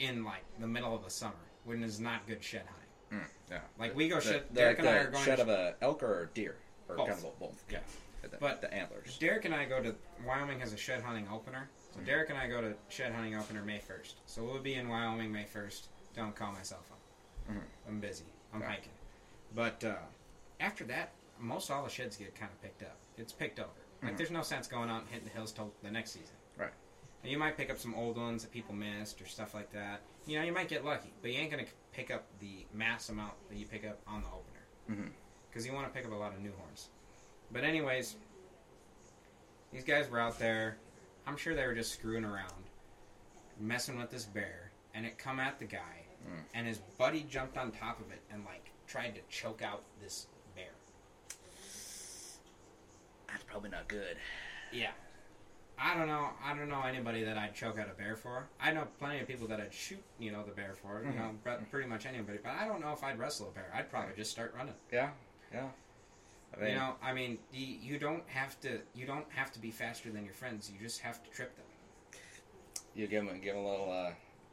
in 0.00 0.24
like 0.24 0.42
the 0.58 0.66
middle 0.66 0.94
of 0.94 1.04
the 1.04 1.10
summer, 1.10 1.34
when 1.64 1.84
it's 1.84 2.00
not 2.00 2.26
good 2.26 2.42
shed 2.42 2.62
hunting. 2.66 3.26
Mm, 3.26 3.30
yeah. 3.52 3.60
Like 3.78 3.94
we 3.94 4.08
go 4.08 4.16
The, 4.16 4.20
shed. 4.22 4.42
the, 4.50 4.54
Derek 4.60 4.78
and 4.80 4.88
I 4.88 4.92
the 4.94 4.98
are 4.98 5.10
going. 5.12 5.24
shed 5.24 5.38
of 5.40 5.48
a 5.48 5.76
elk 5.80 6.02
or 6.02 6.22
a 6.24 6.26
deer, 6.34 6.56
or 6.88 6.96
Both. 6.96 7.08
kind 7.10 7.24
of 7.24 7.38
both. 7.38 7.64
Yeah. 7.70 7.78
The, 8.22 8.36
But- 8.38 8.60
the 8.60 8.74
antlers. 8.74 9.16
Derek 9.18 9.44
and 9.44 9.54
I 9.54 9.66
go 9.66 9.80
to 9.82 9.94
Wyoming 10.26 10.58
has 10.60 10.72
a 10.72 10.76
shed 10.76 11.00
hunting 11.02 11.28
opener. 11.32 11.68
So 11.94 12.00
Mm-hmm. 12.00 12.06
Derek 12.06 12.30
and 12.30 12.38
I 12.38 12.48
go 12.48 12.60
to 12.60 12.74
shed 12.88 13.12
hunting 13.12 13.36
opener 13.36 13.62
May 13.62 13.78
first. 13.78 14.16
So 14.26 14.42
we'll 14.42 14.58
be 14.60 14.74
in 14.74 14.88
Wyoming 14.88 15.30
May 15.32 15.44
first. 15.44 15.88
Don't 16.16 16.34
call 16.34 16.52
my 16.52 16.62
cell 16.62 16.82
phone. 16.88 17.56
Mhm. 17.56 17.62
I'm 17.88 18.00
busy. 18.00 18.24
I'm 18.52 18.60
Yeah. 18.60 18.68
hiking. 18.68 18.92
But 19.54 19.84
uh, 19.84 19.96
after 20.60 20.82
that, 20.86 21.12
most 21.38 21.70
all 21.70 21.84
the 21.84 21.90
sheds 21.90 22.16
get 22.16 22.34
kind 22.34 22.50
of 22.50 22.60
picked 22.62 22.82
up. 22.82 22.96
It's 23.16 23.32
picked 23.32 23.60
over. 23.60 23.70
Like 24.02 24.14
Mhm. 24.14 24.16
there's 24.16 24.30
no 24.32 24.42
sense 24.42 24.66
going 24.66 24.90
out 24.90 25.02
and 25.02 25.08
hitting 25.10 25.24
the 25.26 25.32
hills 25.34 25.52
till 25.52 25.72
the 25.82 25.90
next 25.90 26.10
season. 26.10 26.34
Right. 26.56 26.72
And 27.22 27.30
you 27.30 27.38
might 27.38 27.56
pick 27.56 27.70
up 27.70 27.78
some 27.78 27.94
old 27.94 28.16
ones 28.16 28.42
that 28.42 28.50
people 28.52 28.74
missed 28.74 29.20
or 29.22 29.26
stuff 29.26 29.54
like 29.54 29.70
that. 29.72 30.00
You 30.26 30.38
know, 30.38 30.44
you 30.44 30.52
might 30.52 30.68
get 30.68 30.84
lucky, 30.84 31.12
but 31.22 31.30
you 31.30 31.38
ain't 31.38 31.50
gonna 31.50 31.66
pick 31.92 32.10
up 32.10 32.24
the 32.40 32.66
mass 32.72 33.08
amount 33.08 33.34
that 33.48 33.56
you 33.56 33.66
pick 33.66 33.84
up 33.84 34.00
on 34.06 34.22
the 34.22 34.28
opener 34.28 35.12
because 35.48 35.64
you 35.64 35.72
want 35.72 35.86
to 35.86 35.92
pick 35.92 36.04
up 36.06 36.12
a 36.12 36.16
lot 36.16 36.32
of 36.34 36.40
new 36.40 36.52
horns. 36.58 36.88
But 37.52 37.62
anyways, 37.64 38.16
these 39.72 39.84
guys 39.84 40.08
were 40.10 40.18
out 40.20 40.38
there. 40.38 40.76
I'm 41.26 41.36
sure 41.36 41.54
they 41.54 41.66
were 41.66 41.74
just 41.74 41.92
screwing 41.92 42.24
around, 42.24 42.52
messing 43.60 43.98
with 43.98 44.10
this 44.10 44.24
bear, 44.24 44.70
and 44.94 45.06
it 45.06 45.18
come 45.18 45.40
at 45.40 45.58
the 45.58 45.64
guy, 45.64 46.00
Mm. 46.26 46.42
and 46.54 46.66
his 46.66 46.78
buddy 46.78 47.22
jumped 47.24 47.58
on 47.58 47.70
top 47.70 48.00
of 48.00 48.10
it 48.10 48.20
and 48.30 48.44
like 48.46 48.70
tried 48.86 49.14
to 49.14 49.20
choke 49.28 49.60
out 49.62 49.82
this 50.00 50.26
bear. 50.56 50.70
That's 53.28 53.44
probably 53.44 53.70
not 53.70 53.88
good. 53.88 54.16
Yeah. 54.72 54.92
I 55.76 55.96
don't 55.96 56.06
know. 56.06 56.28
I 56.42 56.54
don't 56.54 56.68
know 56.68 56.82
anybody 56.82 57.24
that 57.24 57.36
I'd 57.36 57.54
choke 57.54 57.78
out 57.78 57.90
a 57.90 57.94
bear 57.94 58.14
for. 58.16 58.46
I 58.60 58.72
know 58.72 58.86
plenty 58.98 59.20
of 59.20 59.26
people 59.26 59.48
that 59.48 59.60
I'd 59.60 59.74
shoot, 59.74 60.02
you 60.20 60.30
know, 60.30 60.44
the 60.44 60.52
bear 60.52 60.72
for. 60.74 61.02
You 61.04 61.10
know, 61.18 61.34
pretty 61.70 61.88
much 61.88 62.06
anybody. 62.06 62.38
But 62.42 62.52
I 62.52 62.66
don't 62.66 62.80
know 62.80 62.92
if 62.92 63.02
I'd 63.02 63.18
wrestle 63.18 63.48
a 63.48 63.50
bear. 63.50 63.70
I'd 63.74 63.90
probably 63.90 64.14
just 64.14 64.30
start 64.30 64.54
running. 64.56 64.74
Yeah, 64.92 65.10
yeah. 65.52 65.68
I 66.56 66.60
mean, 66.60 66.70
you 66.70 66.76
know, 66.76 66.94
I 67.02 67.12
mean, 67.12 67.38
you, 67.52 67.66
you 67.82 67.98
don't 67.98 68.22
have 68.28 68.60
to. 68.60 68.80
You 68.94 69.06
don't 69.06 69.26
have 69.30 69.52
to 69.52 69.58
be 69.58 69.70
faster 69.70 70.10
than 70.10 70.24
your 70.24 70.34
friends. 70.34 70.70
You 70.72 70.78
just 70.80 71.00
have 71.00 71.22
to 71.24 71.30
trip 71.30 71.56
them. 71.56 71.66
you 72.94 73.06
give 73.06 73.26
them 73.26 73.40
give 73.40 73.56
him 73.56 73.64
a 73.64 73.70
little 73.70 73.90
uh, 73.92 74.10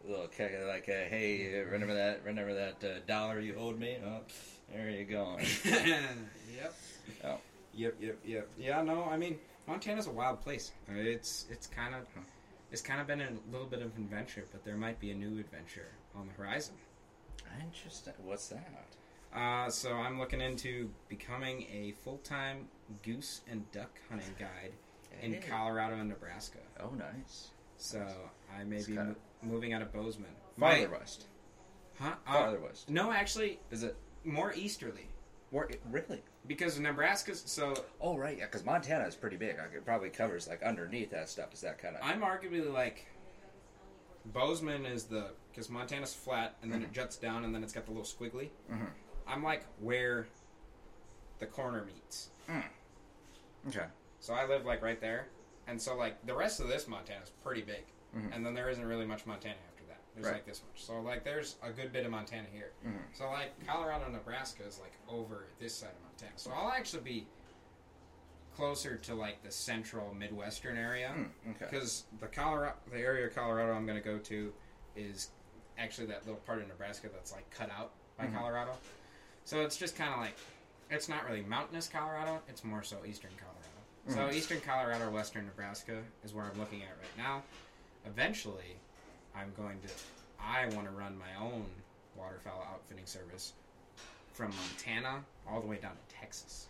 little 0.09 0.27
kick 0.27 0.51
like, 0.67 0.89
uh, 0.89 1.07
hey, 1.09 1.63
remember 1.69 1.93
that 1.93 2.21
remember 2.25 2.53
that 2.53 2.83
uh, 2.83 2.99
dollar 3.07 3.39
you 3.39 3.55
owed 3.55 3.77
me? 3.79 3.97
Oh, 4.05 4.21
there 4.73 4.89
you 4.89 5.05
go. 5.05 5.37
yep. 5.65 6.73
Oh. 7.23 7.37
Yep. 7.73 7.95
Yep. 8.01 8.19
Yep. 8.25 8.49
Yeah. 8.57 8.81
No. 8.81 9.03
I 9.05 9.17
mean, 9.17 9.37
Montana's 9.67 10.07
a 10.07 10.11
wild 10.11 10.41
place. 10.41 10.71
Uh, 10.89 10.93
It's 10.95 11.45
it's 11.49 11.67
kind 11.67 11.93
of 11.95 12.01
it's 12.71 12.81
kind 12.81 12.99
of 13.01 13.07
been 13.07 13.21
a 13.21 13.29
little 13.51 13.67
bit 13.67 13.81
of 13.81 13.95
an 13.97 14.03
adventure, 14.03 14.45
but 14.51 14.63
there 14.63 14.75
might 14.77 14.99
be 14.99 15.11
a 15.11 15.15
new 15.15 15.39
adventure 15.39 15.89
on 16.15 16.27
the 16.27 16.33
horizon. 16.33 16.75
Interesting. 17.63 18.13
What's 18.23 18.47
that? 18.49 18.85
Uh, 19.33 19.69
so 19.69 19.93
I'm 19.93 20.19
looking 20.19 20.41
into 20.41 20.89
becoming 21.07 21.61
a 21.71 21.93
full-time 22.03 22.67
goose 23.03 23.41
and 23.49 23.69
duck 23.71 23.97
hunting 24.09 24.33
guide 24.37 24.73
in 25.21 25.39
Colorado 25.41 25.95
and 25.97 26.09
Nebraska. 26.09 26.59
Oh, 26.79 26.89
nice. 26.89 27.49
So 27.77 28.05
I 28.55 28.63
may 28.63 28.77
It's 28.77 28.87
be 28.87 28.93
mo- 28.93 29.15
moving 29.41 29.73
out 29.73 29.81
of 29.81 29.93
Bozeman. 29.93 30.29
Farther 30.59 30.87
My- 30.89 30.97
west. 30.97 31.25
huh? 31.99 32.15
Uh, 32.27 32.33
Farther 32.33 32.59
west. 32.59 32.89
no, 32.89 33.11
actually, 33.11 33.59
Is 33.71 33.83
it? 33.83 33.95
more 34.25 34.53
easterly 34.53 35.07
Where, 35.49 35.69
really? 35.89 36.21
because 36.45 36.77
Nebraska's. 36.77 37.41
So 37.45 37.73
Oh, 38.01 38.17
right. 38.17 38.37
Yeah, 38.37 38.45
because 38.45 38.65
Montana 38.65 39.07
is 39.07 39.15
pretty 39.15 39.37
big. 39.37 39.55
It 39.73 39.85
probably 39.85 40.09
covers 40.09 40.47
like 40.47 40.61
underneath 40.61 41.09
that 41.11 41.29
stuff. 41.29 41.53
Is 41.53 41.61
that 41.61 41.77
kind 41.79 41.95
of? 41.95 42.01
I'm 42.03 42.21
arguably 42.21 42.71
like 42.71 43.07
Bozeman 44.25 44.85
is 44.85 45.05
the 45.05 45.31
because 45.51 45.69
Montana's 45.69 46.13
flat 46.13 46.55
and 46.61 46.71
then 46.71 46.83
it 46.83 46.91
juts 46.93 47.15
down 47.17 47.43
and 47.43 47.53
then 47.55 47.63
it's 47.63 47.73
got 47.73 47.85
the 47.85 47.91
little 47.91 48.05
squiggly. 48.05 48.49
Mhm. 48.71 48.89
I'm 49.27 49.43
like 49.43 49.63
where 49.79 50.27
the 51.39 51.45
corner 51.45 51.83
meets. 51.85 52.29
Okay. 53.67 53.85
So 54.19 54.33
I 54.33 54.45
live 54.47 54.65
like 54.65 54.81
right 54.81 54.99
there, 54.99 55.27
and 55.67 55.79
so 55.81 55.95
like 55.95 56.23
the 56.25 56.33
rest 56.35 56.59
of 56.59 56.67
this 56.67 56.87
Montana 56.87 57.21
is 57.23 57.29
pretty 57.43 57.61
big, 57.61 57.83
Mhm. 58.15 58.35
and 58.35 58.45
then 58.45 58.53
there 58.53 58.69
isn't 58.69 58.85
really 58.85 59.05
much 59.05 59.25
Montana 59.25 59.55
after 59.71 59.83
that. 59.85 59.99
There's 60.13 60.25
Right. 60.25 60.33
like 60.35 60.45
this 60.45 60.61
much. 60.67 60.83
So 60.83 60.99
like 61.01 61.23
there's 61.23 61.55
a 61.63 61.71
good 61.71 61.91
bit 61.93 62.05
of 62.05 62.11
Montana 62.11 62.47
here. 62.51 62.71
Mhm. 62.85 62.99
So 63.13 63.29
like 63.29 63.51
Colorado, 63.65 64.09
Nebraska 64.09 64.63
is 64.63 64.79
like 64.79 64.93
over 65.07 65.45
this 65.59 65.75
side 65.75 65.91
of 65.91 66.01
Montana. 66.03 66.31
So 66.37 66.51
I'll 66.51 66.71
actually 66.71 67.03
be 67.03 67.27
closer 68.55 68.97
to 68.97 69.15
like 69.15 69.41
the 69.43 69.51
central 69.51 70.13
Midwestern 70.13 70.77
area 70.77 71.13
Mm, 71.15 71.51
okay. 71.55 71.65
because 71.65 72.05
the 72.19 72.27
Colorado, 72.27 72.75
the 72.91 72.97
area 72.99 73.27
of 73.27 73.33
Colorado 73.33 73.73
I'm 73.73 73.85
going 73.85 73.97
to 73.97 74.03
go 74.03 74.17
to 74.19 74.53
is 74.95 75.29
actually 75.77 76.07
that 76.07 76.25
little 76.25 76.41
part 76.41 76.61
of 76.61 76.67
Nebraska 76.67 77.07
that's 77.09 77.31
like 77.31 77.49
cut 77.49 77.69
out 77.71 77.93
by 78.17 78.25
Mhm. 78.25 78.33
Colorado. 78.35 78.77
So 79.45 79.61
it's 79.61 79.77
just 79.77 79.95
kind 79.95 80.13
of 80.13 80.19
like 80.19 80.37
it's 80.89 81.07
not 81.09 81.25
really 81.27 81.41
mountainous 81.41 81.87
Colorado; 81.87 82.41
it's 82.47 82.63
more 82.63 82.83
so 82.83 82.97
eastern 83.05 83.31
Colorado. 83.37 83.67
So 84.07 84.17
Mhm. 84.29 84.33
eastern 84.37 84.61
Colorado, 84.61 85.09
western 85.11 85.45
Nebraska 85.45 86.03
is 86.23 86.33
where 86.33 86.45
I'm 86.45 86.57
looking 86.59 86.81
at 86.83 86.89
right 86.97 87.17
now. 87.17 87.43
Eventually, 88.05 88.77
I'm 89.35 89.53
going 89.55 89.79
to. 89.81 89.87
I 90.39 90.65
want 90.69 90.87
to 90.87 90.91
run 90.91 91.17
my 91.17 91.35
own 91.35 91.69
waterfowl 92.15 92.65
outfitting 92.71 93.05
service 93.05 93.53
from 94.33 94.55
Montana 94.55 95.23
all 95.47 95.61
the 95.61 95.67
way 95.67 95.77
down 95.77 95.95
to 95.95 96.15
Texas. 96.15 96.67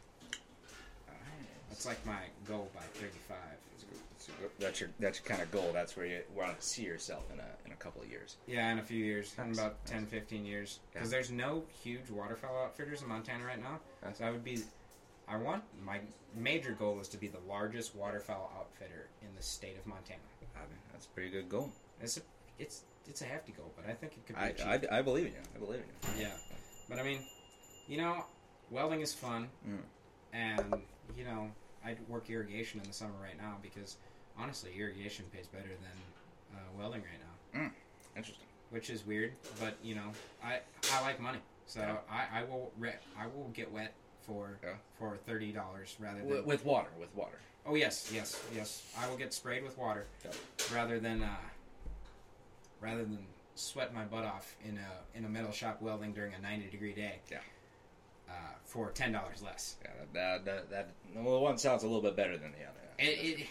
That's 1.69 1.85
like 1.85 2.05
my 2.05 2.23
goal 2.45 2.69
by 2.75 2.81
35. 2.81 3.37
That's 4.59 4.79
your 4.79 4.89
that's 4.99 5.19
your 5.19 5.27
kind 5.27 5.41
of 5.41 5.51
goal. 5.51 5.71
That's 5.73 5.95
where 5.97 6.05
you 6.05 6.21
want 6.35 6.59
to 6.59 6.65
see 6.65 6.83
yourself 6.83 7.23
in 7.33 7.39
a 7.39 7.45
in 7.65 7.71
a 7.71 7.75
couple 7.75 8.01
of 8.01 8.09
years. 8.09 8.37
Yeah, 8.47 8.71
in 8.71 8.79
a 8.79 8.83
few 8.83 9.03
years, 9.03 9.33
in 9.37 9.47
Nice, 9.47 9.57
about 9.59 9.85
10, 9.85 10.05
15 10.05 10.45
years. 10.45 10.79
Because 10.93 11.07
Yeah. 11.09 11.17
there's 11.17 11.31
no 11.31 11.63
huge 11.83 12.09
waterfowl 12.09 12.63
outfitters 12.65 13.01
in 13.01 13.07
Montana 13.07 13.45
right 13.45 13.61
now. 13.61 13.79
Nice. 14.03 14.17
So 14.17 14.25
I 14.25 14.31
would 14.31 14.43
be, 14.43 14.59
I 15.27 15.37
want, 15.37 15.63
my 15.83 15.99
major 16.35 16.71
goal 16.73 16.99
is 16.99 17.07
to 17.09 17.17
be 17.17 17.27
the 17.27 17.39
largest 17.47 17.95
waterfowl 17.95 18.51
outfitter 18.57 19.07
in 19.21 19.35
the 19.35 19.43
state 19.43 19.77
of 19.77 19.85
Montana. 19.87 20.19
I 20.55 20.59
mean, 20.59 20.77
that's 20.91 21.05
a 21.05 21.09
pretty 21.09 21.29
good 21.29 21.49
goal. 21.49 21.71
It's 22.01 22.17
a, 22.17 22.21
it's, 22.59 22.83
it's 23.07 23.21
a 23.21 23.25
hefty 23.25 23.51
goal, 23.53 23.71
but 23.75 23.89
I 23.89 23.93
think 23.93 24.13
it 24.13 24.25
could 24.27 24.35
be 24.35 24.41
I, 24.41 24.47
achieved. 24.47 24.87
I, 24.91 24.99
I 24.99 25.01
believe 25.01 25.25
in 25.27 25.33
you. 25.33 25.39
I 25.55 25.59
believe 25.59 25.79
in 25.81 26.17
you. 26.19 26.23
Yeah. 26.25 26.33
But 26.89 26.99
I 26.99 27.03
mean, 27.03 27.19
you 27.87 27.97
know, 27.97 28.25
welding 28.69 29.01
is 29.01 29.13
fun. 29.13 29.49
Mm. 29.67 29.77
And, 30.33 30.81
you 31.17 31.23
know, 31.25 31.49
I 31.85 31.95
work 32.07 32.29
irrigation 32.29 32.79
in 32.79 32.87
the 32.87 32.93
summer 32.93 33.13
right 33.21 33.37
now 33.37 33.57
because, 33.61 33.97
honestly, 34.37 34.71
irrigation 34.77 35.25
pays 35.33 35.47
better 35.47 35.67
than 35.69 36.57
uh, 36.57 36.59
welding 36.77 37.01
right 37.01 37.61
now. 37.63 37.71
Interesting. 38.15 38.45
which 38.71 38.89
is 38.89 39.05
weird, 39.05 39.33
but 39.59 39.75
you 39.83 39.95
know, 39.95 40.11
I 40.43 40.59
I 40.93 41.01
like 41.01 41.19
money, 41.19 41.39
so 41.65 41.79
Yeah. 41.79 41.97
I, 42.09 42.39
I 42.39 42.43
will 42.43 42.71
re- 42.77 42.99
I 43.17 43.27
will 43.27 43.49
get 43.53 43.71
wet 43.71 43.93
for 44.21 44.57
Yeah. 44.63 44.73
for 44.99 45.17
thirty 45.25 45.51
dollars 45.51 45.95
rather 45.99 46.19
than 46.19 46.27
With, 46.29 46.45
with 46.45 46.65
water, 46.65 46.89
with 46.99 47.13
water. 47.15 47.39
oh 47.65 47.75
yes 47.75 48.11
yes 48.13 48.41
yes 48.55 48.83
I 48.99 49.07
will 49.09 49.17
get 49.17 49.33
sprayed 49.33 49.63
with 49.63 49.77
water 49.77 50.05
Yep. 50.25 50.35
rather 50.73 50.99
than 50.99 51.23
uh, 51.23 51.35
rather 52.79 53.03
than 53.03 53.19
sweat 53.55 53.93
my 53.93 54.03
butt 54.05 54.23
off 54.25 54.55
in 54.63 54.77
a 54.77 55.17
in 55.17 55.25
a 55.25 55.29
metal 55.29 55.51
shop 55.51 55.81
welding 55.81 56.13
during 56.13 56.33
a 56.33 56.39
ninety 56.39 56.67
degree 56.67 56.93
day. 56.93 57.19
Yeah. 57.31 57.39
Uh, 58.29 58.33
for 58.63 58.91
ten 58.91 59.11
dollars 59.11 59.41
less. 59.41 59.75
Yeah, 59.83 59.89
that, 60.13 60.45
that, 60.45 60.69
that, 60.69 60.87
that 61.13 61.23
well, 61.23 61.41
one 61.41 61.57
sounds 61.57 61.83
a 61.83 61.87
little 61.87 62.01
bit 62.01 62.15
better 62.15 62.37
than 62.37 62.51
the 62.53 62.63
other. 62.63 62.79
It, 62.97 63.39
it 63.39 63.47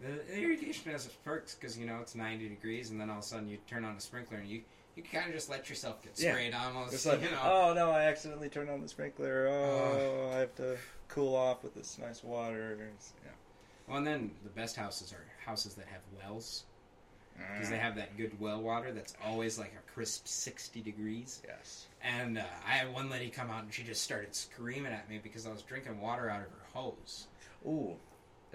the, 0.00 0.08
the 0.28 0.40
irrigation 0.40 0.90
has 0.92 1.06
its 1.06 1.14
perks 1.24 1.54
because 1.54 1.78
you 1.78 1.86
know 1.86 1.98
it's 2.00 2.14
ninety 2.14 2.48
degrees, 2.48 2.90
and 2.90 3.00
then 3.00 3.08
all 3.10 3.18
of 3.18 3.24
a 3.24 3.26
sudden 3.26 3.48
you 3.48 3.58
turn 3.68 3.84
on 3.84 3.96
a 3.96 4.00
sprinkler 4.00 4.38
and 4.38 4.48
you 4.48 4.62
you 4.94 5.02
kind 5.02 5.26
of 5.28 5.34
just 5.34 5.50
let 5.50 5.68
yourself 5.68 6.02
get 6.02 6.12
Yeah. 6.18 6.32
sprayed 6.32 6.54
almost. 6.54 6.94
It's 6.94 7.04
like, 7.06 7.22
you 7.22 7.30
know. 7.30 7.40
oh 7.42 7.72
no, 7.74 7.90
I 7.90 8.04
accidentally 8.04 8.48
turned 8.48 8.70
on 8.70 8.80
the 8.80 8.88
sprinkler. 8.88 9.46
Oh, 9.48 10.30
I 10.34 10.38
have 10.38 10.54
to 10.56 10.76
cool 11.08 11.34
off 11.34 11.62
with 11.62 11.74
this 11.74 11.98
nice 11.98 12.22
water. 12.24 12.72
It's- 12.72 13.12
Yeah. 13.24 13.30
Well, 13.86 13.98
and 13.98 14.06
then 14.06 14.30
the 14.42 14.48
best 14.50 14.74
houses 14.76 15.12
are 15.12 15.24
houses 15.44 15.74
that 15.74 15.86
have 15.86 16.00
wells 16.18 16.64
because 17.36 17.66
Mm. 17.66 17.70
they 17.70 17.76
have 17.78 17.94
that 17.96 18.16
good 18.16 18.40
well 18.40 18.60
water 18.62 18.90
that's 18.92 19.14
always 19.22 19.58
like 19.58 19.74
a 19.78 19.92
crisp 19.92 20.26
60 20.26 20.80
degrees. 20.80 21.42
Yes. 21.46 21.86
And 22.02 22.38
uh, 22.38 22.44
I 22.66 22.70
had 22.70 22.92
one 22.94 23.10
lady 23.10 23.28
come 23.28 23.50
out 23.50 23.62
and 23.64 23.72
she 23.74 23.82
just 23.82 24.02
started 24.02 24.34
screaming 24.34 24.92
at 24.94 25.08
me 25.10 25.18
because 25.22 25.46
I 25.46 25.52
was 25.52 25.60
drinking 25.62 26.00
water 26.00 26.30
out 26.30 26.40
of 26.40 26.46
her 26.46 26.66
hose. 26.72 27.26
Ooh, 27.66 27.96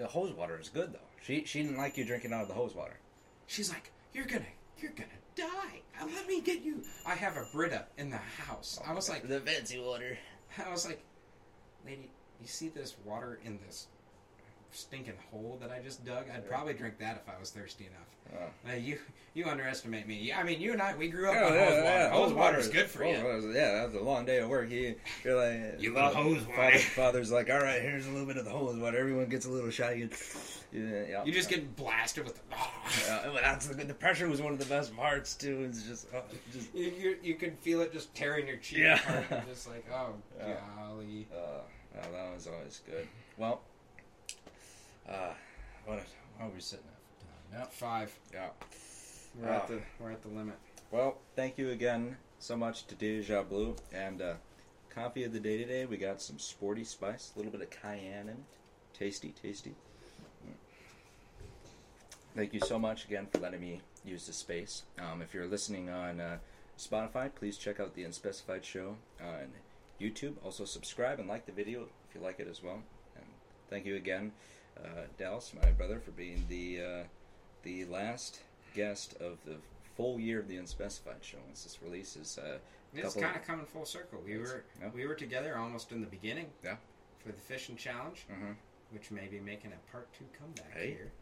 the 0.02 0.08
hose 0.08 0.32
water 0.32 0.58
is 0.60 0.68
good 0.68 0.92
though. 0.92 0.98
She 1.22 1.44
she 1.44 1.62
didn't 1.62 1.78
like 1.78 1.96
you 1.96 2.04
drinking 2.04 2.32
out 2.32 2.42
of 2.42 2.48
the 2.48 2.54
hose 2.54 2.74
water. 2.74 2.98
She's 3.46 3.70
like, 3.70 3.92
"You're 4.12 4.24
gonna, 4.24 4.44
you're 4.78 4.90
gonna 4.90 5.08
die. 5.36 5.80
Let 6.04 6.26
me 6.26 6.40
get 6.40 6.62
you." 6.62 6.82
I 7.06 7.14
have 7.14 7.36
a 7.36 7.46
Brita 7.52 7.86
in 7.96 8.10
the 8.10 8.16
house. 8.16 8.80
I 8.84 8.92
was 8.94 9.08
like, 9.08 9.28
the 9.28 9.38
fancy 9.40 9.80
water. 9.80 10.18
I 10.58 10.70
was 10.70 10.84
like, 10.84 11.00
lady, 11.86 12.10
you 12.40 12.48
see 12.48 12.68
this 12.68 12.96
water 13.04 13.38
in 13.44 13.60
this 13.64 13.86
stinking 14.72 15.14
hole 15.30 15.58
that 15.60 15.70
I 15.70 15.80
just 15.80 16.04
dug? 16.04 16.24
I'd 16.34 16.48
probably 16.48 16.74
drink 16.74 16.98
that 16.98 17.22
if 17.24 17.34
I 17.34 17.38
was 17.38 17.50
thirsty 17.50 17.86
enough. 17.86 18.42
Oh. 18.66 18.70
Uh, 18.70 18.74
you 18.76 18.98
you 19.34 19.46
underestimate 19.46 20.06
me. 20.06 20.32
I 20.32 20.42
mean, 20.42 20.60
you 20.60 20.72
and 20.72 20.80
I 20.82 20.94
we 20.96 21.08
grew 21.08 21.28
up 21.28 21.34
Yeah, 21.34 21.46
on 21.46 21.52
yeah, 21.54 21.64
hose 21.64 21.72
water. 21.74 21.84
yeah, 21.84 22.10
Hose 22.10 22.32
water 22.32 22.58
is 22.58 22.68
good 22.68 22.86
for 22.88 23.04
you. 23.04 23.14
is- 23.14 23.44
yeah, 23.54 23.72
that 23.74 23.86
was 23.92 23.94
a 23.94 24.00
long 24.04 24.24
day 24.24 24.38
of 24.38 24.48
work. 24.48 24.70
You, 24.70 24.94
you're 25.24 25.36
like, 25.36 25.80
You 25.80 25.92
love 25.94 26.14
hose 26.14 26.42
water. 26.46 26.54
Father, 26.56 26.78
father's 26.78 27.30
like, 27.32 27.50
all 27.50 27.60
right, 27.62 27.80
here's 27.82 28.06
a 28.06 28.10
little 28.10 28.26
bit 28.26 28.36
of 28.38 28.44
the 28.44 28.50
hose 28.50 28.76
water. 28.78 28.98
Everyone 28.98 29.26
gets 29.28 29.46
a 29.46 29.50
little 29.50 29.70
shot. 29.70 29.96
You, 29.98 30.08
yeah. 30.72 31.24
You 31.24 31.32
just 31.32 31.50
get 31.50 31.76
blasted 31.76 32.24
with 32.24 32.36
the. 32.36 32.42
That's 33.42 33.66
the, 33.66 33.84
the 33.84 33.94
pressure 33.94 34.28
was 34.28 34.40
one 34.40 34.52
of 34.52 34.58
the 34.58 34.64
best 34.66 34.96
parts 34.96 35.34
too. 35.34 35.64
It's 35.68 35.82
just, 35.82 36.06
oh, 36.14 36.22
just 36.52 36.74
You, 36.74 36.92
you, 36.98 37.16
you 37.22 37.34
could 37.34 37.58
feel 37.58 37.80
it 37.80 37.92
just 37.92 38.14
tearing 38.14 38.46
your 38.46 38.56
cheek 38.56 38.78
Yeah. 38.78 38.94
apart. 38.94 39.46
Just 39.48 39.68
like, 39.68 39.84
oh, 39.92 40.14
Yeah. 40.38 40.54
golly. 40.76 41.26
uh, 41.34 41.36
oh, 41.36 41.62
that 42.12 42.34
was 42.34 42.46
always 42.46 42.80
good. 42.86 43.06
Well, 43.36 43.60
uh, 45.08 45.32
what, 45.86 45.98
what 46.38 46.46
are 46.46 46.50
we 46.54 46.60
sitting 46.60 46.84
at 46.86 46.98
for 47.58 47.58
time? 47.58 47.68
Five. 47.70 48.18
Yeah. 48.32 48.48
We're 49.40 49.48
at 49.48 49.62
Ah. 49.62 49.66
the 49.66 49.80
we're 49.98 50.10
at 50.12 50.22
the 50.22 50.28
limit. 50.28 50.56
Well, 50.90 51.16
thank 51.36 51.56
you 51.58 51.70
again 51.70 52.16
so 52.38 52.56
much 52.56 52.86
to 52.88 52.94
Deja 52.94 53.42
Blue 53.42 53.76
and 53.92 54.20
uh, 54.20 54.34
coffee 54.90 55.24
of 55.24 55.32
the 55.32 55.40
day 55.40 55.56
today. 55.58 55.86
We 55.86 55.96
got 55.96 56.20
some 56.20 56.38
sporty 56.38 56.84
spice, 56.84 57.32
a 57.34 57.38
little 57.38 57.52
bit 57.52 57.62
of 57.62 57.70
cayenne 57.70 58.24
in 58.24 58.28
it. 58.28 58.36
Tasty, 58.98 59.32
tasty. 59.42 59.70
Mm. 60.46 60.52
Thank 62.36 62.52
you 62.52 62.60
so 62.60 62.78
much 62.78 63.04
again 63.06 63.26
for 63.32 63.38
letting 63.38 63.60
me 63.60 63.80
use 64.04 64.26
the 64.26 64.32
space. 64.32 64.82
Um, 64.98 65.22
if 65.22 65.32
you're 65.32 65.46
listening 65.46 65.88
on 65.88 66.20
uh, 66.20 66.38
Spotify, 66.78 67.30
please 67.34 67.56
check 67.56 67.80
out 67.80 67.94
the 67.94 68.04
Unspecified 68.04 68.64
Show 68.64 68.96
on 69.20 69.48
YouTube. 70.00 70.34
Also, 70.44 70.64
subscribe 70.66 71.18
and 71.20 71.28
like 71.28 71.46
the 71.46 71.52
video 71.52 71.82
if 72.08 72.14
you 72.14 72.20
like 72.20 72.38
it 72.38 72.48
as 72.50 72.62
well. 72.62 72.82
And 73.16 73.24
thank 73.70 73.86
you 73.86 73.96
again, 73.96 74.32
uh, 74.78 75.02
Dallas, 75.18 75.52
my 75.60 75.70
brother, 75.70 76.00
for 76.00 76.10
being 76.12 76.44
the 76.48 76.80
uh, 76.80 77.02
the 77.62 77.84
last 77.86 78.40
guest 78.74 79.14
of 79.20 79.38
the 79.44 79.56
full 79.96 80.18
year 80.18 80.40
of 80.40 80.48
the 80.48 80.56
Unspecified 80.56 81.22
Show. 81.22 81.38
Once 81.46 81.64
this 81.64 81.78
release 81.82 82.16
is, 82.16 82.38
uh, 82.38 82.58
it's 82.94 83.14
kind 83.14 83.36
of 83.36 83.44
coming 83.44 83.66
full 83.66 83.84
circle. 83.84 84.20
We 84.24 84.38
were 84.38 84.64
yeah. 84.80 84.88
we 84.94 85.06
were 85.06 85.14
together 85.14 85.56
almost 85.56 85.92
in 85.92 86.00
the 86.00 86.06
beginning. 86.06 86.46
Yeah. 86.64 86.76
For 87.24 87.28
the 87.28 87.40
fishing 87.40 87.76
challenge, 87.76 88.26
mm-hmm. 88.30 88.52
which 88.90 89.12
may 89.12 89.26
be 89.28 89.38
making 89.38 89.72
a 89.72 89.92
part 89.92 90.08
two 90.12 90.24
comeback 90.38 90.76
hey. 90.76 90.88
here. 90.88 91.12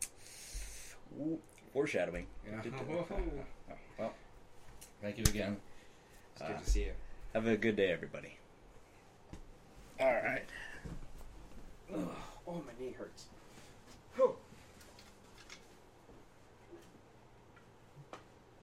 Ooh, 1.20 1.38
foreshadowing. 1.72 2.26
Well, 3.98 4.14
thank 5.02 5.18
you 5.18 5.24
again. 5.28 5.58
It's 6.32 6.40
good 6.40 6.56
uh, 6.56 6.58
to 6.58 6.70
see 6.70 6.84
you. 6.84 6.92
Have 7.34 7.46
a 7.46 7.56
good 7.58 7.76
day, 7.76 7.92
everybody. 7.92 8.38
All 10.00 10.14
right. 10.14 10.44
Ugh. 11.94 12.08
Oh, 12.46 12.54
my 12.54 12.72
knee 12.80 12.94
hurts. 12.98 13.26
Whew. 14.16 14.34